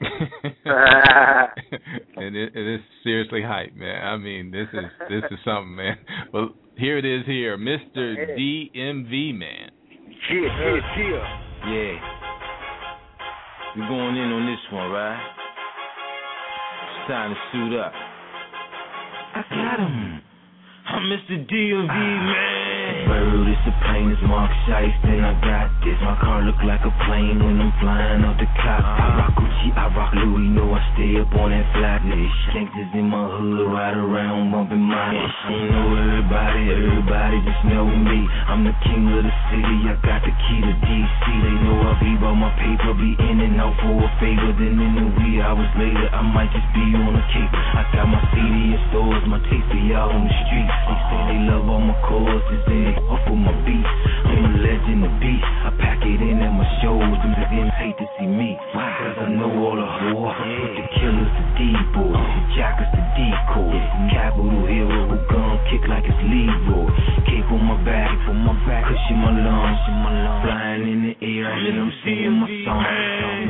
and 2.16 2.34
it, 2.34 2.52
it 2.54 2.74
is 2.74 2.80
seriously 3.04 3.42
hype, 3.42 3.74
man. 3.76 4.02
I 4.02 4.16
mean, 4.16 4.50
this 4.50 4.66
is 4.72 4.84
this 5.10 5.22
is 5.30 5.38
something, 5.44 5.76
man. 5.76 5.98
Well, 6.32 6.54
here 6.76 6.96
it 6.96 7.04
is 7.04 7.26
here, 7.26 7.58
Mr. 7.58 8.16
DMV, 8.38 9.34
man. 9.38 9.70
Yeah, 10.30 10.40
yeah, 10.40 10.76
yeah. 10.96 11.40
Yeah. 11.68 11.94
We 13.76 13.82
going 13.82 14.16
in 14.16 14.32
on 14.32 14.46
this 14.46 14.72
one, 14.72 14.90
right? 14.90 15.20
It's 16.88 17.08
time 17.08 17.34
to 17.34 17.40
suit 17.52 17.78
up. 17.78 17.92
I 19.34 19.42
got 19.50 19.78
him. 19.78 20.22
I'm 20.88 21.02
Mr. 21.10 21.46
DMV, 21.46 21.88
ah. 21.88 21.94
man. 21.94 22.59
Bird 23.10 23.48
is 23.50 23.60
the 23.66 23.74
plane, 23.84 24.08
it's 24.10 24.22
Marc 24.24 24.50
Shyst, 24.64 24.96
then 25.04 25.20
I 25.20 25.34
got 25.44 25.68
this. 25.84 25.98
My 26.00 26.16
car 26.22 26.42
look 26.42 26.60
like 26.64 26.80
a 26.86 26.92
plane 27.04 27.38
when 27.42 27.60
I'm 27.60 27.72
flying 27.80 28.24
off 28.24 28.38
the 28.40 28.48
cockpit. 28.56 29.04
I 29.04 29.08
rock 29.20 29.34
Gucci, 29.36 29.68
I 29.76 29.84
rock 29.92 30.12
Louis, 30.16 30.48
know 30.56 30.72
I 30.72 30.80
stay 30.96 31.20
up 31.20 31.32
on 31.36 31.52
that 31.52 31.66
flatness. 31.76 32.32
Gangsters 32.56 32.92
in 32.96 33.06
my 33.12 33.26
hood, 33.28 33.68
ride 33.68 33.98
around 33.98 34.54
bumping 34.54 34.80
my 34.80 35.12
ish. 35.12 35.38
You 35.52 35.68
know 35.68 35.86
everybody, 35.92 36.62
everybody 36.72 37.36
just 37.44 37.62
know 37.68 37.84
me. 37.84 38.24
I'm 38.48 38.64
the 38.64 38.74
king 38.86 39.04
of 39.12 39.22
the 39.26 39.34
city, 39.52 39.76
I 39.90 39.94
got 40.00 40.24
the 40.24 40.32
key 40.48 40.60
to 40.64 40.74
DC. 40.80 41.24
They 41.26 41.56
know 41.66 41.76
I 41.84 41.92
be 42.00 42.16
about 42.16 42.38
my 42.38 42.52
paper, 42.56 42.96
be 42.96 43.12
in 43.18 43.44
and 43.44 43.60
out 43.60 43.76
for 43.82 43.92
a 43.92 44.10
favor. 44.22 44.54
Then 44.56 44.78
in 44.78 44.92
the 44.96 45.06
wee 45.20 45.42
hours 45.42 45.70
later, 45.76 46.08
I 46.14 46.22
might 46.22 46.50
just 46.54 46.68
be 46.72 46.86
on 46.96 47.12
a 47.12 47.24
cape. 47.34 47.52
I 47.52 47.82
got 47.92 48.06
my 48.08 48.22
CD 48.32 48.72
in 48.72 48.80
stores, 48.88 49.24
my 49.26 49.42
tape 49.50 49.66
be 49.74 49.92
out 49.92 50.14
on 50.14 50.24
the 50.24 50.34
streets. 50.46 50.74
They 50.88 50.98
say 51.10 51.20
they 51.34 51.40
love 51.50 51.66
all 51.68 51.82
my 51.82 51.96
choruses 52.06 52.62
and 52.70 53.42
my 53.44 53.54
beats. 53.66 53.94
I'm 54.26 54.44
a 54.46 54.50
legend 54.62 55.02
of 55.04 55.14
beats. 55.18 55.42
I 55.42 55.70
pack 55.78 56.00
it 56.06 56.20
in 56.22 56.38
at 56.38 56.52
my 56.54 56.66
shows. 56.82 57.02
Them 57.02 57.34
niggas 57.34 57.72
hate 57.78 57.98
to 57.98 58.06
see 58.18 58.26
me. 58.26 58.58
Cause 58.72 59.16
I 59.18 59.28
know 59.34 59.50
all 59.50 59.76
the 59.76 59.86
whore. 59.86 60.34
Put 60.34 60.72
the 60.78 60.84
killers, 60.98 61.30
the 61.34 61.44
D-boys, 61.58 62.14
the 62.14 62.42
jackers, 62.54 62.90
the 62.94 63.02
decoys. 63.18 63.86
Capital 64.14 64.66
hero 64.66 64.98
who 65.10 65.18
gun 65.30 65.58
kick 65.70 65.82
like 65.90 66.06
it's 66.06 66.20
Leroy. 66.22 66.86
Cape 67.26 67.50
on 67.50 67.62
my 67.66 67.78
back, 67.82 68.10
on 68.28 68.38
my 68.46 68.54
back, 68.66 68.86
cushion 68.86 69.18
my 69.18 69.30
lungs. 69.34 69.78
Cushion 69.82 69.96
my 70.04 70.12
lungs. 70.14 70.42
Flying 70.46 70.84
in 70.86 71.00
the 71.10 71.14
air, 71.18 71.50
I 71.50 71.54
hear 71.64 71.74
them 71.74 71.90
singing 72.04 72.36
my 72.38 72.48
song. 72.66 72.82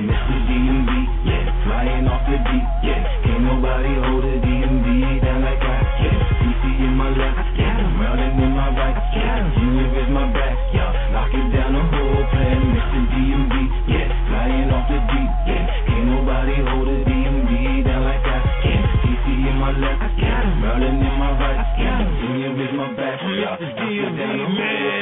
Mr. 0.06 0.36
DMV, 0.48 0.90
yeah, 1.28 1.44
flying 1.66 2.06
off 2.08 2.24
the 2.24 2.38
deep, 2.40 2.66
yeah. 2.84 3.02
Can't 3.26 3.44
nobody 3.44 3.92
hold 4.00 4.24
a 4.24 4.36
DMV 4.40 5.20
down 5.22 5.44
like 5.44 5.60
I 5.60 5.80
can. 5.98 6.18
DC 6.40 6.62
in 6.88 6.94
my 6.96 7.10
left, 7.10 7.58
yeah. 7.58 7.79
Maryland 8.00 8.40
in 8.40 8.52
my 8.56 8.72
right, 8.72 8.96
yeah. 9.12 9.44
Junior 9.60 9.92
is 10.00 10.08
my 10.08 10.24
back, 10.32 10.56
yeah. 10.72 11.12
Lock 11.12 11.28
it 11.36 11.46
down 11.52 11.76
the 11.76 11.84
whole 11.84 12.24
plan, 12.32 12.58
Mr. 12.72 13.00
DMV, 13.12 13.54
yeah. 13.92 14.08
Flying 14.24 14.70
off 14.72 14.88
the 14.88 14.98
deep, 15.04 15.30
yeah. 15.44 15.68
Can't 15.84 16.08
nobody 16.08 16.56
hold 16.64 16.88
a 16.88 16.96
DMV 17.04 17.84
down 17.84 18.02
like 18.08 18.24
I 18.24 18.40
can. 18.64 18.82
DC 19.04 19.26
in 19.52 19.56
my 19.60 19.72
left, 19.76 20.00
yeah. 20.16 20.48
Maryland 20.64 20.96
in 20.96 21.14
my 21.20 21.30
right, 21.44 21.60
yeah. 21.76 22.00
Junior 22.24 22.56
is 22.56 22.72
my 22.72 22.88
back, 22.96 23.20
yeah. 23.20 23.52
Lock 23.52 23.60
it 23.60 23.76
down 23.76 24.16
the 24.16 24.24
whole 24.32 24.56
plan. 24.56 24.99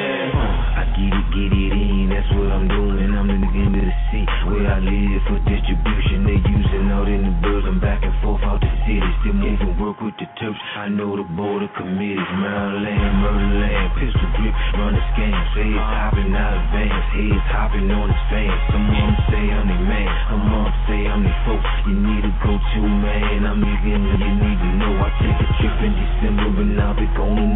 I 4.67 4.81
live 4.83 5.23
for 5.29 5.39
distribution. 5.47 6.27
They 6.27 6.39
using 6.41 6.91
out 6.91 7.07
in 7.07 7.23
the 7.23 7.35
birds, 7.45 7.67
I'm 7.69 7.79
back 7.79 8.03
and 8.03 8.15
forth 8.23 8.43
out 8.43 8.59
the 8.59 8.71
city. 8.87 9.05
Still 9.23 9.39
moving 9.39 9.75
work 9.79 10.01
with 10.01 10.17
the 10.19 10.27
Turks. 10.41 10.59
I 10.75 10.89
know 10.89 11.15
the 11.15 11.27
border 11.37 11.69
committees, 11.79 12.19
Maryland, 12.39 12.99
Murderland, 13.23 13.89
pistol 13.99 14.29
grip, 14.39 14.55
run 14.79 14.95
the 14.97 15.03
scam. 15.15 15.37
Say 15.55 15.71
hopping 15.75 16.33
out 16.35 16.55
of 16.59 16.65
vans, 16.75 17.07
heads 17.15 17.47
hopping 17.53 17.91
on 17.91 18.09
his 18.11 18.23
fans. 18.33 18.61
Some 18.73 18.87
them 18.89 19.13
say 19.31 19.45
I'm 19.47 19.67
their 19.69 19.85
man, 19.85 20.11
some 20.31 20.45
them 20.49 20.67
say 20.89 21.01
I'm 21.07 21.23
their 21.23 21.39
folk. 21.47 21.63
You 21.87 21.95
need 21.95 22.25
a 22.27 22.33
go-to 22.43 22.83
man, 22.83 23.47
I'm 23.47 23.59
nigga, 23.63 23.95
you 23.95 24.33
need 24.43 24.59
to 24.59 24.68
know. 25.09 25.17
I 25.17 25.23
take 25.25 25.41
a 25.41 25.49
trip 25.57 25.77
in 25.81 25.93
December 25.97 26.61
and 26.61 26.81
I'll 26.81 26.95
be 26.95 27.07
gone 27.17 27.39
in. 27.39 27.49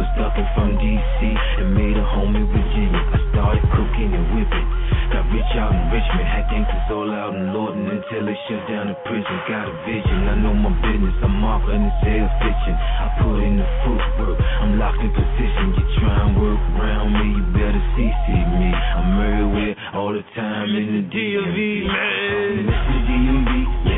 Was 0.00 0.08
stuffing 0.16 0.48
from 0.56 0.74
DC 0.80 1.20
and 1.60 1.74
made 1.76 1.96
a 1.96 2.02
home 2.02 2.34
in 2.34 2.48
Virginia. 2.48 2.96
I 2.96 3.18
started 3.30 3.64
cooking 3.76 4.10
and 4.16 4.26
whipping. 4.34 4.68
Got 5.12 5.26
rich 5.34 5.52
out 5.58 5.74
in 5.74 5.84
Richmond, 5.90 6.26
had 6.26 6.46
gangsters 6.48 6.86
all 6.90 7.10
out 7.10 7.34
in 7.34 7.52
Lorton 7.52 7.82
until 7.90 8.24
they 8.24 8.38
shut 8.46 8.62
down 8.70 8.88
the 8.88 8.98
prison. 9.04 9.36
Got 9.50 9.66
a 9.66 9.74
vision, 9.82 10.30
I 10.30 10.38
know 10.38 10.54
my 10.54 10.70
business. 10.86 11.14
I'm 11.22 11.42
off 11.42 11.66
it's 11.66 11.92
sales 12.06 12.30
fiction. 12.38 12.74
I 12.78 13.06
put 13.18 13.42
in 13.42 13.58
the 13.58 13.66
footwork, 13.82 14.38
I'm 14.38 14.78
locked 14.78 15.02
in 15.02 15.10
position. 15.10 15.66
You 15.74 15.84
try 15.98 16.14
and 16.24 16.34
work 16.38 16.62
around 16.78 17.10
me, 17.10 17.26
you 17.36 17.44
better 17.58 17.82
CC 17.98 18.26
me. 18.54 18.70
I'm 18.70 19.18
everywhere 19.18 19.74
all 19.98 20.14
the 20.14 20.22
time 20.38 20.70
in 20.78 20.86
the 20.94 21.02
DMV, 21.10 21.58
man. 21.90 22.70
Mr. 22.70 22.98
DMV, 23.10 23.50
yeah, 23.84 23.89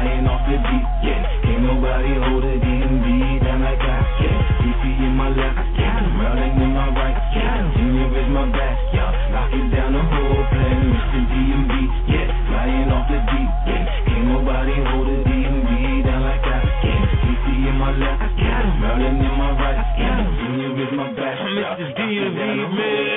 flying 0.00 0.26
off 0.26 0.40
the 0.48 0.56
deep 0.56 0.86
end. 1.04 1.24
Can't 1.44 1.62
nobody 1.62 2.14
hold 2.24 2.44
it 2.44 2.62
in 2.62 2.90
me, 3.04 3.38
down 3.40 3.60
like 3.60 3.80
I 3.80 4.00
can. 4.16 4.38
DC 4.64 4.82
in 5.04 5.12
my 5.16 5.28
left, 5.28 5.60
yeah. 5.76 6.00
Maryland 6.16 6.62
in 6.62 6.72
my 6.72 6.88
right, 6.96 7.16
yeah. 7.36 7.72
Junior 7.76 8.08
is 8.16 8.28
my 8.32 8.48
back, 8.48 8.76
yeah. 8.94 9.32
Lock 9.32 9.52
it 9.52 9.66
down 9.76 9.92
the 9.92 10.00
whole 10.00 10.44
plan, 10.52 10.76
Mr. 10.88 11.20
DMV, 11.28 11.72
yeah. 12.08 12.28
Flying 12.48 12.90
off 12.90 13.06
the 13.12 13.20
deep 13.28 13.50
end. 13.68 13.86
Can't 14.08 14.24
nobody 14.32 14.76
hold 14.88 15.08
it 15.08 15.26
in 15.28 15.54
me, 15.68 16.02
down 16.02 16.22
like 16.24 16.44
I 16.48 16.60
can. 16.80 17.00
DC 17.20 17.46
in 17.68 17.76
my 17.76 17.92
left, 17.92 18.24
yeah. 18.40 18.80
Maryland 18.80 19.20
in 19.20 19.34
my 19.36 19.52
right, 19.52 19.80
yeah. 20.00 20.24
Junior 20.40 20.80
is 20.80 20.92
my 20.96 21.12
back, 21.12 21.36
yeah. 21.44 21.76
Mr. 21.76 21.92
DMV, 21.92 22.40
man. 22.72 23.09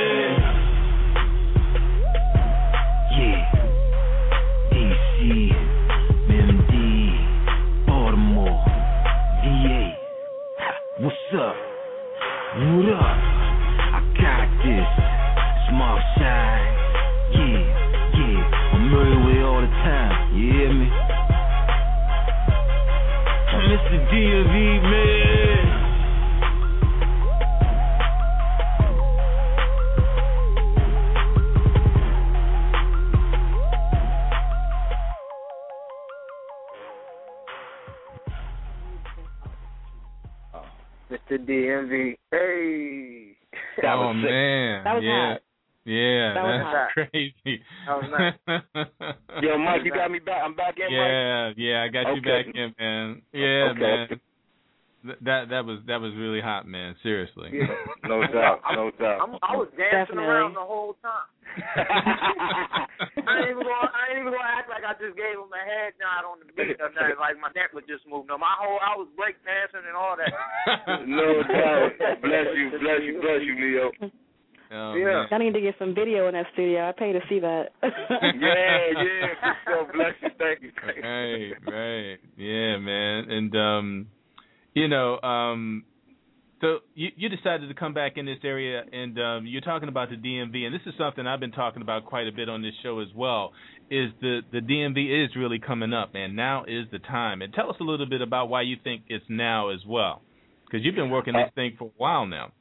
What 12.54 12.62
up? 12.62 13.02
I 13.02 14.00
got 14.22 14.46
this. 14.62 14.86
Small 15.70 15.98
shine. 16.22 16.70
Yeah, 17.34 17.66
yeah. 18.14 18.74
I'm 18.74 18.92
murder 18.92 19.26
way 19.26 19.42
all 19.42 19.60
the 19.60 19.74
time. 19.82 20.38
You 20.38 20.54
hear 20.54 20.72
me? 20.72 20.86
Mr. 23.58 23.98
DMV, 24.06 24.82
man. 24.84 25.13
Mr. 41.38 41.46
DMV. 41.48 42.18
Hey. 42.32 43.36
That 43.82 43.94
oh 43.96 44.08
was 44.08 44.16
sick. 44.22 44.30
man, 44.32 44.84
That 44.84 44.94
was 44.96 45.04
yeah, 45.04 45.30
hot. 45.34 45.42
yeah, 45.86 46.34
That 46.34 46.44
was 46.44 46.54
that's 46.58 46.74
hot. 46.74 46.90
crazy. 47.12 47.64
That 47.86 47.96
was 48.02 48.10
nice. 48.14 49.14
Yo, 49.44 49.58
Mike, 49.58 49.82
you 49.86 49.92
got 49.92 50.12
me 50.12 50.20
back. 50.20 50.42
I'm 50.44 50.56
back 50.56 50.76
in, 50.78 50.86
Mike. 50.86 50.92
yeah, 50.92 51.52
yeah, 51.58 51.84
I 51.84 51.88
got 51.90 52.16
you 52.16 52.22
back 52.22 52.46
in, 52.54 52.74
man. 52.80 53.22
Yeah, 53.34 53.70
Okay. 53.72 53.80
man. 53.82 54.08
Th- 55.06 55.20
That 55.22 55.50
that 55.50 55.66
was 55.66 55.80
that 55.88 56.00
was 56.00 56.14
really 56.16 56.40
hot, 56.40 56.66
man. 56.66 56.96
Seriously. 57.04 57.50
Yeah. 57.52 57.68
No 58.08 58.22
doubt, 58.26 58.62
no 58.74 58.90
doubt. 58.92 59.20
I'm, 59.22 59.36
I 59.44 59.56
was 59.58 59.68
dancing 59.78 60.16
Definitely. 60.16 60.24
around 60.24 60.54
the 60.56 60.62
whole 60.62 60.96
time. 61.04 61.28
I 63.28 63.38
ain't 63.42 63.50
even 63.52 63.64
gonna 63.64 63.92
I 63.92 64.10
ain't 64.12 64.20
even 64.22 64.32
gonna 64.34 64.48
act 64.58 64.70
like 64.70 64.84
I 64.88 64.93
just 65.04 65.20
gave 65.20 65.36
him 65.36 65.52
a 65.52 65.64
head 65.68 65.92
nod 66.00 66.24
on 66.24 66.40
the 66.40 66.48
beat 66.56 66.80
or 66.80 66.88
nothing. 66.96 67.20
Like 67.20 67.36
my 67.44 67.52
neck 67.52 67.76
was 67.76 67.84
just 67.86 68.08
moving. 68.08 68.32
No, 68.32 68.40
my 68.40 68.56
whole 68.56 68.80
I 68.80 68.96
was 68.96 69.12
break 69.20 69.36
dancing 69.44 69.84
and 69.84 69.98
all 70.00 70.16
that. 70.16 70.32
no 71.06 71.44
doubt. 71.44 71.92
Bless 72.24 72.48
you, 72.56 72.72
bless 72.80 73.02
you, 73.04 73.14
bless 73.20 73.42
you, 73.44 73.54
Leo. 73.60 73.92
Oh, 74.74 74.96
Yeah. 74.96 75.28
man. 75.28 75.28
I 75.32 75.38
need 75.38 75.54
to 75.54 75.62
get 75.62 75.76
some 75.78 75.94
video 75.94 76.28
in 76.28 76.34
that 76.34 76.48
studio. 76.54 76.90
I 76.90 76.92
pay 76.98 77.12
to 77.14 77.20
see 77.30 77.40
that. 77.44 77.76
Yeah, 77.84 78.80
yeah, 78.96 79.54
So. 79.68 79.86
Bless 79.94 80.16
you, 80.22 80.30
thank 80.40 80.62
you, 80.64 80.72
thank 80.82 80.98
you. 80.98 81.04
right, 81.04 81.54
right. 81.68 82.18
Yeah, 82.38 82.78
man. 82.78 83.30
And 83.30 83.56
um 83.56 84.08
you 84.74 84.88
know, 84.88 85.20
um 85.22 85.84
so 86.62 86.80
you 86.96 87.10
you 87.16 87.30
decided 87.30 87.68
to 87.68 87.74
come 87.76 87.94
back 87.94 88.14
in 88.16 88.26
this 88.26 88.40
area 88.44 88.82
and 88.92 89.20
um 89.20 89.46
you're 89.46 89.62
talking 89.62 89.90
about 89.90 90.10
the 90.10 90.16
DMV 90.16 90.64
and 90.66 90.74
this 90.74 90.82
is 90.86 90.94
something 90.98 91.28
I've 91.28 91.40
been 91.42 91.52
talking 91.52 91.82
about 91.82 92.06
quite 92.06 92.28
a 92.28 92.32
bit 92.32 92.50
on 92.50 92.62
this 92.62 92.74
show 92.82 93.00
as 93.00 93.10
well. 93.14 93.52
Is 93.94 94.10
the 94.22 94.42
the 94.52 94.60
DMV 94.60 95.26
is 95.26 95.36
really 95.36 95.60
coming 95.60 95.94
up, 95.94 96.16
and 96.16 96.36
Now 96.36 96.64
is 96.64 96.86
the 96.92 96.98
time. 96.98 97.44
And 97.44 97.54
tell 97.54 97.70
us 97.70 97.76
a 97.80 97.84
little 97.84 98.08
bit 98.08 98.22
about 98.22 98.50
why 98.50 98.64
you 98.64 98.76
think 98.84 99.04
it's 99.08 99.26
now 99.30 99.70
as 99.70 99.86
well. 99.86 100.24
Cuz 100.72 100.82
you've 100.84 100.96
been 100.96 101.12
working 101.12 101.34
this 101.34 101.52
thing 101.54 101.76
for 101.78 101.86
a 101.86 101.98
while 101.98 102.26
now. 102.26 102.52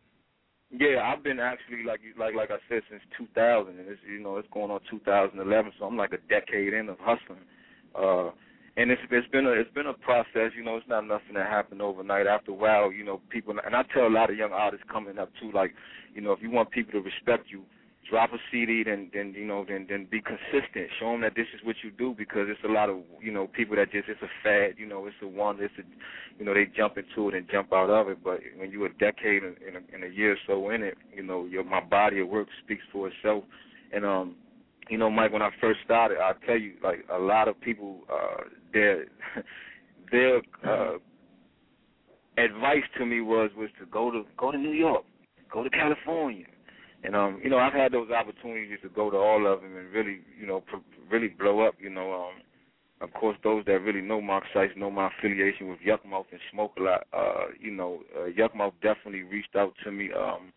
Yeah, 0.71 1.01
I've 1.09 1.23
been 1.23 1.41
actually 1.41 1.85
like 1.85 2.01
you- 2.03 2.15
like 2.19 2.35
like 2.35 2.51
I 2.51 2.59
said 2.69 2.83
since 2.91 3.03
2000, 3.17 3.79
and 3.79 3.89
it's 3.89 4.03
you 4.07 4.21
know 4.21 4.37
it's 4.37 4.49
going 4.49 4.71
on 4.71 4.81
2011, 4.91 5.73
so 5.79 5.87
I'm 5.87 5.97
like 5.97 6.13
a 6.13 6.19
decade 6.29 6.75
in 6.75 6.91
of 6.91 6.99
hustling. 6.99 7.47
Uh, 7.95 8.31
and 8.77 8.91
it's 8.91 9.03
it's 9.11 9.29
been 9.29 9.47
a 9.47 9.51
it's 9.51 9.73
been 9.73 9.87
a 9.87 9.95
process. 9.95 10.53
You 10.57 10.65
know, 10.65 10.77
it's 10.77 10.89
not 10.89 11.07
nothing 11.07 11.35
that 11.35 11.49
happened 11.49 11.83
overnight. 11.83 12.27
After 12.27 12.51
a 12.53 12.55
while, 12.55 12.93
you 12.93 13.05
know, 13.05 13.21
people 13.29 13.55
and 13.65 13.75
I 13.75 13.83
tell 13.95 14.07
a 14.07 14.17
lot 14.19 14.31
of 14.31 14.37
young 14.37 14.53
artists 14.53 14.87
coming 14.91 15.19
up 15.19 15.31
too, 15.41 15.51
like 15.53 15.75
you 16.15 16.21
know, 16.21 16.33
if 16.33 16.43
you 16.43 16.51
want 16.51 16.71
people 16.71 16.93
to 16.93 17.01
respect 17.01 17.51
you, 17.51 17.65
drop 18.09 18.33
a 18.33 18.39
CD, 18.51 18.83
then 18.85 19.11
then 19.13 19.35
you 19.37 19.45
know, 19.45 19.65
then 19.67 19.87
then 19.89 20.07
be 20.11 20.21
consistent. 20.21 20.89
Show 20.99 21.13
them 21.13 21.21
that 21.23 21.35
this 21.35 21.47
is 21.55 21.61
what 21.65 21.77
you 21.83 21.91
do 21.91 22.15
because 22.17 22.47
it's 22.49 22.63
a 22.65 22.73
lot 22.73 22.89
of 22.89 22.99
you 23.21 23.33
know 23.33 23.47
people 23.47 23.77
that 23.77 23.93
just 23.93 24.09
it's 24.09 24.23
a 24.23 24.31
fad. 24.43 24.75
You 24.79 24.87
know, 24.87 25.07
it's 25.07 25.17
a 25.23 25.27
wonder. 25.27 25.65
It's 25.65 25.75
a 25.79 25.83
you 26.39 26.45
know 26.45 26.55
they 26.55 26.67
jump 26.77 26.99
into 26.99 27.29
it 27.29 27.35
and 27.35 27.49
jump 27.51 27.73
out 27.73 27.91
of 27.91 28.09
it. 28.09 28.23
But 28.23 28.41
when 28.57 28.71
you're 28.71 28.87
a 28.87 28.95
decade 28.95 29.43
and 29.45 29.57
in 29.59 29.77
a, 29.77 29.97
in 29.97 30.11
a 30.11 30.15
year 30.15 30.33
or 30.33 30.39
so 30.47 30.71
in 30.71 30.83
it, 30.83 30.97
you 31.15 31.23
know, 31.23 31.45
your 31.47 31.65
my 31.65 31.81
body 31.81 32.21
of 32.21 32.29
work 32.29 32.49
speaks 32.65 32.83
for 32.93 33.09
itself. 33.09 33.45
And 33.93 34.05
um, 34.05 34.37
you 34.89 34.99
know, 34.99 35.11
Mike, 35.11 35.33
when 35.33 35.43
I 35.43 35.51
first 35.61 35.81
started, 35.85 36.19
I 36.19 36.33
tell 36.47 36.59
you, 36.59 36.75
like 36.83 37.05
a 37.13 37.19
lot 37.19 37.49
of 37.49 37.61
people, 37.61 38.01
uh, 38.13 38.45
their 38.73 39.07
their 40.11 40.39
uh, 40.67 40.99
advice 42.37 42.85
to 42.99 43.07
me 43.07 43.21
was 43.21 43.51
was 43.57 43.71
to 43.79 43.87
go 43.87 44.11
to 44.11 44.25
go 44.37 44.51
to 44.51 44.59
New 44.59 44.73
York, 44.73 45.05
go 45.53 45.63
to 45.63 45.71
California, 45.71 46.47
and 47.05 47.17
um, 47.17 47.41
you 47.43 47.51
know, 47.51 47.59
I've 47.59 47.73
had 47.73 47.93
those 47.93 48.11
opportunities 48.11 48.79
to 48.83 48.89
go 48.89 49.11
to 49.11 49.17
all 49.17 49.47
of 49.53 49.63
them 49.63 49.77
and 49.77 49.93
really, 49.93 50.21
you 50.39 50.47
know, 50.47 50.61
pr- 50.61 50.77
really 51.11 51.29
blow 51.29 51.61
up. 51.61 51.75
You 51.81 51.91
know, 51.91 52.13
um, 52.13 52.43
of 53.01 53.13
course, 53.15 53.37
those 53.43 53.65
that 53.67 53.81
really 53.81 54.01
know 54.01 54.21
Marc 54.21 54.45
Shyst 54.55 54.77
know 54.77 54.91
my 54.91 55.09
affiliation 55.19 55.69
with 55.69 55.81
Yukmouth 55.81 56.27
and 56.31 56.41
Smoke 56.53 56.73
a 56.79 56.83
lot. 56.83 57.07
Uh, 57.13 57.47
you 57.59 57.73
know, 57.73 58.01
uh, 58.17 58.29
Yukmouth 58.29 58.75
definitely 58.83 59.23
reached 59.23 59.57
out 59.57 59.75
to 59.85 59.91
me. 59.91 60.11
Um, 60.13 60.53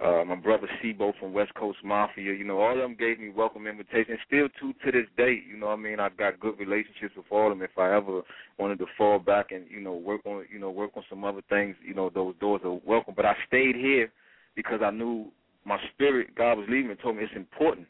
uh, 0.00 0.24
my 0.24 0.34
brother 0.34 0.68
C-Bo 0.82 1.12
from 1.20 1.32
West 1.32 1.54
Coast 1.54 1.78
Mafia, 1.84 2.34
you 2.34 2.44
know, 2.44 2.60
all 2.60 2.72
of 2.72 2.78
them 2.78 2.96
gave 2.98 3.20
me 3.20 3.28
welcome 3.30 3.66
invitations. 3.66 4.18
Still 4.26 4.48
to 4.60 4.72
to 4.84 4.92
this 4.92 5.08
day, 5.16 5.40
you 5.48 5.56
know, 5.56 5.66
what 5.66 5.78
I 5.78 5.82
mean, 5.82 6.00
I've 6.00 6.16
got 6.16 6.40
good 6.40 6.58
relationships 6.58 7.14
with 7.16 7.26
all 7.30 7.50
of 7.50 7.58
them. 7.58 7.62
If 7.64 7.78
I 7.78 7.94
ever 7.96 8.22
wanted 8.58 8.80
to 8.80 8.86
fall 8.98 9.18
back 9.18 9.52
and 9.52 9.64
you 9.70 9.80
know 9.80 9.94
work 9.94 10.22
on 10.26 10.44
you 10.52 10.58
know 10.58 10.70
work 10.70 10.90
on 10.96 11.04
some 11.08 11.24
other 11.24 11.42
things, 11.48 11.76
you 11.86 11.94
know, 11.94 12.10
those 12.10 12.34
doors 12.40 12.60
are 12.64 12.78
welcome. 12.84 13.14
But 13.16 13.26
I 13.26 13.34
stayed 13.46 13.76
here 13.76 14.10
because 14.56 14.80
I 14.84 14.90
knew 14.90 15.30
my 15.64 15.78
spirit, 15.92 16.34
God 16.34 16.58
was 16.58 16.66
leading 16.68 16.86
me, 16.86 16.92
and 16.92 17.00
told 17.00 17.16
me 17.16 17.22
it's 17.24 17.32
important 17.34 17.86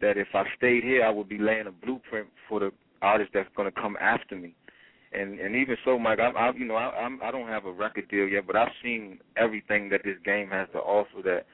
that 0.00 0.16
if 0.16 0.28
I 0.34 0.44
stayed 0.56 0.82
here, 0.82 1.04
I 1.04 1.10
would 1.10 1.28
be 1.28 1.38
laying 1.38 1.66
a 1.66 1.72
blueprint 1.72 2.28
for 2.48 2.60
the 2.60 2.70
artists 3.02 3.32
that's 3.34 3.48
going 3.56 3.70
to 3.72 3.80
come 3.80 3.96
after 4.00 4.36
me. 4.36 4.54
And 5.12 5.38
and 5.38 5.54
even 5.54 5.76
so, 5.84 5.98
Mike, 5.98 6.18
I, 6.18 6.30
I 6.30 6.52
you 6.52 6.66
know 6.66 6.74
I 6.74 6.90
I'm, 6.90 7.20
I 7.22 7.30
don't 7.30 7.48
have 7.48 7.64
a 7.64 7.72
record 7.72 8.08
deal 8.08 8.26
yet, 8.26 8.46
but 8.46 8.56
I've 8.56 8.72
seen 8.82 9.18
everything 9.36 9.88
that 9.90 10.02
this 10.04 10.16
game 10.24 10.48
has 10.50 10.68
to 10.72 10.78
offer. 10.78 11.22
That 11.24 11.46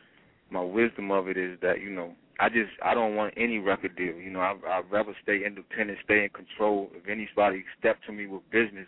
my 0.51 0.63
wisdom 0.63 1.11
of 1.11 1.29
it 1.29 1.37
is 1.37 1.59
that 1.61 1.81
you 1.81 1.91
know 1.91 2.15
I 2.41 2.49
just 2.49 2.71
I 2.83 2.95
don't 2.95 3.15
want 3.15 3.35
any 3.37 3.59
record 3.59 3.95
deal. 3.95 4.15
You 4.15 4.31
know 4.31 4.41
I 4.41 4.57
I'd 4.67 4.91
rather 4.91 5.15
stay 5.23 5.45
independent, 5.47 5.99
stay 6.05 6.25
in 6.25 6.31
control. 6.31 6.91
If 6.95 7.09
anybody 7.09 7.63
step 7.79 7.99
to 8.07 8.13
me 8.13 8.27
with 8.27 8.43
business, 8.51 8.87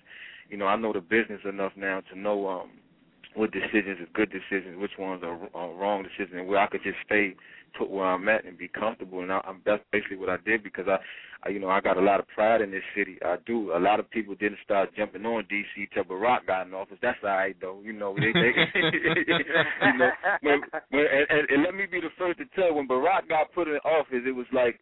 you 0.48 0.56
know 0.56 0.66
I 0.66 0.76
know 0.76 0.92
the 0.94 1.00
business 1.00 1.40
enough 1.46 1.72
now 1.76 2.00
to 2.12 2.18
know 2.18 2.48
um 2.48 2.70
what 3.34 3.52
decisions 3.52 3.98
are 4.00 4.06
good 4.14 4.30
decisions, 4.30 4.78
which 4.78 4.98
ones 4.98 5.22
are, 5.24 5.38
are 5.54 5.74
wrong 5.74 6.02
decisions, 6.02 6.38
and 6.38 6.48
where 6.48 6.60
I 6.60 6.66
could 6.66 6.82
just 6.82 6.98
stay 7.04 7.34
put 7.76 7.90
where 7.90 8.06
I'm 8.06 8.28
at 8.28 8.44
and 8.44 8.56
be 8.56 8.68
comfortable. 8.68 9.20
And 9.20 9.32
I, 9.32 9.40
I'm 9.44 9.60
that's 9.66 9.82
basically 9.92 10.16
what 10.16 10.30
I 10.30 10.36
did 10.44 10.62
because 10.62 10.86
I, 10.88 10.98
I, 11.44 11.50
you 11.50 11.58
know, 11.58 11.68
I 11.68 11.80
got 11.80 11.96
a 11.96 12.00
lot 12.00 12.20
of 12.20 12.28
pride 12.28 12.60
in 12.60 12.70
this 12.70 12.82
city. 12.96 13.18
I 13.24 13.36
do. 13.46 13.72
A 13.72 13.78
lot 13.78 14.00
of 14.00 14.10
people 14.10 14.34
didn't 14.34 14.58
start 14.64 14.90
jumping 14.96 15.26
on 15.26 15.44
DC 15.44 15.88
till 15.92 16.04
Barack 16.04 16.46
got 16.46 16.66
in 16.66 16.74
office. 16.74 16.98
That's 17.02 17.18
all 17.22 17.30
right 17.30 17.56
though. 17.60 17.80
You 17.82 17.92
know, 17.92 18.14
they, 18.14 18.32
they 18.32 18.52
you 18.74 19.98
know, 19.98 20.10
when, 20.42 20.60
when, 20.90 21.06
and, 21.06 21.26
and, 21.30 21.50
and 21.50 21.62
let 21.64 21.74
me 21.74 21.86
be 21.90 22.00
the 22.00 22.14
first 22.18 22.38
to 22.38 22.44
tell. 22.54 22.74
When 22.74 22.88
Barack 22.88 23.28
got 23.28 23.52
put 23.52 23.68
in 23.68 23.76
office, 23.84 24.22
it 24.26 24.34
was 24.34 24.46
like 24.52 24.80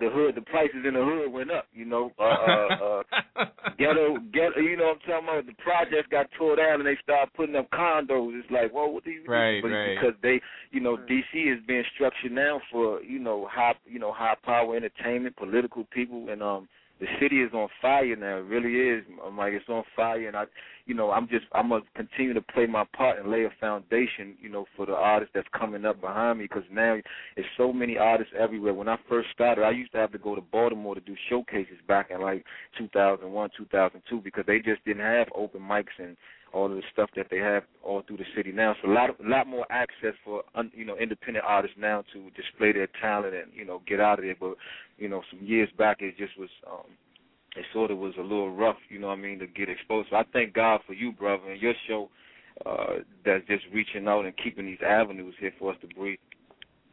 the 0.00 0.10
hood, 0.10 0.34
the 0.34 0.42
prices 0.42 0.84
in 0.86 0.94
the 0.94 1.04
hood 1.04 1.32
went 1.32 1.50
up. 1.50 1.66
You 1.72 1.84
know, 1.84 2.12
uh, 2.18 2.22
uh, 2.22 3.02
uh, 3.36 3.44
ghetto, 3.78 4.18
ghetto. 4.32 4.60
You 4.60 4.76
know 4.76 4.94
what 4.94 4.98
I'm 5.08 5.24
talking 5.24 5.28
about? 5.28 5.46
The 5.46 5.62
projects 5.62 6.08
got 6.10 6.26
tore 6.36 6.56
down 6.56 6.80
and 6.80 6.86
they 6.86 6.98
started 7.02 7.32
putting 7.34 7.56
up 7.56 7.70
condos. 7.70 8.38
It's 8.38 8.50
like, 8.50 8.72
well, 8.72 8.92
what 8.92 9.04
do 9.04 9.10
you? 9.10 9.24
Right, 9.26 9.62
but 9.62 9.68
right. 9.68 9.94
Because 9.94 10.14
they, 10.22 10.40
you 10.70 10.80
know, 10.80 10.96
DC 10.96 11.34
is 11.34 11.58
being 11.66 11.84
structured 11.94 12.32
now 12.32 12.60
for 12.70 13.02
you 13.02 13.18
know 13.18 13.48
high, 13.50 13.74
you 13.86 13.98
know, 13.98 14.12
high 14.12 14.36
power 14.44 14.76
entertainment, 14.76 15.36
political 15.36 15.84
people, 15.92 16.28
and 16.28 16.42
um, 16.42 16.68
the 17.00 17.06
city 17.20 17.42
is 17.42 17.52
on 17.52 17.68
fire 17.80 18.16
now. 18.16 18.38
It 18.38 18.46
really 18.46 18.74
is. 18.74 19.04
I'm 19.24 19.36
like, 19.36 19.52
it's 19.52 19.68
on 19.68 19.84
fire, 19.94 20.26
and 20.26 20.36
I, 20.36 20.44
you 20.88 20.94
know, 20.94 21.10
I'm 21.10 21.28
just, 21.28 21.44
I'm 21.52 21.68
gonna 21.68 21.82
continue 21.94 22.32
to 22.32 22.40
play 22.40 22.64
my 22.66 22.84
part 22.96 23.18
and 23.18 23.30
lay 23.30 23.44
a 23.44 23.50
foundation, 23.60 24.34
you 24.40 24.48
know, 24.48 24.64
for 24.74 24.86
the 24.86 24.94
artists 24.94 25.32
that's 25.34 25.46
coming 25.52 25.84
up 25.84 26.00
behind 26.00 26.38
me. 26.38 26.46
Because 26.46 26.64
now 26.72 26.96
there's 27.36 27.46
so 27.58 27.74
many 27.74 27.98
artists 27.98 28.32
everywhere. 28.36 28.72
When 28.72 28.88
I 28.88 28.96
first 29.06 29.28
started, 29.34 29.64
I 29.64 29.70
used 29.70 29.92
to 29.92 29.98
have 29.98 30.12
to 30.12 30.18
go 30.18 30.34
to 30.34 30.40
Baltimore 30.40 30.94
to 30.94 31.00
do 31.02 31.14
showcases 31.28 31.76
back 31.86 32.10
in 32.10 32.22
like 32.22 32.42
2001, 32.78 33.50
2002, 33.58 34.20
because 34.22 34.44
they 34.46 34.60
just 34.60 34.82
didn't 34.86 35.02
have 35.02 35.28
open 35.34 35.60
mics 35.60 35.94
and 35.98 36.16
all 36.54 36.64
of 36.64 36.72
the 36.72 36.82
stuff 36.90 37.10
that 37.14 37.26
they 37.30 37.36
have 37.36 37.64
all 37.84 38.02
through 38.06 38.16
the 38.16 38.24
city 38.34 38.50
now. 38.50 38.74
So 38.82 38.90
a 38.90 38.92
lot, 38.92 39.10
a 39.10 39.28
lot 39.28 39.46
more 39.46 39.66
access 39.70 40.14
for 40.24 40.42
un, 40.54 40.72
you 40.74 40.86
know 40.86 40.96
independent 40.96 41.44
artists 41.46 41.76
now 41.78 42.02
to 42.14 42.30
display 42.30 42.72
their 42.72 42.88
talent 42.98 43.34
and 43.34 43.52
you 43.54 43.66
know 43.66 43.82
get 43.86 44.00
out 44.00 44.20
of 44.20 44.24
there. 44.24 44.36
But 44.40 44.54
you 44.96 45.10
know, 45.10 45.20
some 45.30 45.46
years 45.46 45.68
back, 45.76 45.98
it 46.00 46.16
just 46.16 46.38
was. 46.38 46.48
um 46.66 46.86
it 47.56 47.64
sort 47.72 47.90
of 47.90 47.98
was 47.98 48.14
a 48.18 48.22
little 48.22 48.54
rough, 48.54 48.76
you 48.88 48.98
know 48.98 49.08
what 49.08 49.18
I 49.18 49.22
mean, 49.22 49.38
to 49.40 49.46
get 49.46 49.68
exposed. 49.68 50.08
So 50.10 50.16
I 50.16 50.24
thank 50.32 50.54
God 50.54 50.80
for 50.86 50.92
you, 50.92 51.12
brother, 51.12 51.50
and 51.50 51.60
your 51.60 51.74
show 51.88 52.10
uh 52.66 52.96
that's 53.24 53.46
just 53.46 53.64
reaching 53.72 54.08
out 54.08 54.24
and 54.24 54.34
keeping 54.42 54.66
these 54.66 54.82
avenues 54.84 55.34
here 55.38 55.52
for 55.58 55.72
us 55.72 55.78
to 55.80 55.86
breathe. 55.94 56.18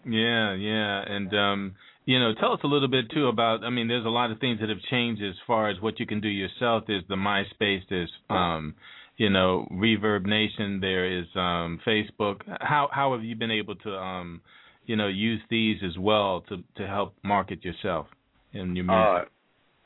Yeah, 0.06 0.54
yeah, 0.54 1.04
and 1.08 1.34
um, 1.34 1.76
you 2.06 2.20
know, 2.20 2.34
tell 2.40 2.54
us 2.54 2.60
a 2.64 2.68
little 2.68 2.88
bit 2.88 3.06
too 3.12 3.28
about. 3.28 3.64
I 3.64 3.72
mean, 3.72 3.88
there's 3.88 4.06
a 4.06 4.10
lot 4.10 4.30
of 4.30 4.40
things 4.40 4.60
that 4.60 4.70
have 4.70 4.82
changed 4.92 5.24
as 5.24 5.34
far 5.48 5.70
as 5.70 5.82
what 5.82 6.00
you 6.00 6.06
can 6.06 6.22
do 6.22 6.28
yourself. 6.28 6.84
There's 6.86 7.04
the 7.10 7.16
MySpace. 7.16 7.82
There's 7.90 8.12
um, 8.30 8.76
you 9.18 9.30
know, 9.32 9.68
ReverbNation. 9.72 10.82
There 10.82 11.20
is 11.20 11.26
um, 11.36 11.80
Facebook. 11.86 12.42
How 12.62 12.90
how 12.92 13.14
have 13.14 13.24
you 13.24 13.36
been 13.36 13.52
able 13.52 13.76
to 13.78 13.96
um, 13.96 14.42
you 14.86 14.96
know, 14.96 15.08
use 15.08 15.42
these 15.50 15.78
as 15.84 15.98
well 15.98 16.44
to 16.50 16.58
to 16.78 16.88
help 16.88 17.16
market 17.24 17.64
yourself 17.66 18.06
and 18.54 18.76
your 18.76 18.86
music? 18.86 19.24
Uh, 19.24 19.26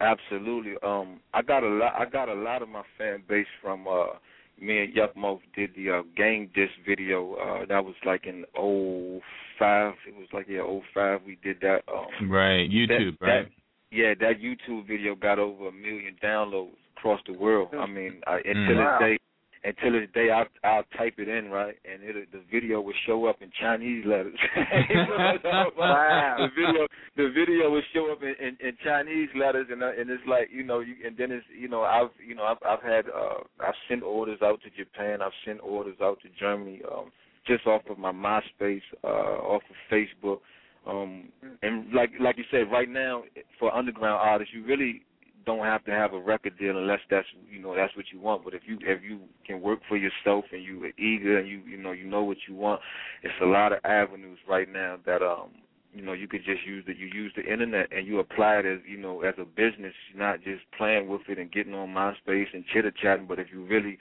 Absolutely. 0.02 0.74
Um, 0.84 1.20
I 1.34 1.42
got 1.42 1.64
a 1.64 1.68
lot. 1.68 1.94
I 1.98 2.06
got 2.06 2.30
a 2.30 2.34
lot 2.34 2.62
of 2.62 2.70
my 2.70 2.84
fan 2.98 3.24
base 3.28 3.48
from 3.62 3.88
uh, 3.88 4.18
me 4.60 4.84
and 4.84 4.94
Yukmouth 4.94 5.42
did 5.56 5.72
the 5.76 5.92
uh, 5.92 6.02
game 6.16 6.50
disc 6.56 6.72
video. 6.88 7.36
Uh, 7.36 7.66
that 7.68 7.84
was 7.84 7.96
like 8.06 8.26
in 8.26 8.46
oh 8.58 9.20
five. 9.58 9.94
It 10.08 10.16
was 10.16 10.28
like 10.34 10.46
yeah 10.48 10.62
oh 10.62 10.82
five. 10.94 11.22
We 11.26 11.38
did 11.44 11.58
that. 11.62 11.82
Um, 11.94 12.30
Right, 12.32 12.70
YouTube, 12.70 13.20
that, 13.20 13.26
right? 13.26 13.44
That, 13.44 13.52
yeah, 13.92 14.14
that 14.20 14.40
YouTube 14.42 14.88
video 14.88 15.16
got 15.16 15.40
over 15.40 15.68
a 15.68 15.72
million 15.72 16.16
downloads 16.24 16.76
across 16.98 17.20
the 17.28 17.34
world. 17.34 17.70
I 17.78 17.86
mean, 17.86 18.22
I, 18.28 18.38
until 18.46 18.78
Wow. 18.78 18.98
this 19.00 19.08
day, 19.08 19.20
until 19.64 19.94
the 19.94 20.08
day, 20.14 20.30
I 20.32 20.46
I'll 20.66 20.84
type 20.98 21.16
it 21.18 21.28
in 21.28 21.50
right, 21.50 21.76
and 21.86 22.04
it 22.04 22.32
the 22.32 22.42
video 22.52 22.82
will 22.82 22.94
show 23.06 23.26
up 23.26 23.42
in 23.42 23.52
Chinese 23.60 24.06
letters. 24.06 24.38
Wow. 25.78 26.38
The 26.40 26.50
video 26.56 26.88
the 27.18 27.34
video 27.34 27.70
will 27.70 27.82
show 27.94 28.12
up 28.12 28.22
in, 28.22 28.36
in, 28.40 28.58
in 28.66 28.78
Chinese 28.84 29.30
letters, 29.36 29.68
and 29.70 29.84
uh, 29.84 29.92
and 29.98 30.10
it's 30.10 30.24
like 30.28 30.50
you 30.52 30.64
know, 30.64 30.80
you, 30.80 30.96
and 31.06 31.18
then 31.18 31.32
it's 31.32 31.46
you 31.58 31.68
know 31.68 31.82
I've 31.84 32.10
you 32.26 32.36
know 32.36 32.44
I've 32.44 32.58
I've 32.66 32.84
had 32.84 33.06
uh 33.10 33.44
I've 33.60 33.76
sent 33.88 34.04
orders 34.04 34.40
out 34.42 34.60
to 34.64 34.70
Japan, 34.70 35.22
I've 35.22 35.32
sent 35.46 35.60
orders 35.62 35.98
out 36.02 36.20
to 36.22 36.30
Germany, 36.40 36.82
um, 36.92 37.12
just 37.48 37.66
off 37.68 37.82
of 37.90 37.98
my 37.98 38.12
MySpace, 38.12 38.82
uh, 39.04 39.08
off 39.08 39.64
of 39.70 39.76
Facebook. 39.92 40.40
Um, 40.88 41.30
and 41.62 41.92
like 41.94 42.12
like 42.20 42.38
you 42.38 42.46
said, 42.52 42.72
right 42.72 42.90
now 42.90 43.24
for 43.60 43.74
underground 43.76 44.20
artists, 44.22 44.54
you 44.54 44.66
really 44.66 45.02
don't 45.50 45.66
have 45.66 45.84
to 45.86 45.92
have 45.92 46.14
a 46.14 46.20
record 46.20 46.58
deal 46.60 46.78
unless 46.78 47.00
that's 47.10 47.28
you 47.52 47.60
know 47.60 47.76
that's 47.76 47.96
what 47.96 48.06
you 48.14 48.20
want. 48.20 48.44
But 48.44 48.54
if 48.54 48.62
you 48.68 48.78
if 48.82 49.02
you 49.04 49.22
can 49.46 49.62
work 49.62 49.80
for 49.90 49.98
yourself 49.98 50.46
and 50.52 50.64
you 50.64 50.84
are 50.84 51.02
eager 51.02 51.40
and 51.40 51.48
you 51.48 51.62
you 51.68 51.78
know 51.78 51.92
you 51.92 52.06
know 52.06 52.24
what 52.24 52.38
you 52.48 52.54
want, 52.54 52.82
it's 53.24 53.34
a 53.42 53.46
lot 53.46 53.74
of 53.74 53.80
avenues 53.84 54.38
right 54.48 54.72
now 54.72 54.98
that 55.08 55.24
um 55.24 55.50
you 55.92 56.04
know 56.04 56.14
you 56.14 56.28
could 56.28 56.46
just 56.46 56.66
use 56.68 56.84
the 56.86 56.96
you 56.96 57.08
use 57.08 57.34
the 57.36 57.52
internet 57.52 57.88
and 57.92 58.06
you 58.06 58.20
apply 58.20 58.58
it 58.58 58.66
as 58.68 58.80
you 58.88 58.98
know 58.98 59.22
as 59.22 59.34
a 59.40 59.46
business, 59.46 59.94
not 60.16 60.44
just 60.44 60.62
playing 60.78 61.08
with 61.08 61.22
it 61.28 61.40
and 61.40 61.52
getting 61.52 61.74
on 61.74 61.90
MySpace 61.90 62.48
and 62.54 62.64
chitter 62.72 62.92
chatting. 63.02 63.26
But 63.28 63.40
if 63.40 63.48
you 63.52 63.66
really 63.66 63.98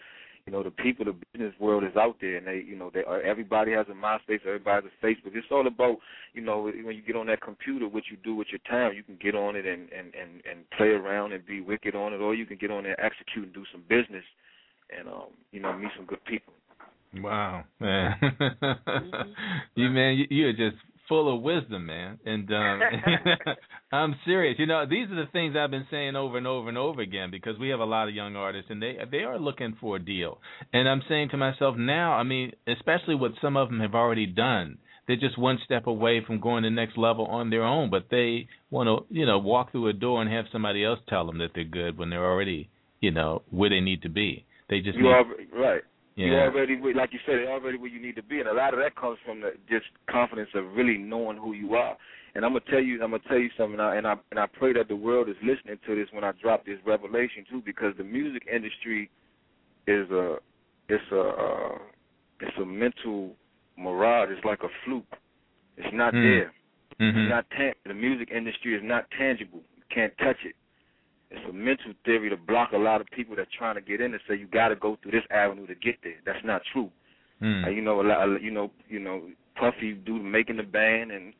you 0.48 0.52
know 0.52 0.62
the 0.62 0.70
people, 0.70 1.04
the 1.04 1.14
business 1.34 1.52
world 1.60 1.84
is 1.84 1.94
out 1.94 2.16
there, 2.22 2.38
and 2.38 2.46
they, 2.46 2.64
you 2.66 2.74
know, 2.74 2.90
they 2.92 3.04
are, 3.04 3.20
everybody 3.20 3.72
has 3.72 3.84
a 3.90 3.92
MySpace, 3.92 4.40
everybody 4.46 4.82
has 4.82 4.90
a 4.90 5.06
Facebook. 5.06 5.36
It's 5.36 5.46
all 5.50 5.66
about, 5.66 5.98
you 6.32 6.40
know, 6.40 6.62
when 6.62 6.96
you 6.96 7.02
get 7.06 7.16
on 7.16 7.26
that 7.26 7.42
computer, 7.42 7.86
what 7.86 8.04
you 8.10 8.16
do 8.24 8.34
with 8.34 8.46
your 8.50 8.60
time. 8.60 8.96
You 8.96 9.02
can 9.02 9.18
get 9.20 9.34
on 9.34 9.56
it 9.56 9.66
and 9.66 9.92
and 9.92 10.14
and 10.14 10.40
and 10.50 10.70
play 10.78 10.86
around 10.86 11.34
and 11.34 11.44
be 11.44 11.60
wicked 11.60 11.94
on 11.94 12.14
it, 12.14 12.22
or 12.22 12.34
you 12.34 12.46
can 12.46 12.56
get 12.56 12.70
on 12.70 12.84
there, 12.84 12.98
execute, 12.98 13.44
and 13.44 13.52
do 13.52 13.62
some 13.70 13.82
business, 13.90 14.24
and 14.98 15.06
um, 15.06 15.26
you 15.52 15.60
know, 15.60 15.76
meet 15.76 15.90
some 15.94 16.06
good 16.06 16.24
people. 16.24 16.54
Wow, 17.16 17.64
man. 17.78 18.14
you 19.74 19.90
man, 19.90 20.16
you, 20.16 20.26
you're 20.30 20.52
just 20.54 20.80
full 21.08 21.34
of 21.34 21.42
wisdom, 21.42 21.86
man. 21.86 22.18
And 22.24 22.50
um 22.52 22.80
I'm 23.92 24.14
serious. 24.24 24.56
You 24.58 24.66
know, 24.66 24.84
these 24.88 25.10
are 25.10 25.16
the 25.16 25.30
things 25.32 25.56
I've 25.56 25.70
been 25.70 25.86
saying 25.90 26.16
over 26.16 26.38
and 26.38 26.46
over 26.46 26.68
and 26.68 26.78
over 26.78 27.00
again 27.00 27.30
because 27.30 27.58
we 27.58 27.70
have 27.70 27.80
a 27.80 27.84
lot 27.84 28.08
of 28.08 28.14
young 28.14 28.36
artists 28.36 28.70
and 28.70 28.82
they 28.82 28.96
they 29.10 29.18
are 29.18 29.38
looking 29.38 29.76
for 29.80 29.96
a 29.96 30.00
deal. 30.00 30.38
And 30.72 30.88
I'm 30.88 31.02
saying 31.08 31.30
to 31.30 31.36
myself 31.36 31.76
now, 31.76 32.12
I 32.12 32.22
mean, 32.22 32.52
especially 32.66 33.14
what 33.14 33.32
some 33.40 33.56
of 33.56 33.68
them 33.68 33.80
have 33.80 33.94
already 33.94 34.26
done. 34.26 34.78
They're 35.06 35.16
just 35.16 35.38
one 35.38 35.58
step 35.64 35.86
away 35.86 36.22
from 36.26 36.38
going 36.38 36.64
to 36.64 36.68
the 36.68 36.74
next 36.74 36.98
level 36.98 37.24
on 37.24 37.48
their 37.48 37.64
own, 37.64 37.88
but 37.88 38.08
they 38.10 38.46
want 38.70 38.88
to, 38.88 39.14
you 39.14 39.24
know, 39.24 39.38
walk 39.38 39.72
through 39.72 39.88
a 39.88 39.94
door 39.94 40.20
and 40.20 40.30
have 40.30 40.44
somebody 40.52 40.84
else 40.84 40.98
tell 41.08 41.24
them 41.24 41.38
that 41.38 41.52
they're 41.54 41.64
good 41.64 41.96
when 41.96 42.10
they're 42.10 42.30
already, 42.30 42.68
you 43.00 43.10
know, 43.10 43.40
where 43.50 43.70
they 43.70 43.80
need 43.80 44.02
to 44.02 44.10
be. 44.10 44.44
They 44.68 44.80
just 44.80 44.98
You 44.98 45.04
need, 45.04 45.08
are 45.08 45.24
right. 45.54 45.82
You 46.18 46.32
yeah. 46.32 46.42
already, 46.42 46.76
like 46.94 47.12
you 47.12 47.20
said, 47.24 47.36
you're 47.40 47.52
already 47.52 47.78
where 47.78 47.90
you 47.90 48.02
need 48.02 48.16
to 48.16 48.24
be, 48.24 48.40
and 48.40 48.48
a 48.48 48.52
lot 48.52 48.74
of 48.74 48.80
that 48.80 48.96
comes 48.96 49.18
from 49.24 49.40
the 49.40 49.52
just 49.70 49.86
confidence 50.10 50.50
of 50.54 50.64
really 50.74 50.98
knowing 50.98 51.36
who 51.36 51.52
you 51.52 51.76
are. 51.76 51.96
And 52.34 52.44
I'm 52.44 52.52
gonna 52.52 52.64
tell 52.68 52.80
you, 52.82 52.94
I'm 53.04 53.12
gonna 53.12 53.22
tell 53.28 53.38
you 53.38 53.50
something, 53.56 53.76
now, 53.76 53.92
and 53.92 54.04
I 54.04 54.16
and 54.32 54.40
I 54.40 54.46
pray 54.46 54.72
that 54.72 54.88
the 54.88 54.96
world 54.96 55.28
is 55.28 55.36
listening 55.42 55.78
to 55.86 55.94
this 55.94 56.08
when 56.10 56.24
I 56.24 56.32
drop 56.42 56.66
this 56.66 56.78
revelation 56.84 57.44
too, 57.48 57.62
because 57.64 57.94
the 57.96 58.04
music 58.04 58.48
industry 58.52 59.10
is 59.86 60.10
a, 60.10 60.38
it's 60.88 61.04
a, 61.12 61.20
uh, 61.20 61.78
it's 62.40 62.56
a 62.60 62.66
mental 62.66 63.36
mirage. 63.76 64.30
It's 64.32 64.44
like 64.44 64.62
a 64.64 64.68
fluke. 64.84 65.16
It's 65.76 65.94
not 65.94 66.12
Mm. 66.14 66.22
there. 66.22 66.52
Mhm. 67.00 67.16
It's 67.16 67.30
not 67.30 67.50
tan- 67.50 67.74
the 67.86 67.94
music 67.94 68.32
industry 68.32 68.74
is 68.74 68.82
not 68.82 69.08
tangible. 69.12 69.62
You 69.76 69.84
can't 69.88 70.16
touch 70.18 70.44
it. 70.44 70.56
It's 71.30 71.44
a 71.48 71.52
mental 71.52 71.92
theory 72.04 72.30
to 72.30 72.36
block 72.36 72.72
a 72.72 72.78
lot 72.78 73.00
of 73.00 73.06
people 73.08 73.36
that 73.36 73.48
trying 73.56 73.74
to 73.74 73.80
get 73.80 74.00
in 74.00 74.12
and 74.12 74.20
say 74.28 74.36
you 74.36 74.46
got 74.46 74.68
to 74.68 74.76
go 74.76 74.96
through 75.02 75.12
this 75.12 75.24
avenue 75.30 75.66
to 75.66 75.74
get 75.74 75.96
there. 76.02 76.16
That's 76.24 76.44
not 76.44 76.62
true. 76.72 76.90
Mm. 77.42 77.66
Uh, 77.66 77.70
you 77.70 77.82
know, 77.82 78.00
a 78.00 78.02
lot, 78.02 78.42
you 78.42 78.50
know, 78.50 78.70
you 78.88 78.98
know, 78.98 79.22
Puffy 79.56 79.92
do 79.92 80.22
making 80.22 80.56
the 80.56 80.62
band 80.62 81.10
and 81.10 81.32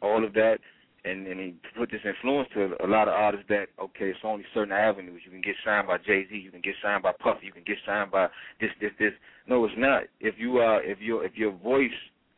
all 0.00 0.24
of 0.24 0.32
that, 0.34 0.58
and 1.04 1.26
and 1.26 1.40
he 1.40 1.54
put 1.76 1.90
this 1.90 2.00
influence 2.04 2.48
to 2.54 2.74
a 2.84 2.86
lot 2.86 3.08
of 3.08 3.14
artists 3.14 3.46
that 3.48 3.66
okay, 3.80 4.10
it's 4.10 4.18
only 4.22 4.44
certain 4.54 4.72
avenues 4.72 5.22
you 5.24 5.30
can 5.30 5.40
get 5.40 5.54
signed 5.64 5.86
by 5.86 5.98
Jay 5.98 6.26
Z, 6.28 6.36
you 6.36 6.50
can 6.50 6.60
get 6.60 6.74
signed 6.82 7.02
by 7.02 7.12
Puffy, 7.18 7.46
you 7.46 7.52
can 7.52 7.64
get 7.66 7.76
signed 7.86 8.10
by 8.10 8.28
this, 8.60 8.70
this, 8.80 8.92
this. 8.98 9.12
No, 9.46 9.64
it's 9.64 9.74
not. 9.76 10.04
If 10.20 10.36
you 10.38 10.58
are, 10.58 10.82
if 10.82 11.00
your 11.00 11.24
if 11.24 11.34
your 11.36 11.52
voice 11.52 11.90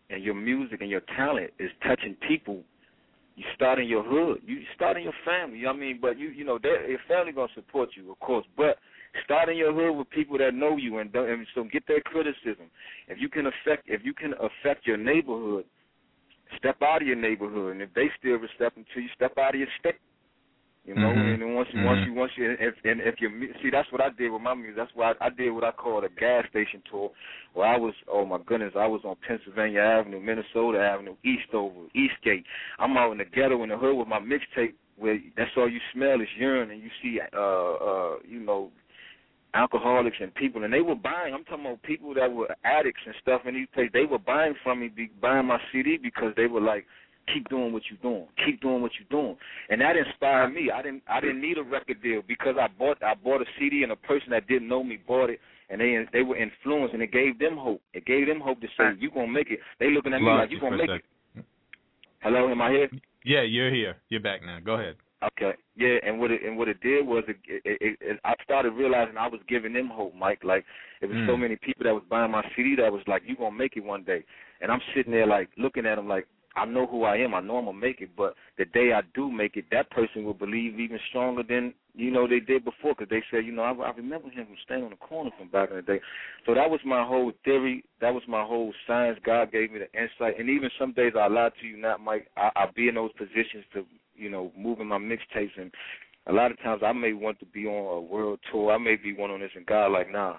and 0.08 0.22
your 0.22 0.34
music 0.34 0.80
and 0.80 0.90
your 0.90 1.02
talent 1.16 1.50
is 1.58 1.70
touching 1.86 2.16
people, 2.26 2.62
you 3.36 3.44
start 3.54 3.78
in 3.78 3.86
your 3.88 4.02
hood, 4.02 4.42
you 4.44 4.60
start 4.74 4.96
in 4.96 5.04
your 5.04 5.14
family. 5.24 5.66
I 5.66 5.72
mean, 5.72 5.98
but 6.00 6.18
you 6.18 6.28
you 6.28 6.44
know, 6.44 6.58
your 6.62 6.98
family 7.08 7.32
gonna 7.32 7.48
support 7.54 7.90
you, 7.96 8.10
of 8.10 8.18
course, 8.20 8.46
but 8.56 8.78
start 9.24 9.48
in 9.48 9.56
your 9.56 9.72
hood 9.72 9.96
with 9.96 10.10
people 10.10 10.38
that 10.38 10.54
know 10.54 10.76
you 10.76 10.98
and 10.98 11.14
and 11.14 11.46
so 11.54 11.64
get 11.64 11.86
their 11.86 12.00
criticism. 12.00 12.70
If 13.08 13.18
you 13.20 13.28
can 13.28 13.46
affect 13.46 13.88
if 13.88 14.02
you 14.04 14.14
can 14.14 14.34
affect 14.34 14.86
your 14.86 14.96
neighborhood, 14.96 15.64
step 16.58 16.82
out 16.82 17.02
of 17.02 17.08
your 17.08 17.16
neighborhood, 17.16 17.72
and 17.72 17.82
if 17.82 17.92
they 17.94 18.06
still 18.18 18.36
respecting 18.36 18.84
to 18.94 19.00
you, 19.00 19.08
step 19.14 19.36
out 19.38 19.54
of 19.54 19.60
your 19.60 19.68
state. 19.78 19.96
You 20.86 20.94
know, 20.94 21.12
Mhm. 21.12 21.34
and 21.34 21.42
then 21.42 21.54
once 21.54 21.68
you 21.72 21.80
Mhm. 21.80 21.84
once 21.84 22.06
you 22.06 22.12
once 22.14 22.32
you 22.38 22.56
if 22.58 22.74
and 22.84 23.00
if 23.02 23.20
you 23.20 23.52
see 23.62 23.68
that's 23.70 23.92
what 23.92 24.00
I 24.00 24.08
did 24.10 24.30
with 24.30 24.40
my 24.40 24.54
music. 24.54 24.76
That's 24.76 24.94
why 24.94 25.12
I, 25.12 25.26
I 25.26 25.30
did 25.30 25.50
what 25.50 25.62
I 25.62 25.72
call 25.72 26.02
a 26.04 26.08
gas 26.08 26.48
station 26.48 26.82
tour, 26.90 27.10
where 27.52 27.68
I 27.68 27.76
was 27.76 27.94
oh 28.08 28.24
my 28.24 28.38
goodness, 28.46 28.72
I 28.74 28.86
was 28.86 29.02
on 29.04 29.16
Pennsylvania 29.26 29.80
Avenue, 29.80 30.20
Minnesota 30.20 30.80
Avenue, 30.80 31.16
Eastover, 31.22 31.86
Eastgate. 31.94 32.46
I'm 32.78 32.96
out 32.96 33.12
in 33.12 33.18
the 33.18 33.26
ghetto 33.26 33.62
in 33.62 33.68
the 33.68 33.76
hood 33.76 33.94
with 33.96 34.08
my 34.08 34.20
mixtape, 34.20 34.74
where 34.96 35.20
that's 35.36 35.50
all 35.56 35.68
you 35.68 35.80
smell 35.92 36.20
is 36.20 36.28
urine, 36.38 36.70
and 36.70 36.82
you 36.82 36.90
see 37.02 37.20
uh 37.20 37.36
uh 37.36 38.16
you 38.26 38.40
know 38.40 38.70
alcoholics 39.54 40.16
and 40.20 40.34
people, 40.34 40.64
and 40.64 40.72
they 40.72 40.80
were 40.80 40.94
buying. 40.94 41.34
I'm 41.34 41.44
talking 41.44 41.66
about 41.66 41.82
people 41.82 42.14
that 42.14 42.32
were 42.32 42.48
addicts 42.64 43.02
and 43.04 43.14
stuff 43.20 43.42
in 43.46 43.54
these 43.54 43.68
places. 43.74 43.90
They 43.92 44.04
were 44.04 44.18
buying 44.18 44.54
from 44.62 44.80
me, 44.80 44.88
be, 44.88 45.10
buying 45.20 45.46
my 45.46 45.58
CD 45.72 45.98
because 45.98 46.32
they 46.36 46.46
were 46.46 46.60
like, 46.60 46.86
"Keep 47.32 47.48
doing 47.48 47.72
what 47.72 47.82
you're 47.90 47.98
doing. 48.02 48.26
Keep 48.44 48.60
doing 48.60 48.82
what 48.82 48.92
you're 48.98 49.08
doing," 49.10 49.36
and 49.68 49.80
that 49.80 49.96
inspired 49.96 50.50
me. 50.50 50.70
I 50.70 50.82
didn't, 50.82 51.02
I 51.08 51.20
didn't 51.20 51.40
need 51.40 51.58
a 51.58 51.62
record 51.62 52.02
deal 52.02 52.22
because 52.26 52.56
I 52.60 52.68
bought, 52.78 53.02
I 53.02 53.14
bought 53.14 53.42
a 53.42 53.46
CD, 53.58 53.82
and 53.82 53.92
a 53.92 53.96
person 53.96 54.30
that 54.30 54.46
didn't 54.48 54.68
know 54.68 54.82
me 54.82 54.98
bought 55.06 55.30
it. 55.30 55.40
And 55.68 55.80
they 55.80 56.04
they 56.12 56.22
were 56.22 56.36
influenced, 56.36 56.94
and 56.94 57.02
it 57.02 57.12
gave 57.12 57.38
them 57.38 57.56
hope. 57.56 57.80
It 57.94 58.04
gave 58.04 58.26
them 58.26 58.40
hope 58.40 58.60
to 58.60 58.66
say, 58.76 58.90
"You 58.98 59.10
gonna 59.10 59.28
make 59.28 59.50
it." 59.50 59.60
They 59.78 59.90
looking 59.90 60.12
at 60.12 60.20
me 60.20 60.26
Lost 60.26 60.40
like, 60.40 60.50
"You 60.50 60.60
gonna 60.60 60.76
make 60.76 60.90
it." 60.90 61.44
Hello, 62.22 62.50
am 62.50 62.60
I 62.60 62.70
here? 62.70 62.90
Yeah, 63.24 63.42
you're 63.42 63.72
here. 63.72 63.96
You're 64.08 64.20
back 64.20 64.42
now. 64.42 64.58
Go 64.60 64.74
ahead. 64.74 64.96
Okay. 65.22 65.52
Yeah, 65.76 65.98
and 66.02 66.18
what 66.18 66.30
it 66.30 66.42
and 66.42 66.56
what 66.56 66.68
it 66.68 66.80
did 66.80 67.06
was 67.06 67.24
it, 67.28 67.36
it, 67.46 67.78
it, 67.80 67.98
it 68.00 68.20
I 68.24 68.34
started 68.42 68.70
realizing 68.72 69.16
I 69.16 69.28
was 69.28 69.40
giving 69.48 69.72
them 69.72 69.88
hope, 69.88 70.14
Mike. 70.14 70.40
Like 70.42 70.64
it 71.02 71.06
was 71.06 71.16
so 71.26 71.36
Mm. 71.36 71.40
many 71.40 71.56
people 71.56 71.84
that 71.84 71.94
was 71.94 72.02
buying 72.08 72.30
my 72.30 72.42
CD 72.56 72.74
that 72.76 72.92
was 72.92 73.02
like, 73.06 73.22
"You 73.26 73.36
gonna 73.36 73.56
make 73.56 73.76
it 73.76 73.84
one 73.84 74.02
day," 74.02 74.24
and 74.60 74.72
I'm 74.72 74.80
sitting 74.94 75.12
there 75.12 75.26
like 75.26 75.48
looking 75.56 75.86
at 75.86 75.96
them 75.96 76.08
like, 76.08 76.26
I 76.56 76.64
know 76.64 76.86
who 76.86 77.04
I 77.04 77.16
am. 77.16 77.34
I 77.34 77.40
know 77.40 77.58
I'm 77.58 77.66
gonna 77.66 77.78
make 77.78 78.00
it, 78.00 78.10
but 78.16 78.34
the 78.58 78.64
day 78.64 78.92
I 78.92 79.02
do 79.14 79.30
make 79.30 79.56
it, 79.56 79.66
that 79.70 79.90
person 79.90 80.24
will 80.24 80.34
believe 80.34 80.80
even 80.80 80.98
stronger 81.08 81.42
than 81.42 81.74
you 81.94 82.10
know 82.10 82.26
they 82.26 82.40
did 82.40 82.64
before, 82.64 82.94
because 82.94 83.08
they 83.08 83.22
said, 83.30 83.46
you 83.46 83.52
know, 83.52 83.62
I, 83.62 83.72
I 83.72 83.90
remember 83.92 84.28
him 84.30 84.46
from 84.46 84.56
standing 84.64 84.84
on 84.84 84.90
the 84.90 84.96
corner 84.96 85.30
from 85.38 85.48
back 85.48 85.70
in 85.70 85.76
the 85.76 85.82
day. 85.82 86.00
So 86.46 86.54
that 86.54 86.68
was 86.68 86.80
my 86.84 87.04
whole 87.04 87.32
theory. 87.44 87.84
That 88.00 88.12
was 88.12 88.22
my 88.28 88.44
whole 88.44 88.72
science. 88.86 89.18
God 89.24 89.52
gave 89.52 89.70
me 89.70 89.78
the 89.78 90.00
insight, 90.00 90.40
and 90.40 90.50
even 90.50 90.70
some 90.78 90.92
days 90.92 91.12
I 91.18 91.28
lie 91.28 91.50
to 91.60 91.66
you 91.66 91.76
not, 91.76 92.00
Mike. 92.00 92.28
I, 92.36 92.50
I 92.56 92.66
be 92.74 92.88
in 92.88 92.96
those 92.96 93.12
positions 93.12 93.64
to, 93.74 93.84
you 94.16 94.30
know, 94.30 94.52
moving 94.56 94.88
my 94.88 94.98
mixtapes, 94.98 95.56
and 95.56 95.72
a 96.26 96.32
lot 96.32 96.50
of 96.50 96.58
times 96.60 96.82
I 96.84 96.92
may 96.92 97.12
want 97.12 97.38
to 97.40 97.46
be 97.46 97.66
on 97.66 97.98
a 97.98 98.00
world 98.00 98.40
tour. 98.50 98.72
I 98.72 98.78
may 98.78 98.96
be 98.96 99.12
one 99.12 99.30
on 99.30 99.40
this, 99.40 99.50
and 99.54 99.66
God 99.66 99.92
like, 99.92 100.10
nah. 100.10 100.36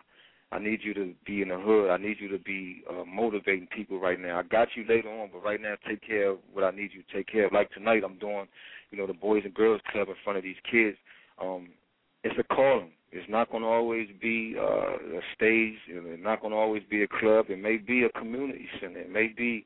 I 0.52 0.60
need 0.60 0.82
you 0.84 0.94
to 0.96 1.14
be 1.26 1.42
in 1.42 1.50
the 1.50 1.58
hood. 1.58 1.90
I 1.90 1.98
need 1.98 2.18
you 2.20 2.28
to 2.30 2.38
be 2.38 2.84
uh, 2.90 3.06
motivating 3.06 3.68
people 3.68 4.00
right 4.00 4.20
now. 4.20 4.40
I 4.40 4.44
got 4.44 4.70
you 4.76 4.84
later 4.88 5.10
on, 5.10 5.30
but 5.32 5.44
right 5.44 5.62
now 5.62 5.76
take 5.88 6.06
care 6.06 6.32
of 6.32 6.40
what 6.52 6.66
I 6.66 6.72
need 6.72 6.92
you 6.94 7.04
to 7.04 7.14
take 7.14 7.28
care 7.28 7.46
of. 7.46 7.54
Like 7.54 7.72
tonight, 7.72 8.04
I'm 8.04 8.20
doing, 8.20 8.48
you 8.92 8.98
know, 8.98 9.08
the 9.08 9.14
Boys 9.14 9.44
and 9.46 9.54
Girls 9.54 9.82
Club 9.92 10.10
in 10.10 10.16
front 10.24 10.38
of 10.38 10.44
these 10.44 10.58
kids. 10.70 10.98
Um, 11.42 11.70
it's 12.24 12.38
a 12.38 12.44
calling. 12.54 12.92
It's 13.12 13.30
not 13.30 13.50
going 13.50 13.64
to 13.64 13.70
always 13.70 14.08
be 14.22 14.56
uh, 14.58 14.62
a 14.62 15.22
stage. 15.36 15.76
It's 15.88 16.24
not 16.24 16.42
going 16.42 16.52
to 16.52 16.58
always 16.58 16.84
be 16.90 17.04
a 17.04 17.08
club. 17.08 17.46
It 17.50 17.60
may 17.60 17.78
be 17.78 18.04
a 18.04 18.10
community 18.10 18.68
center. 18.80 19.00
It 19.00 19.12
may 19.12 19.28
be 19.28 19.66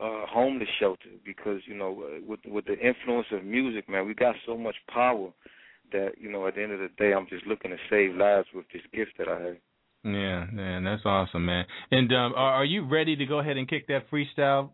a 0.00 0.26
homeless 0.26 0.68
shelter 0.78 1.10
because 1.24 1.60
you 1.66 1.74
know, 1.74 2.04
uh, 2.04 2.20
with 2.26 2.40
with 2.46 2.66
the 2.66 2.78
influence 2.78 3.28
of 3.32 3.44
music, 3.44 3.88
man, 3.88 4.06
we 4.06 4.14
got 4.14 4.34
so 4.44 4.56
much 4.56 4.76
power 4.92 5.30
that 5.92 6.12
you 6.18 6.30
know, 6.30 6.46
at 6.46 6.56
the 6.56 6.62
end 6.62 6.72
of 6.72 6.80
the 6.80 6.90
day, 6.98 7.12
I'm 7.14 7.26
just 7.28 7.46
looking 7.46 7.70
to 7.70 7.76
save 7.88 8.14
lives 8.14 8.48
with 8.54 8.66
this 8.72 8.82
gift 8.92 9.12
that 9.18 9.28
I 9.28 9.40
have. 9.40 9.56
Yeah, 10.04 10.46
man, 10.52 10.84
that's 10.84 11.02
awesome, 11.04 11.44
man. 11.46 11.64
And 11.90 12.12
um, 12.12 12.32
are, 12.34 12.54
are 12.54 12.64
you 12.64 12.84
ready 12.86 13.14
to 13.16 13.26
go 13.26 13.38
ahead 13.38 13.56
and 13.56 13.68
kick 13.68 13.86
that 13.88 14.10
freestyle 14.10 14.70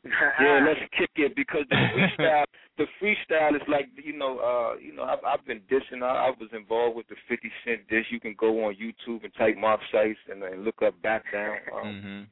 yeah, 0.40 0.60
let's 0.64 0.80
kick 0.96 1.10
it 1.16 1.34
because 1.34 1.62
the 1.70 1.76
freestyle, 1.76 2.44
the 2.78 2.84
freestyle 3.02 3.56
is 3.56 3.62
like 3.66 3.88
you 4.02 4.16
know, 4.16 4.38
uh, 4.38 4.78
you 4.78 4.94
know, 4.94 5.02
I've 5.02 5.18
I've 5.26 5.46
been 5.46 5.60
dishing. 5.68 6.02
I, 6.02 6.06
I 6.06 6.30
was 6.38 6.48
involved 6.52 6.96
with 6.96 7.08
the 7.08 7.16
Fifty 7.28 7.50
Cent 7.64 7.88
dish. 7.88 8.06
You 8.10 8.20
can 8.20 8.36
go 8.38 8.64
on 8.64 8.76
YouTube 8.76 9.24
and 9.24 9.34
type 9.34 9.56
Marc 9.58 9.80
Shyst 9.92 10.14
and, 10.30 10.42
and 10.42 10.64
look 10.64 10.82
up 10.82 11.00
back 11.02 11.24
down. 11.32 11.56
Um, 11.74 11.88
Mm-hmm. 11.88 12.22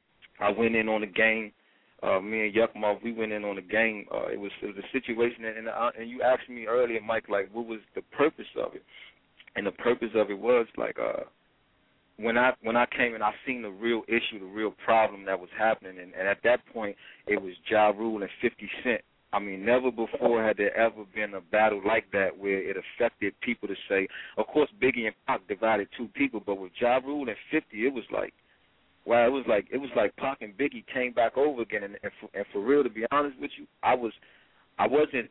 I 0.43 0.51
went 0.51 0.75
in 0.75 0.87
on 0.87 1.01
the 1.01 1.07
game. 1.07 1.51
Uh, 2.03 2.19
me 2.19 2.45
and 2.45 2.55
Yukmouth, 2.55 3.03
we 3.03 3.11
went 3.11 3.31
in 3.31 3.43
on 3.43 3.55
the 3.55 3.61
game. 3.61 4.05
Uh, 4.13 4.27
it 4.27 4.39
was 4.39 4.51
it 4.61 4.67
was 4.67 4.75
a 4.77 4.91
situation, 4.91 5.45
and 5.45 5.57
and, 5.57 5.67
uh, 5.67 5.89
and 5.99 6.09
you 6.09 6.21
asked 6.21 6.47
me 6.47 6.67
earlier, 6.67 7.01
Mike, 7.01 7.27
like 7.27 7.49
what 7.51 7.65
was 7.65 7.79
the 7.95 8.01
purpose 8.15 8.45
of 8.63 8.75
it? 8.75 8.83
And 9.55 9.65
the 9.65 9.71
purpose 9.71 10.11
of 10.15 10.29
it 10.29 10.37
was 10.37 10.67
like 10.77 10.97
uh, 10.99 11.23
when 12.17 12.37
I 12.37 12.53
when 12.61 12.75
I 12.75 12.85
came 12.85 13.13
and 13.13 13.23
I 13.23 13.31
seen 13.45 13.61
the 13.61 13.69
real 13.69 14.03
issue, 14.07 14.39
the 14.39 14.45
real 14.45 14.73
problem 14.83 15.25
that 15.25 15.39
was 15.39 15.49
happening, 15.57 15.99
and, 15.99 16.13
and 16.13 16.27
at 16.27 16.39
that 16.43 16.65
point 16.73 16.95
it 17.27 17.41
was 17.41 17.53
Ja 17.69 17.89
Rule 17.89 18.21
and 18.21 18.29
Fifty 18.41 18.69
Cent. 18.83 19.01
I 19.33 19.39
mean, 19.39 19.65
never 19.65 19.91
before 19.91 20.41
had 20.41 20.55
there 20.57 20.75
ever 20.75 21.03
been 21.13 21.33
a 21.33 21.41
battle 21.41 21.81
like 21.85 22.05
that 22.13 22.37
where 22.37 22.59
it 22.59 22.77
affected 22.77 23.33
people 23.41 23.67
to 23.67 23.75
say. 23.89 24.07
Of 24.37 24.47
course, 24.47 24.69
Biggie 24.81 25.05
and 25.05 25.15
Pac 25.27 25.45
divided 25.49 25.89
two 25.97 26.07
people, 26.13 26.41
but 26.43 26.59
with 26.59 26.71
Ja 26.79 26.97
Rule 26.97 27.27
and 27.27 27.37
Fifty, 27.51 27.85
it 27.85 27.93
was 27.93 28.05
like 28.11 28.33
wow, 29.07 29.25
it 29.25 29.31
was 29.31 29.45
like 29.47 29.67
it 29.71 29.77
was 29.77 29.89
like 29.95 30.15
Pac 30.17 30.41
and 30.41 30.55
Biggie 30.57 30.85
came 30.93 31.13
back 31.13 31.37
over 31.37 31.61
again, 31.61 31.83
and, 31.83 31.97
and 32.03 32.11
for, 32.19 32.29
and 32.37 32.45
for 32.51 32.61
real, 32.61 32.83
to 32.83 32.89
be 32.89 33.05
honest 33.11 33.39
with 33.39 33.51
you, 33.57 33.65
I 33.81 33.95
was, 33.95 34.11
I 34.77 34.87
wasn't, 34.87 35.29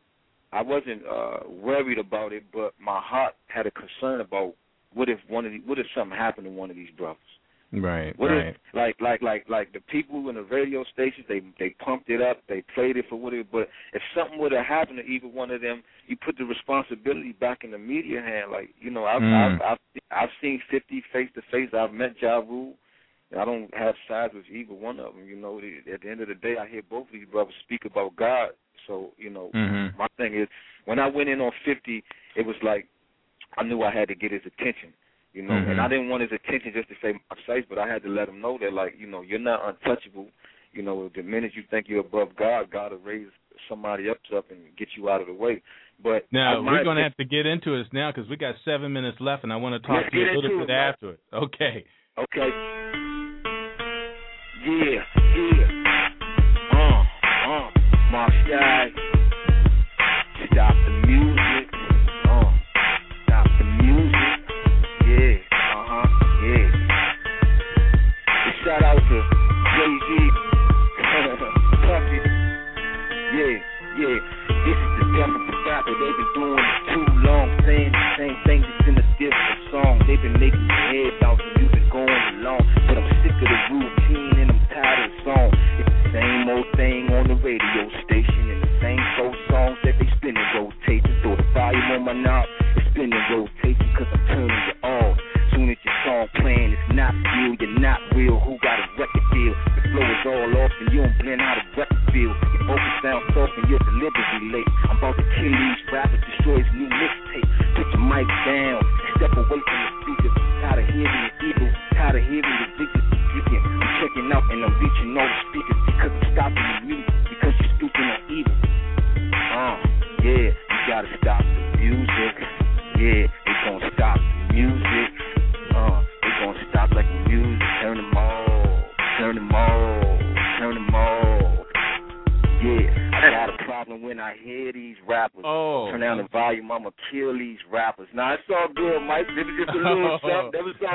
I 0.51 0.61
wasn't 0.61 1.03
uh 1.05 1.49
worried 1.49 1.99
about 1.99 2.33
it, 2.33 2.43
but 2.51 2.73
my 2.79 2.99
heart 2.99 3.35
had 3.47 3.67
a 3.67 3.71
concern 3.71 4.21
about 4.21 4.55
what 4.93 5.09
if 5.09 5.19
one 5.27 5.45
of 5.45 5.51
the, 5.51 5.59
what 5.65 5.79
if 5.79 5.85
something 5.95 6.17
happened 6.17 6.45
to 6.45 6.51
one 6.51 6.69
of 6.69 6.75
these 6.75 6.91
brothers. 6.97 7.17
Right, 7.73 8.17
What 8.17 8.31
right. 8.31 8.47
if 8.47 8.55
like 8.73 8.95
like 9.01 9.21
like 9.21 9.45
like 9.49 9.73
the 9.73 9.81
people 9.81 10.29
in 10.29 10.35
the 10.35 10.43
radio 10.43 10.85
stations 10.93 11.25
they 11.27 11.41
they 11.59 11.71
pumped 11.71 12.09
it 12.09 12.21
up, 12.21 12.41
they 12.47 12.63
played 12.73 12.95
it 12.95 13.05
for 13.09 13.17
what 13.17 13.33
it 13.33 13.51
but 13.51 13.67
if 13.91 14.01
something 14.15 14.39
would 14.39 14.53
have 14.53 14.65
happened 14.65 14.99
to 14.99 15.03
either 15.05 15.27
one 15.27 15.51
of 15.51 15.59
them, 15.61 15.83
you 16.07 16.15
put 16.15 16.37
the 16.37 16.45
responsibility 16.45 17.33
back 17.33 17.65
in 17.65 17.71
the 17.71 17.77
media 17.77 18.21
hand. 18.21 18.51
Like, 18.51 18.69
you 18.79 18.89
know, 18.89 19.03
I've 19.03 19.21
Mm. 19.21 19.33
I've, 19.33 19.61
I've 19.61 19.77
I've 20.11 20.29
seen 20.41 20.61
fifty 20.71 21.03
face 21.11 21.29
to 21.35 21.41
face, 21.51 21.69
I've 21.73 21.93
met 21.93 22.15
Ja 22.21 22.37
Rule. 22.39 22.75
I 23.37 23.43
don't 23.43 23.73
have 23.75 23.95
sides 24.07 24.33
with 24.33 24.45
either 24.49 24.73
one 24.73 25.01
of 25.01 25.13
them. 25.13 25.27
You 25.27 25.35
know, 25.35 25.59
at 25.59 26.01
the 26.01 26.09
end 26.09 26.21
of 26.21 26.29
the 26.29 26.35
day, 26.35 26.55
I 26.57 26.65
hear 26.67 26.81
both 26.89 27.07
of 27.07 27.11
these 27.13 27.27
brothers 27.29 27.53
speak 27.65 27.83
about 27.83 28.15
God. 28.15 28.51
So, 28.87 29.11
you 29.17 29.29
know, 29.29 29.51
Mhm. 29.53 29.97
my 29.97 30.07
thing 30.15 30.33
is 30.33 30.47
when 30.85 30.99
I 30.99 31.07
went 31.07 31.27
in 31.27 31.41
on 31.41 31.51
50, 31.65 32.01
it 32.37 32.45
was 32.45 32.55
like 32.63 32.87
I 33.55 33.63
knew 33.63 33.83
I 33.83 33.91
had 33.91 34.07
to 34.09 34.15
get 34.15 34.31
his 34.31 34.41
attention, 34.45 34.93
you 35.33 35.41
know, 35.43 35.53
Mhm. 35.53 35.71
and 35.71 35.81
I 35.81 35.87
didn't 35.87 36.09
want 36.09 36.21
his 36.21 36.31
attention 36.31 36.73
just 36.73 36.89
to 36.89 36.95
say 37.01 37.13
my 37.13 37.37
size, 37.45 37.63
but 37.69 37.77
I 37.77 37.87
had 37.87 38.03
to 38.03 38.09
let 38.09 38.29
him 38.29 38.41
know 38.41 38.57
that, 38.59 38.73
like, 38.73 38.99
you 38.99 39.07
know, 39.07 39.21
you're 39.21 39.39
not 39.39 39.63
untouchable. 39.65 40.29
You 40.73 40.83
know, 40.83 41.09
the 41.09 41.23
minute 41.23 41.55
you 41.55 41.63
think 41.63 41.87
you're 41.87 42.01
above 42.01 42.35
God, 42.35 42.69
God 42.69 42.91
will 42.91 42.99
raise 42.99 43.27
somebody 43.67 44.07
else 44.07 44.19
up 44.35 44.51
and 44.51 44.59
get 44.77 44.89
you 44.95 45.09
out 45.09 45.21
of 45.21 45.27
the 45.27 45.33
way. 45.33 45.61
But 46.03 46.25
Now 46.31 46.61
we're 46.61 46.83
going 46.83 46.97
to 46.97 47.03
have 47.03 47.15
to 47.15 47.25
get 47.25 47.45
into 47.45 47.75
this 47.75 47.91
now 47.91 48.11
because 48.11 48.29
we 48.29 48.35
got 48.35 48.55
seven 48.63 48.93
minutes 48.93 49.19
left, 49.19 49.43
and 49.43 49.51
I 49.51 49.55
want 49.55 49.81
to 49.81 49.87
talk 49.87 50.09
to 50.11 50.17
you 50.17 50.29
a 50.29 50.35
little 50.35 50.59
bit 50.59 50.69
it, 50.69 50.73
after 50.73 51.09
it. 51.11 51.19
Okay. 51.33 51.85
Okay. 52.17 52.49
Yeah, 54.65 55.03
yeah. 55.15 55.67
Uh, 56.73 57.03
uh. 57.49 57.71
Mark 58.11 58.31
Shy. 58.47 58.91
Stop 60.51 60.75
the 60.85 61.07
music. 61.07 61.26
Yeah. 74.07 74.23
This 74.63 74.79
is 74.79 74.91
the 74.99 75.05
death 75.19 75.35
of 75.35 75.43
the 75.43 75.57
rapper. 75.67 75.91
They've 75.91 76.15
been 76.15 76.31
doing 76.35 76.63
it 76.63 76.79
too 76.95 77.05
long, 77.27 77.47
saying 77.67 77.91
the 77.91 78.05
same 78.15 78.37
thing 78.47 78.59
just 78.63 78.87
in 78.87 78.95
a 78.95 79.05
different 79.19 79.59
song. 79.71 79.93
They've 80.07 80.21
been 80.21 80.39
making 80.39 80.63
your 80.63 80.83
head 80.87 81.11
bounce 81.19 81.43
and 81.43 81.55
you've 81.59 81.75
been 81.75 81.89
going 81.91 82.23
along. 82.39 82.63
But 82.87 82.95
I'm 83.03 83.07
sick 83.23 83.35
of 83.35 83.47
the 83.51 83.59
routine 83.67 84.47
and 84.47 84.51
I'm 84.55 84.63
tired 84.71 84.99
of 85.03 85.11
the 85.11 85.19
song. 85.27 85.49
It's 85.79 85.91
the 85.91 86.03
same 86.15 86.47
old 86.47 86.67
thing 86.79 87.11
on 87.11 87.27
the 87.27 87.37
radio 87.43 87.83
station 88.07 88.43
and 88.47 88.59
the 88.63 88.71
same 88.79 89.03
four 89.19 89.33
songs 89.51 89.77
that 89.83 89.95
they 89.99 90.07
spin 90.19 90.39
and 90.39 90.49
rotate. 90.55 91.03
Just 91.03 91.19
throw 91.19 91.35
the 91.35 91.47
volume 91.51 91.91
on 91.91 92.01
my 92.07 92.15
knob, 92.15 92.47
it's 92.79 92.87
spin 92.95 93.11
and 93.11 93.27
rotation 93.27 93.87
cause 93.91 94.07
I'm 94.07 94.23
turning 94.31 94.63
you 94.71 94.75
off. 94.87 95.15
Soon 95.51 95.67
as 95.67 95.79
your 95.83 95.95
song 96.07 96.27
playing, 96.39 96.71
it's 96.75 96.87
not 96.95 97.11
real, 97.11 97.55
you're 97.59 97.79
not 97.79 97.99
real. 98.15 98.39
Who 98.39 98.55
got 98.63 98.79
a 98.79 98.87
record 98.95 99.27
deal? 99.35 99.55
The 99.75 99.81
flow 99.91 100.07
is 100.07 100.23
all 100.27 100.51
off 100.63 100.71
and 100.79 100.87
you 100.95 101.03
don't 101.03 101.17
blend 101.19 101.41
how 101.43 101.55
the 101.59 101.83
record 101.83 102.03
feel. 102.15 102.46
And 103.57 103.69
your 103.69 103.79
delivery 103.79 104.53
late. 104.53 104.69
I'm 104.89 104.97
about 104.97 105.17
to 105.17 105.23
kill 105.35 105.49
these 105.51 105.81
rappers, 105.91 106.21
destroy 106.21 106.57
his 106.63 106.71
new 106.73 106.87
mixtape. 106.87 107.16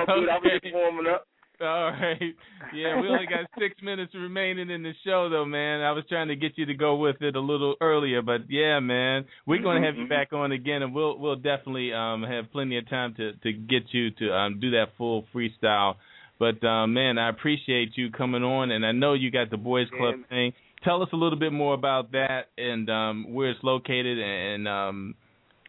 All 0.09 0.20
good. 0.20 0.28
I 0.28 0.38
was 0.38 0.61
just 0.62 0.74
warming 0.74 1.07
up. 1.12 1.26
All 1.61 1.90
right. 1.92 2.34
Yeah, 2.74 3.00
we 3.00 3.07
only 3.09 3.26
got 3.26 3.46
six 3.57 3.76
minutes 3.82 4.14
remaining 4.14 4.68
in 4.70 4.82
the 4.82 4.94
show, 5.05 5.28
though, 5.28 5.44
man. 5.44 5.80
I 5.80 5.92
was 5.92 6.03
trying 6.09 6.26
to 6.28 6.34
get 6.36 6.59
you 6.59 6.66
to 6.66 6.74
go 6.74 6.96
with 6.96 7.22
it 7.22 7.36
a 7.36 7.40
little 7.40 7.76
earlier, 7.80 8.20
but 8.20 8.50
yeah, 8.50 8.80
man, 8.80 9.26
we're 9.46 9.62
going 9.62 9.80
to 9.80 9.86
have 9.86 9.96
you 9.96 10.07
Mhm. 10.07 10.09
back 10.09 10.32
on 10.32 10.50
again, 10.50 10.82
and 10.82 10.92
we'll 10.92 11.16
we'll 11.18 11.36
definitely 11.36 11.92
um 11.92 12.24
have 12.24 12.50
plenty 12.50 12.78
of 12.78 12.88
time 12.90 13.14
to 13.14 13.34
to 13.34 13.53
get 13.53 13.84
you 13.92 14.11
to 14.11 14.34
um 14.34 14.59
do 14.61 14.70
that 14.72 14.86
full 14.98 15.24
freestyle. 15.32 15.96
But 16.40 16.64
um, 16.66 16.94
man, 16.94 17.18
I 17.18 17.28
appreciate 17.28 17.96
you 17.96 18.11
coming 18.11 18.42
on, 18.42 18.72
and 18.72 18.84
I 18.84 18.90
know 18.90 19.12
you 19.12 19.30
got 19.30 19.50
the 19.50 19.57
Boys 19.57 19.86
Club 19.96 20.16
Yeah. 20.18 20.26
thing. 20.30 20.53
Tell 20.82 21.00
us 21.03 21.11
a 21.12 21.16
little 21.16 21.38
bit 21.38 21.53
more 21.53 21.74
about 21.74 22.11
that 22.11 22.48
and 22.59 22.90
um 22.90 23.32
where 23.32 23.50
it's 23.50 23.62
located, 23.62 24.18
and 24.18 24.66
um 24.66 25.14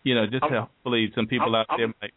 you 0.02 0.16
know 0.16 0.26
just 0.26 0.42
I'm- 0.44 0.54
hopefully 0.54 1.12
some 1.14 1.28
people 1.28 1.54
I'm- 1.56 1.66
out 1.70 1.78
there 1.78 1.86
I'm- 1.86 1.96
might. 2.02 2.14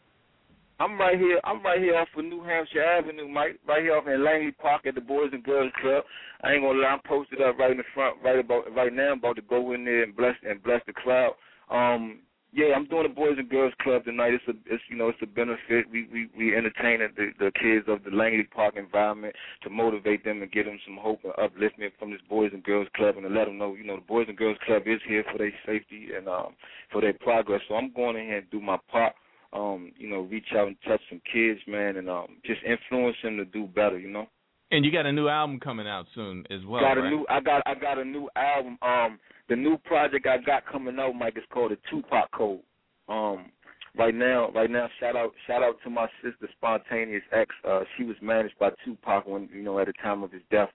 I'm 0.78 0.98
right 0.98 1.18
here. 1.18 1.40
I'm 1.44 1.62
right 1.62 1.80
here 1.80 1.96
off 1.96 2.08
of 2.16 2.24
New 2.24 2.42
Hampshire 2.42 2.84
Avenue, 2.84 3.28
Mike. 3.28 3.58
Right 3.66 3.82
here 3.82 3.96
off 3.96 4.06
in 4.06 4.22
Langley 4.22 4.52
Park 4.52 4.86
at 4.86 4.94
the 4.94 5.00
Boys 5.00 5.30
and 5.32 5.42
Girls 5.42 5.72
Club. 5.80 6.04
I 6.42 6.52
ain't 6.52 6.62
gonna 6.62 6.78
lie, 6.78 6.88
I'm 6.88 7.00
posted 7.06 7.40
up 7.40 7.58
right 7.58 7.70
in 7.70 7.78
the 7.78 7.84
front, 7.94 8.18
right 8.22 8.38
about 8.38 8.74
right 8.74 8.92
now. 8.92 9.12
I'm 9.12 9.18
about 9.18 9.36
to 9.36 9.42
go 9.42 9.72
in 9.72 9.84
there 9.84 10.02
and 10.02 10.14
bless 10.14 10.34
and 10.46 10.62
bless 10.62 10.82
the 10.86 10.92
crowd. 10.92 11.32
Um, 11.70 12.20
yeah, 12.52 12.74
I'm 12.76 12.86
doing 12.86 13.02
the 13.04 13.14
Boys 13.14 13.36
and 13.38 13.48
Girls 13.48 13.72
Club 13.82 14.04
tonight. 14.04 14.34
It's 14.34 14.44
a, 14.48 14.52
it's 14.72 14.82
you 14.90 14.96
know, 14.96 15.08
it's 15.08 15.18
a 15.22 15.26
benefit. 15.26 15.88
We 15.90 16.08
we 16.12 16.28
we 16.36 16.54
entertaining 16.54 17.08
the 17.16 17.30
the 17.38 17.52
kids 17.52 17.86
of 17.88 18.04
the 18.04 18.14
Langley 18.14 18.44
Park 18.44 18.76
environment 18.76 19.34
to 19.62 19.70
motivate 19.70 20.24
them 20.24 20.42
and 20.42 20.52
give 20.52 20.66
them 20.66 20.78
some 20.86 20.98
hope 21.00 21.20
and 21.24 21.32
upliftment 21.34 21.92
from 21.98 22.10
this 22.10 22.20
Boys 22.28 22.50
and 22.52 22.62
Girls 22.62 22.88
Club, 22.94 23.16
and 23.16 23.24
to 23.24 23.32
let 23.32 23.46
them 23.46 23.56
know, 23.56 23.74
you 23.74 23.84
know, 23.84 23.96
the 23.96 24.02
Boys 24.02 24.26
and 24.28 24.36
Girls 24.36 24.58
Club 24.66 24.82
is 24.84 25.00
here 25.08 25.24
for 25.32 25.38
their 25.38 25.52
safety 25.64 26.08
and 26.14 26.28
um 26.28 26.54
for 26.92 27.00
their 27.00 27.14
progress. 27.14 27.62
So 27.66 27.76
I'm 27.76 27.94
going 27.94 28.16
in 28.16 28.26
here 28.26 28.38
and 28.38 28.50
do 28.50 28.60
my 28.60 28.76
part 28.90 29.14
um, 29.53 29.92
you 29.97 30.09
know, 30.09 30.20
reach 30.20 30.47
out 30.57 30.68
and 30.68 30.76
touch 30.86 31.01
some 31.09 31.20
kids, 31.32 31.61
man, 31.66 31.97
and 31.97 32.09
um, 32.09 32.38
just 32.44 32.61
influence 32.64 33.16
them 33.22 33.36
to 33.36 33.44
do 33.44 33.66
better, 33.66 33.99
you 33.99 34.11
know. 34.11 34.26
And 34.70 34.84
you 34.84 34.90
got 34.90 35.07
a 35.07 35.12
new 35.12 35.28
album 35.28 35.61
coming 35.61 35.86
out 35.86 36.07
soon 36.14 36.44
as 36.51 36.64
well, 36.66 36.80
got 36.80 36.99
a 36.99 37.03
right? 37.03 37.11
new, 37.11 37.26
I 37.28 37.40
got, 37.40 37.62
I 37.66 37.74
got 37.74 37.99
a 37.99 38.05
new 38.05 38.28
album. 38.34 38.78
Um, 38.82 39.18
the 39.49 39.57
new 39.57 39.78
project 39.78 40.26
I 40.26 40.38
got 40.38 40.66
coming 40.66 40.99
out, 40.99 41.14
Mike, 41.14 41.36
is 41.36 41.44
called 41.53 41.70
the 41.70 41.78
Tupac 41.88 42.32
Code. 42.32 42.61
Um, 43.09 43.53
right 43.97 44.14
now, 44.14 44.51
right 44.51 44.70
now, 44.70 44.88
shout 44.99 45.14
out, 45.14 45.32
shout 45.47 45.62
out 45.62 45.76
to 45.84 45.90
my 45.90 46.09
sister, 46.22 46.49
Spontaneous 46.57 47.22
X. 47.32 47.55
Uh, 47.66 47.82
she 47.97 48.05
was 48.05 48.16
managed 48.20 48.59
by 48.59 48.70
Tupac 48.84 49.26
when, 49.26 49.49
you 49.55 49.62
know, 49.62 49.78
at 49.78 49.86
the 49.86 49.92
time 50.03 50.24
of 50.24 50.32
his 50.32 50.42
death. 50.51 50.70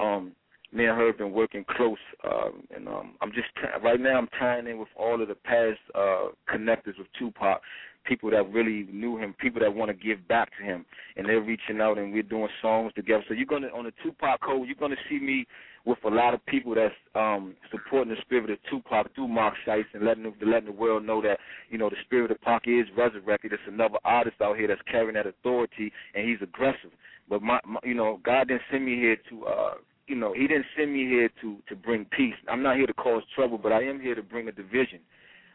Um, 0.00 0.32
me 0.72 0.86
and 0.86 0.96
her 0.96 1.06
have 1.06 1.18
been 1.18 1.32
working 1.32 1.64
close, 1.76 1.96
um, 2.24 2.64
and 2.74 2.88
um, 2.88 3.14
I'm 3.20 3.30
just 3.30 3.46
t- 3.56 3.62
right 3.82 4.00
now. 4.00 4.18
I'm 4.18 4.28
tying 4.38 4.66
in 4.66 4.78
with 4.78 4.88
all 4.96 5.20
of 5.20 5.28
the 5.28 5.34
past 5.34 5.78
uh, 5.94 6.28
connectors 6.52 6.98
with 6.98 7.06
Tupac, 7.18 7.60
people 8.06 8.30
that 8.30 8.50
really 8.52 8.86
knew 8.92 9.18
him, 9.18 9.34
people 9.38 9.60
that 9.60 9.74
want 9.74 9.90
to 9.90 9.94
give 9.94 10.26
back 10.28 10.50
to 10.58 10.64
him, 10.64 10.84
and 11.16 11.28
they're 11.28 11.40
reaching 11.40 11.80
out, 11.80 11.98
and 11.98 12.12
we're 12.12 12.22
doing 12.22 12.48
songs 12.62 12.92
together. 12.94 13.24
So 13.28 13.34
you're 13.34 13.46
gonna 13.46 13.68
on 13.68 13.84
the 13.84 13.92
Tupac 14.02 14.40
code, 14.40 14.66
you're 14.66 14.76
gonna 14.76 14.96
see 15.08 15.18
me 15.18 15.46
with 15.84 15.98
a 16.04 16.08
lot 16.08 16.34
of 16.34 16.44
people 16.46 16.74
that's 16.74 16.94
um, 17.14 17.54
supporting 17.70 18.12
the 18.12 18.20
spirit 18.20 18.50
of 18.50 18.58
Tupac 18.68 19.14
through 19.14 19.28
Marc 19.28 19.54
Shyst 19.66 19.84
and 19.94 20.04
letting 20.04 20.24
the, 20.24 20.46
letting 20.46 20.66
the 20.66 20.72
world 20.72 21.06
know 21.06 21.22
that 21.22 21.38
you 21.70 21.78
know 21.78 21.88
the 21.88 21.96
spirit 22.04 22.30
of 22.30 22.40
Pac 22.40 22.62
is 22.66 22.86
resurrected. 22.96 23.52
It's 23.52 23.62
another 23.68 23.98
artist 24.04 24.36
out 24.42 24.56
here 24.56 24.68
that's 24.68 24.80
carrying 24.90 25.14
that 25.14 25.26
authority, 25.26 25.92
and 26.14 26.28
he's 26.28 26.42
aggressive. 26.42 26.90
But 27.28 27.42
my, 27.42 27.60
my 27.66 27.80
you 27.84 27.94
know, 27.94 28.20
God 28.24 28.48
didn't 28.48 28.62
send 28.70 28.84
me 28.84 28.96
here 28.96 29.16
to 29.30 29.46
uh 29.46 29.74
you 30.08 30.14
know, 30.14 30.32
he 30.32 30.46
didn't 30.46 30.66
send 30.76 30.92
me 30.92 31.06
here 31.06 31.28
to 31.40 31.56
to 31.68 31.76
bring 31.76 32.04
peace. 32.16 32.34
I'm 32.48 32.62
not 32.62 32.76
here 32.76 32.86
to 32.86 32.94
cause 32.94 33.22
trouble, 33.34 33.58
but 33.58 33.72
I 33.72 33.82
am 33.84 34.00
here 34.00 34.14
to 34.14 34.22
bring 34.22 34.48
a 34.48 34.52
division. 34.52 35.00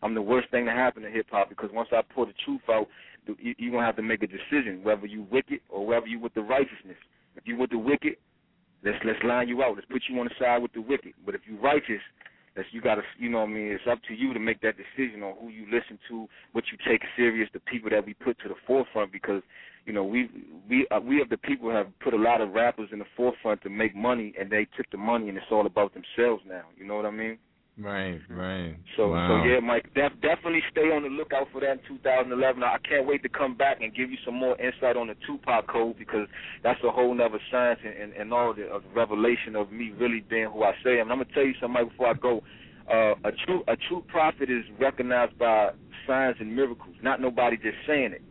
I'm 0.02 0.16
the 0.16 0.22
worst 0.22 0.50
thing 0.50 0.66
to 0.66 0.72
happen 0.72 1.04
to 1.04 1.10
hip 1.10 1.28
hop 1.32 1.50
because 1.50 1.70
once 1.74 1.90
I 1.92 2.02
pour 2.14 2.26
the 2.26 2.34
truth 2.46 2.62
out, 2.70 2.88
you, 3.28 3.54
you're 3.58 3.72
gonna 3.72 3.86
have 3.86 3.96
to 3.98 4.02
make 4.02 4.24
a 4.24 4.28
decision 4.28 4.84
whether 4.84 5.06
you 5.06 5.28
wicked 5.32 5.60
or 5.70 5.86
whether 5.86 6.08
you 6.08 6.20
with 6.20 6.34
the 6.34 6.42
righteousness. 6.42 6.98
If 7.36 7.44
you 7.46 7.58
with 7.58 7.70
the 7.70 7.78
wicked, 7.78 8.16
let's 8.84 8.98
let's 9.06 9.24
line 9.24 9.48
you 9.48 9.64
out. 9.64 9.76
Let's 9.76 9.88
put 9.92 10.04
you 10.10 10.20
on 10.20 10.26
the 10.26 10.34
side 10.40 10.62
with 10.62 10.74
the 10.74 10.82
wicked. 10.82 11.14
But 11.26 11.36
if 11.36 11.42
you 11.48 11.60
righteous, 11.60 12.02
that's 12.56 12.68
you 12.72 12.82
gotta 12.82 13.02
you 13.18 13.30
know 13.30 13.40
what 13.40 13.50
I 13.50 13.54
mean. 13.54 13.68
It's 13.68 13.84
up 13.90 14.00
to 14.08 14.14
you 14.14 14.34
to 14.34 14.40
make 14.40 14.62
that 14.62 14.76
decision 14.76 15.24
on 15.24 15.36
who 15.40 15.50
you 15.50 15.66
listen 15.66 16.00
to, 16.10 16.28
what 16.54 16.66
you 16.72 16.78
take 16.90 17.02
serious, 17.16 17.50
the 17.54 17.60
people 17.60 17.90
that 17.92 18.06
we 18.06 18.14
put 18.14 18.40
to 18.40 18.50
the 18.50 18.56
forefront 18.66 19.12
because 19.12 19.44
you 19.86 19.94
know 19.94 20.04
we 20.04 20.30
we 20.68 20.88
uh, 20.92 21.00
we 21.00 21.22
of 21.22 21.30
the 21.30 21.38
people 21.38 21.72
have 21.72 21.88
put 22.00 22.14
a 22.14 22.18
lot 22.18 22.42
of 22.42 22.52
rappers 22.52 22.90
in 22.92 23.00
the 23.00 23.06
forefront 23.16 23.62
to 23.62 23.70
make 23.70 23.96
money, 23.96 24.34
and 24.40 24.52
they 24.52 24.68
took 24.76 24.90
the 24.92 24.98
money 24.98 25.30
and 25.30 25.38
it's 25.38 25.48
all 25.52 25.66
about 25.66 25.94
themselves 25.94 26.42
now. 26.48 26.64
You 26.76 26.86
know 26.86 26.96
what 26.96 27.06
I 27.06 27.12
mean? 27.12 27.38
Right, 27.80 28.20
right. 28.30 28.76
So 28.98 29.10
wow. 29.10 29.42
so 29.42 29.48
yeah, 29.48 29.60
Mike, 29.60 29.86
def- 29.96 30.20
definitely 30.22 30.62
stay 30.72 30.92
on 30.92 31.04
the 31.04 31.10
lookout 31.10 31.48
for 31.52 31.62
that 31.62 31.72
in 31.72 31.80
2011. 31.88 32.62
I 32.62 32.78
can't 32.88 33.08
wait 33.08 33.24
to 33.24 33.30
come 33.30 33.56
back 33.56 33.82
and 33.82 33.96
give 33.96 34.12
you 34.12 34.18
some 34.26 34.36
more 34.36 34.60
insight 34.60 34.98
on 34.98 35.08
the 35.08 35.16
Tupac 35.26 35.68
code 35.68 35.98
because 35.98 36.28
that's 36.64 36.80
a 36.84 36.92
whole 36.92 37.14
nother 37.14 37.40
science 37.50 37.80
and, 37.84 37.96
and, 37.96 38.14
and 38.14 38.34
all 38.34 38.54
the, 38.54 38.64
of 38.64 38.84
revelation 38.94 39.56
of 39.56 39.72
me 39.72 39.92
really 39.98 40.20
being 40.30 40.50
who 40.52 40.64
I 40.64 40.74
say. 40.84 40.98
I 40.98 41.02
am. 41.02 41.12
I'm 41.12 41.20
gonna 41.20 41.34
tell 41.34 41.46
you 41.46 41.54
something 41.62 41.74
Mike, 41.74 41.90
before 41.90 42.08
I 42.08 42.14
go. 42.14 42.42
Uh, 42.92 43.14
a 43.24 43.32
true 43.46 43.64
a 43.70 43.78
true 43.88 44.04
prophet 44.08 44.50
is 44.50 44.66
recognized 44.78 45.38
by 45.40 45.70
signs 46.06 46.36
and 46.40 46.54
miracles, 46.54 46.96
not 47.02 47.22
nobody 47.22 47.56
just 47.56 47.78
saying 47.88 48.12
it. 48.12 48.22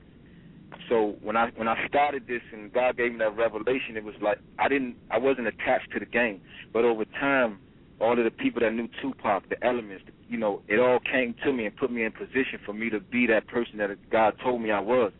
So 0.89 1.17
when 1.23 1.37
I 1.37 1.51
when 1.57 1.67
I 1.67 1.87
started 1.89 2.27
this 2.27 2.43
and 2.53 2.73
God 2.73 2.97
gave 2.99 3.13
me 3.13 3.19
that 3.19 3.37
revelation, 3.37 3.97
it 3.97 4.05
was 4.05 4.15
like 4.21 4.39
I 4.59 4.69
didn't 4.69 4.97
I 5.11 5.19
wasn't 5.19 5.47
attached 5.47 5.91
to 5.93 5.99
the 5.99 6.05
game, 6.05 6.43
but 6.73 6.85
over 6.85 7.05
time 7.05 7.59
all 8.01 8.19
of 8.19 8.25
the 8.25 8.31
people 8.31 8.61
that 8.61 8.73
knew 8.73 8.89
Tupac, 9.01 9.49
the 9.49 9.63
elements, 9.65 10.05
you 10.29 10.39
know, 10.39 10.63
it 10.69 10.79
all 10.79 11.01
came 11.01 11.35
to 11.45 11.53
me 11.53 11.67
and 11.67 11.77
put 11.77 11.91
me 11.91 12.05
in 12.05 12.13
position 12.13 12.59
for 12.65 12.73
me 12.73 12.89
to 12.91 13.01
be 13.01 13.27
that 13.27 13.47
person 13.47 13.79
that 13.79 13.91
God 14.11 14.35
told 14.43 14.63
me 14.63 14.71
I 14.71 14.81
was. 14.81 15.13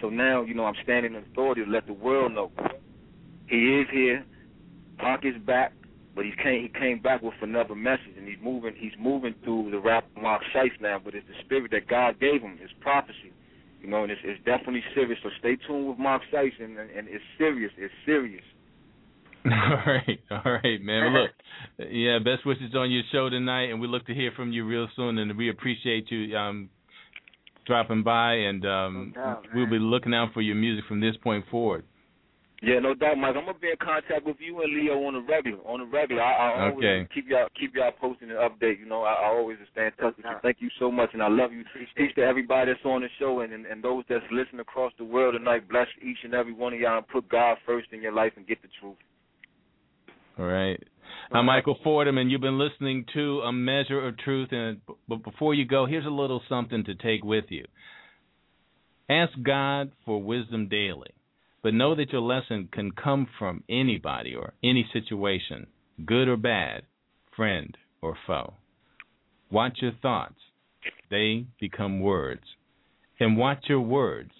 So 0.00 0.10
now, 0.10 0.42
you 0.42 0.54
know, 0.54 0.64
I'm 0.64 0.74
standing 0.82 1.14
in 1.14 1.22
authority 1.22 1.64
to 1.64 1.70
let 1.70 1.86
the 1.86 1.94
world 1.94 2.32
know 2.32 2.50
he 3.46 3.80
is 3.80 3.86
here. 3.92 4.24
Pac 4.98 5.24
is 5.24 5.36
back, 5.46 5.72
but 6.14 6.24
he 6.24 6.32
came 6.42 6.62
he 6.62 6.68
came 6.68 7.00
back 7.00 7.22
with 7.22 7.34
another 7.42 7.74
message, 7.74 8.16
and 8.16 8.26
he's 8.26 8.38
moving 8.42 8.74
he's 8.76 8.92
moving 8.98 9.34
through 9.44 9.70
the 9.70 9.78
rap 9.78 10.06
Marc 10.20 10.42
Shyst 10.54 10.80
now, 10.80 11.00
but 11.02 11.14
it's 11.14 11.26
the 11.28 11.34
spirit 11.44 11.70
that 11.70 11.86
God 11.86 12.18
gave 12.18 12.42
him, 12.42 12.58
his 12.58 12.70
prophecy. 12.80 13.32
You 13.80 13.88
know, 13.88 14.02
and 14.02 14.10
it's, 14.10 14.20
it's 14.24 14.42
definitely 14.44 14.82
serious. 14.94 15.18
So 15.22 15.30
stay 15.38 15.56
tuned 15.56 15.88
with 15.88 15.98
Marc 15.98 16.22
Shyst, 16.32 16.60
and, 16.60 16.78
and, 16.78 16.90
and 16.90 17.08
it's 17.08 17.22
serious. 17.38 17.70
It's 17.76 17.94
serious. 18.04 18.42
All 19.52 19.82
right, 19.86 20.18
all 20.30 20.52
right, 20.52 20.80
man. 20.82 21.12
Well, 21.12 21.22
look, 21.22 21.30
yeah, 21.90 22.18
best 22.18 22.44
wishes 22.44 22.74
on 22.74 22.90
your 22.90 23.02
show 23.12 23.28
tonight, 23.30 23.70
and 23.70 23.80
we 23.80 23.86
look 23.86 24.04
to 24.06 24.14
hear 24.14 24.32
from 24.34 24.52
you 24.52 24.66
real 24.66 24.88
soon. 24.96 25.18
And 25.18 25.36
we 25.36 25.50
appreciate 25.50 26.10
you 26.10 26.36
um, 26.36 26.68
dropping 27.66 28.02
by, 28.02 28.32
and 28.34 28.64
um, 28.66 29.12
No 29.14 29.22
doubt, 29.22 29.44
we'll 29.54 29.70
be 29.70 29.78
looking 29.78 30.14
out 30.14 30.32
for 30.34 30.40
your 30.40 30.56
music 30.56 30.84
from 30.88 31.00
this 31.00 31.16
point 31.22 31.44
forward. 31.50 31.84
Yeah, 32.62 32.78
no 32.80 32.94
doubt, 32.94 33.18
Mike. 33.18 33.36
I'm 33.36 33.44
gonna 33.44 33.58
be 33.58 33.68
in 33.68 33.76
contact 33.76 34.24
with 34.24 34.36
you 34.40 34.62
and 34.62 34.72
Leo 34.74 35.04
on 35.04 35.12
the 35.12 35.20
regular. 35.20 35.58
On 35.68 35.78
the 35.78 35.86
regular, 35.86 36.22
I, 36.22 36.32
I 36.32 36.70
always 36.70 36.78
Okay. 36.78 37.08
keep 37.14 37.28
y'all 37.28 37.48
keep 37.58 37.74
y'all 37.76 37.92
posting 37.92 38.30
and 38.30 38.38
update. 38.38 38.80
You 38.80 38.86
know, 38.86 39.02
I, 39.02 39.12
I 39.12 39.26
always 39.26 39.58
stay 39.72 39.86
in 39.86 39.92
touch 40.00 40.16
with 40.16 40.24
you. 40.24 40.36
Thank 40.42 40.56
you 40.60 40.70
so 40.80 40.90
much, 40.90 41.10
and 41.12 41.22
I 41.22 41.28
love 41.28 41.52
you. 41.52 41.64
Peace 41.94 42.10
to 42.16 42.22
everybody 42.22 42.72
that's 42.72 42.84
on 42.84 43.02
the 43.02 43.08
show 43.18 43.40
and, 43.40 43.52
and 43.52 43.66
and 43.66 43.84
those 43.84 44.04
that's 44.08 44.24
listening 44.32 44.60
across 44.60 44.92
the 44.96 45.04
world 45.04 45.34
tonight. 45.38 45.68
Bless 45.68 45.86
each 46.02 46.16
and 46.24 46.32
every 46.34 46.54
one 46.54 46.72
of 46.72 46.80
y'all, 46.80 46.96
and 46.96 47.06
put 47.06 47.28
God 47.28 47.58
first 47.66 47.88
in 47.92 48.00
your 48.00 48.12
life 48.12 48.32
and 48.36 48.46
get 48.46 48.62
the 48.62 48.68
truth. 48.80 48.96
All 50.38 50.44
right. 50.44 50.78
I'm 51.32 51.46
Michael 51.46 51.78
Fordham, 51.82 52.18
and 52.18 52.30
you've 52.30 52.42
been 52.42 52.58
listening 52.58 53.06
to 53.14 53.40
A 53.40 53.52
Measure 53.52 54.06
of 54.06 54.18
Truth. 54.18 54.50
And 54.52 54.82
but 55.08 55.24
before 55.24 55.54
you 55.54 55.64
go, 55.64 55.86
here's 55.86 56.04
a 56.04 56.10
little 56.10 56.42
something 56.46 56.84
to 56.84 56.94
take 56.94 57.24
with 57.24 57.46
you. 57.48 57.64
Ask 59.08 59.32
God 59.42 59.92
for 60.04 60.22
wisdom 60.22 60.68
daily, 60.68 61.12
but 61.62 61.72
know 61.72 61.94
that 61.94 62.12
your 62.12 62.20
lesson 62.20 62.68
can 62.70 62.90
come 62.90 63.26
from 63.38 63.64
anybody 63.70 64.34
or 64.34 64.52
any 64.62 64.86
situation, 64.92 65.68
good 66.04 66.28
or 66.28 66.36
bad, 66.36 66.82
friend 67.34 67.74
or 68.02 68.14
foe. 68.26 68.54
Watch 69.50 69.78
your 69.80 69.92
thoughts; 70.02 70.40
they 71.10 71.46
become 71.58 72.00
words, 72.00 72.44
and 73.18 73.38
watch 73.38 73.64
your 73.68 73.80
words; 73.80 74.32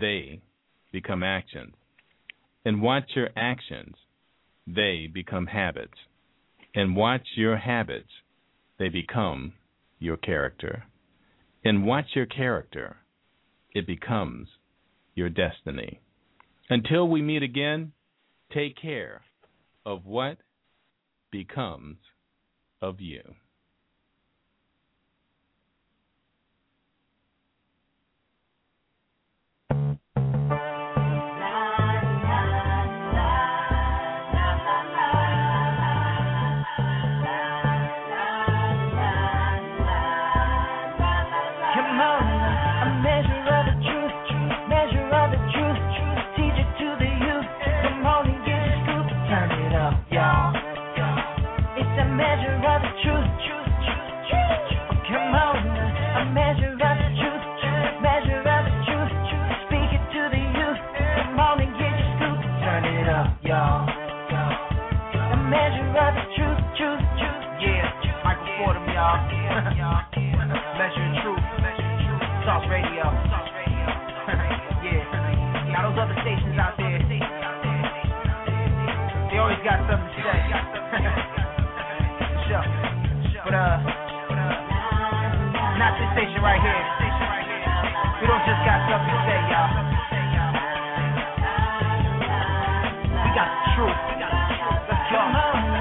they 0.00 0.42
become 0.90 1.22
actions, 1.22 1.74
and 2.64 2.82
watch 2.82 3.10
your 3.14 3.28
actions 3.36 3.94
they 4.66 5.08
become 5.12 5.46
habits. 5.46 5.98
And 6.74 6.96
watch 6.96 7.26
your 7.36 7.56
habits, 7.56 8.10
they 8.78 8.88
become 8.88 9.52
your 9.98 10.16
character. 10.16 10.84
And 11.64 11.86
watch 11.86 12.06
your 12.14 12.26
character, 12.26 12.96
it 13.74 13.86
becomes 13.86 14.48
your 15.14 15.28
destiny. 15.28 16.00
Until 16.70 17.08
we 17.08 17.22
meet 17.22 17.42
again, 17.42 17.92
take 18.52 18.80
care 18.80 19.22
of 19.84 20.06
what 20.06 20.38
becomes 21.30 21.98
of 22.80 23.00
you. 23.00 23.20
Measure 69.12 71.04
truth. 71.20 71.44
Sauce 72.48 72.64
Radio. 72.72 73.04
yeah. 74.80 75.68
Now 75.68 75.84
those 75.84 76.00
other 76.00 76.16
stations 76.24 76.56
out 76.56 76.72
there, 76.80 76.96
they 77.04 77.20
always 79.36 79.60
got 79.68 79.84
something 79.84 80.08
to 80.08 80.20
say. 80.24 80.40
sure. 82.48 82.64
But 83.44 83.52
uh, 83.52 83.84
not 85.76 85.92
this 86.00 86.08
station 86.16 86.40
right 86.40 86.60
here. 86.64 86.80
We 88.16 88.28
don't 88.32 88.44
just 88.48 88.64
got 88.64 88.80
something 88.88 89.12
to 89.12 89.20
say, 89.28 89.36
y'all. 89.52 89.76
We 93.12 93.28
got 93.36 93.48
the 93.52 93.60
truth. 93.76 93.92
Let's 94.88 95.04
go. 95.12 95.71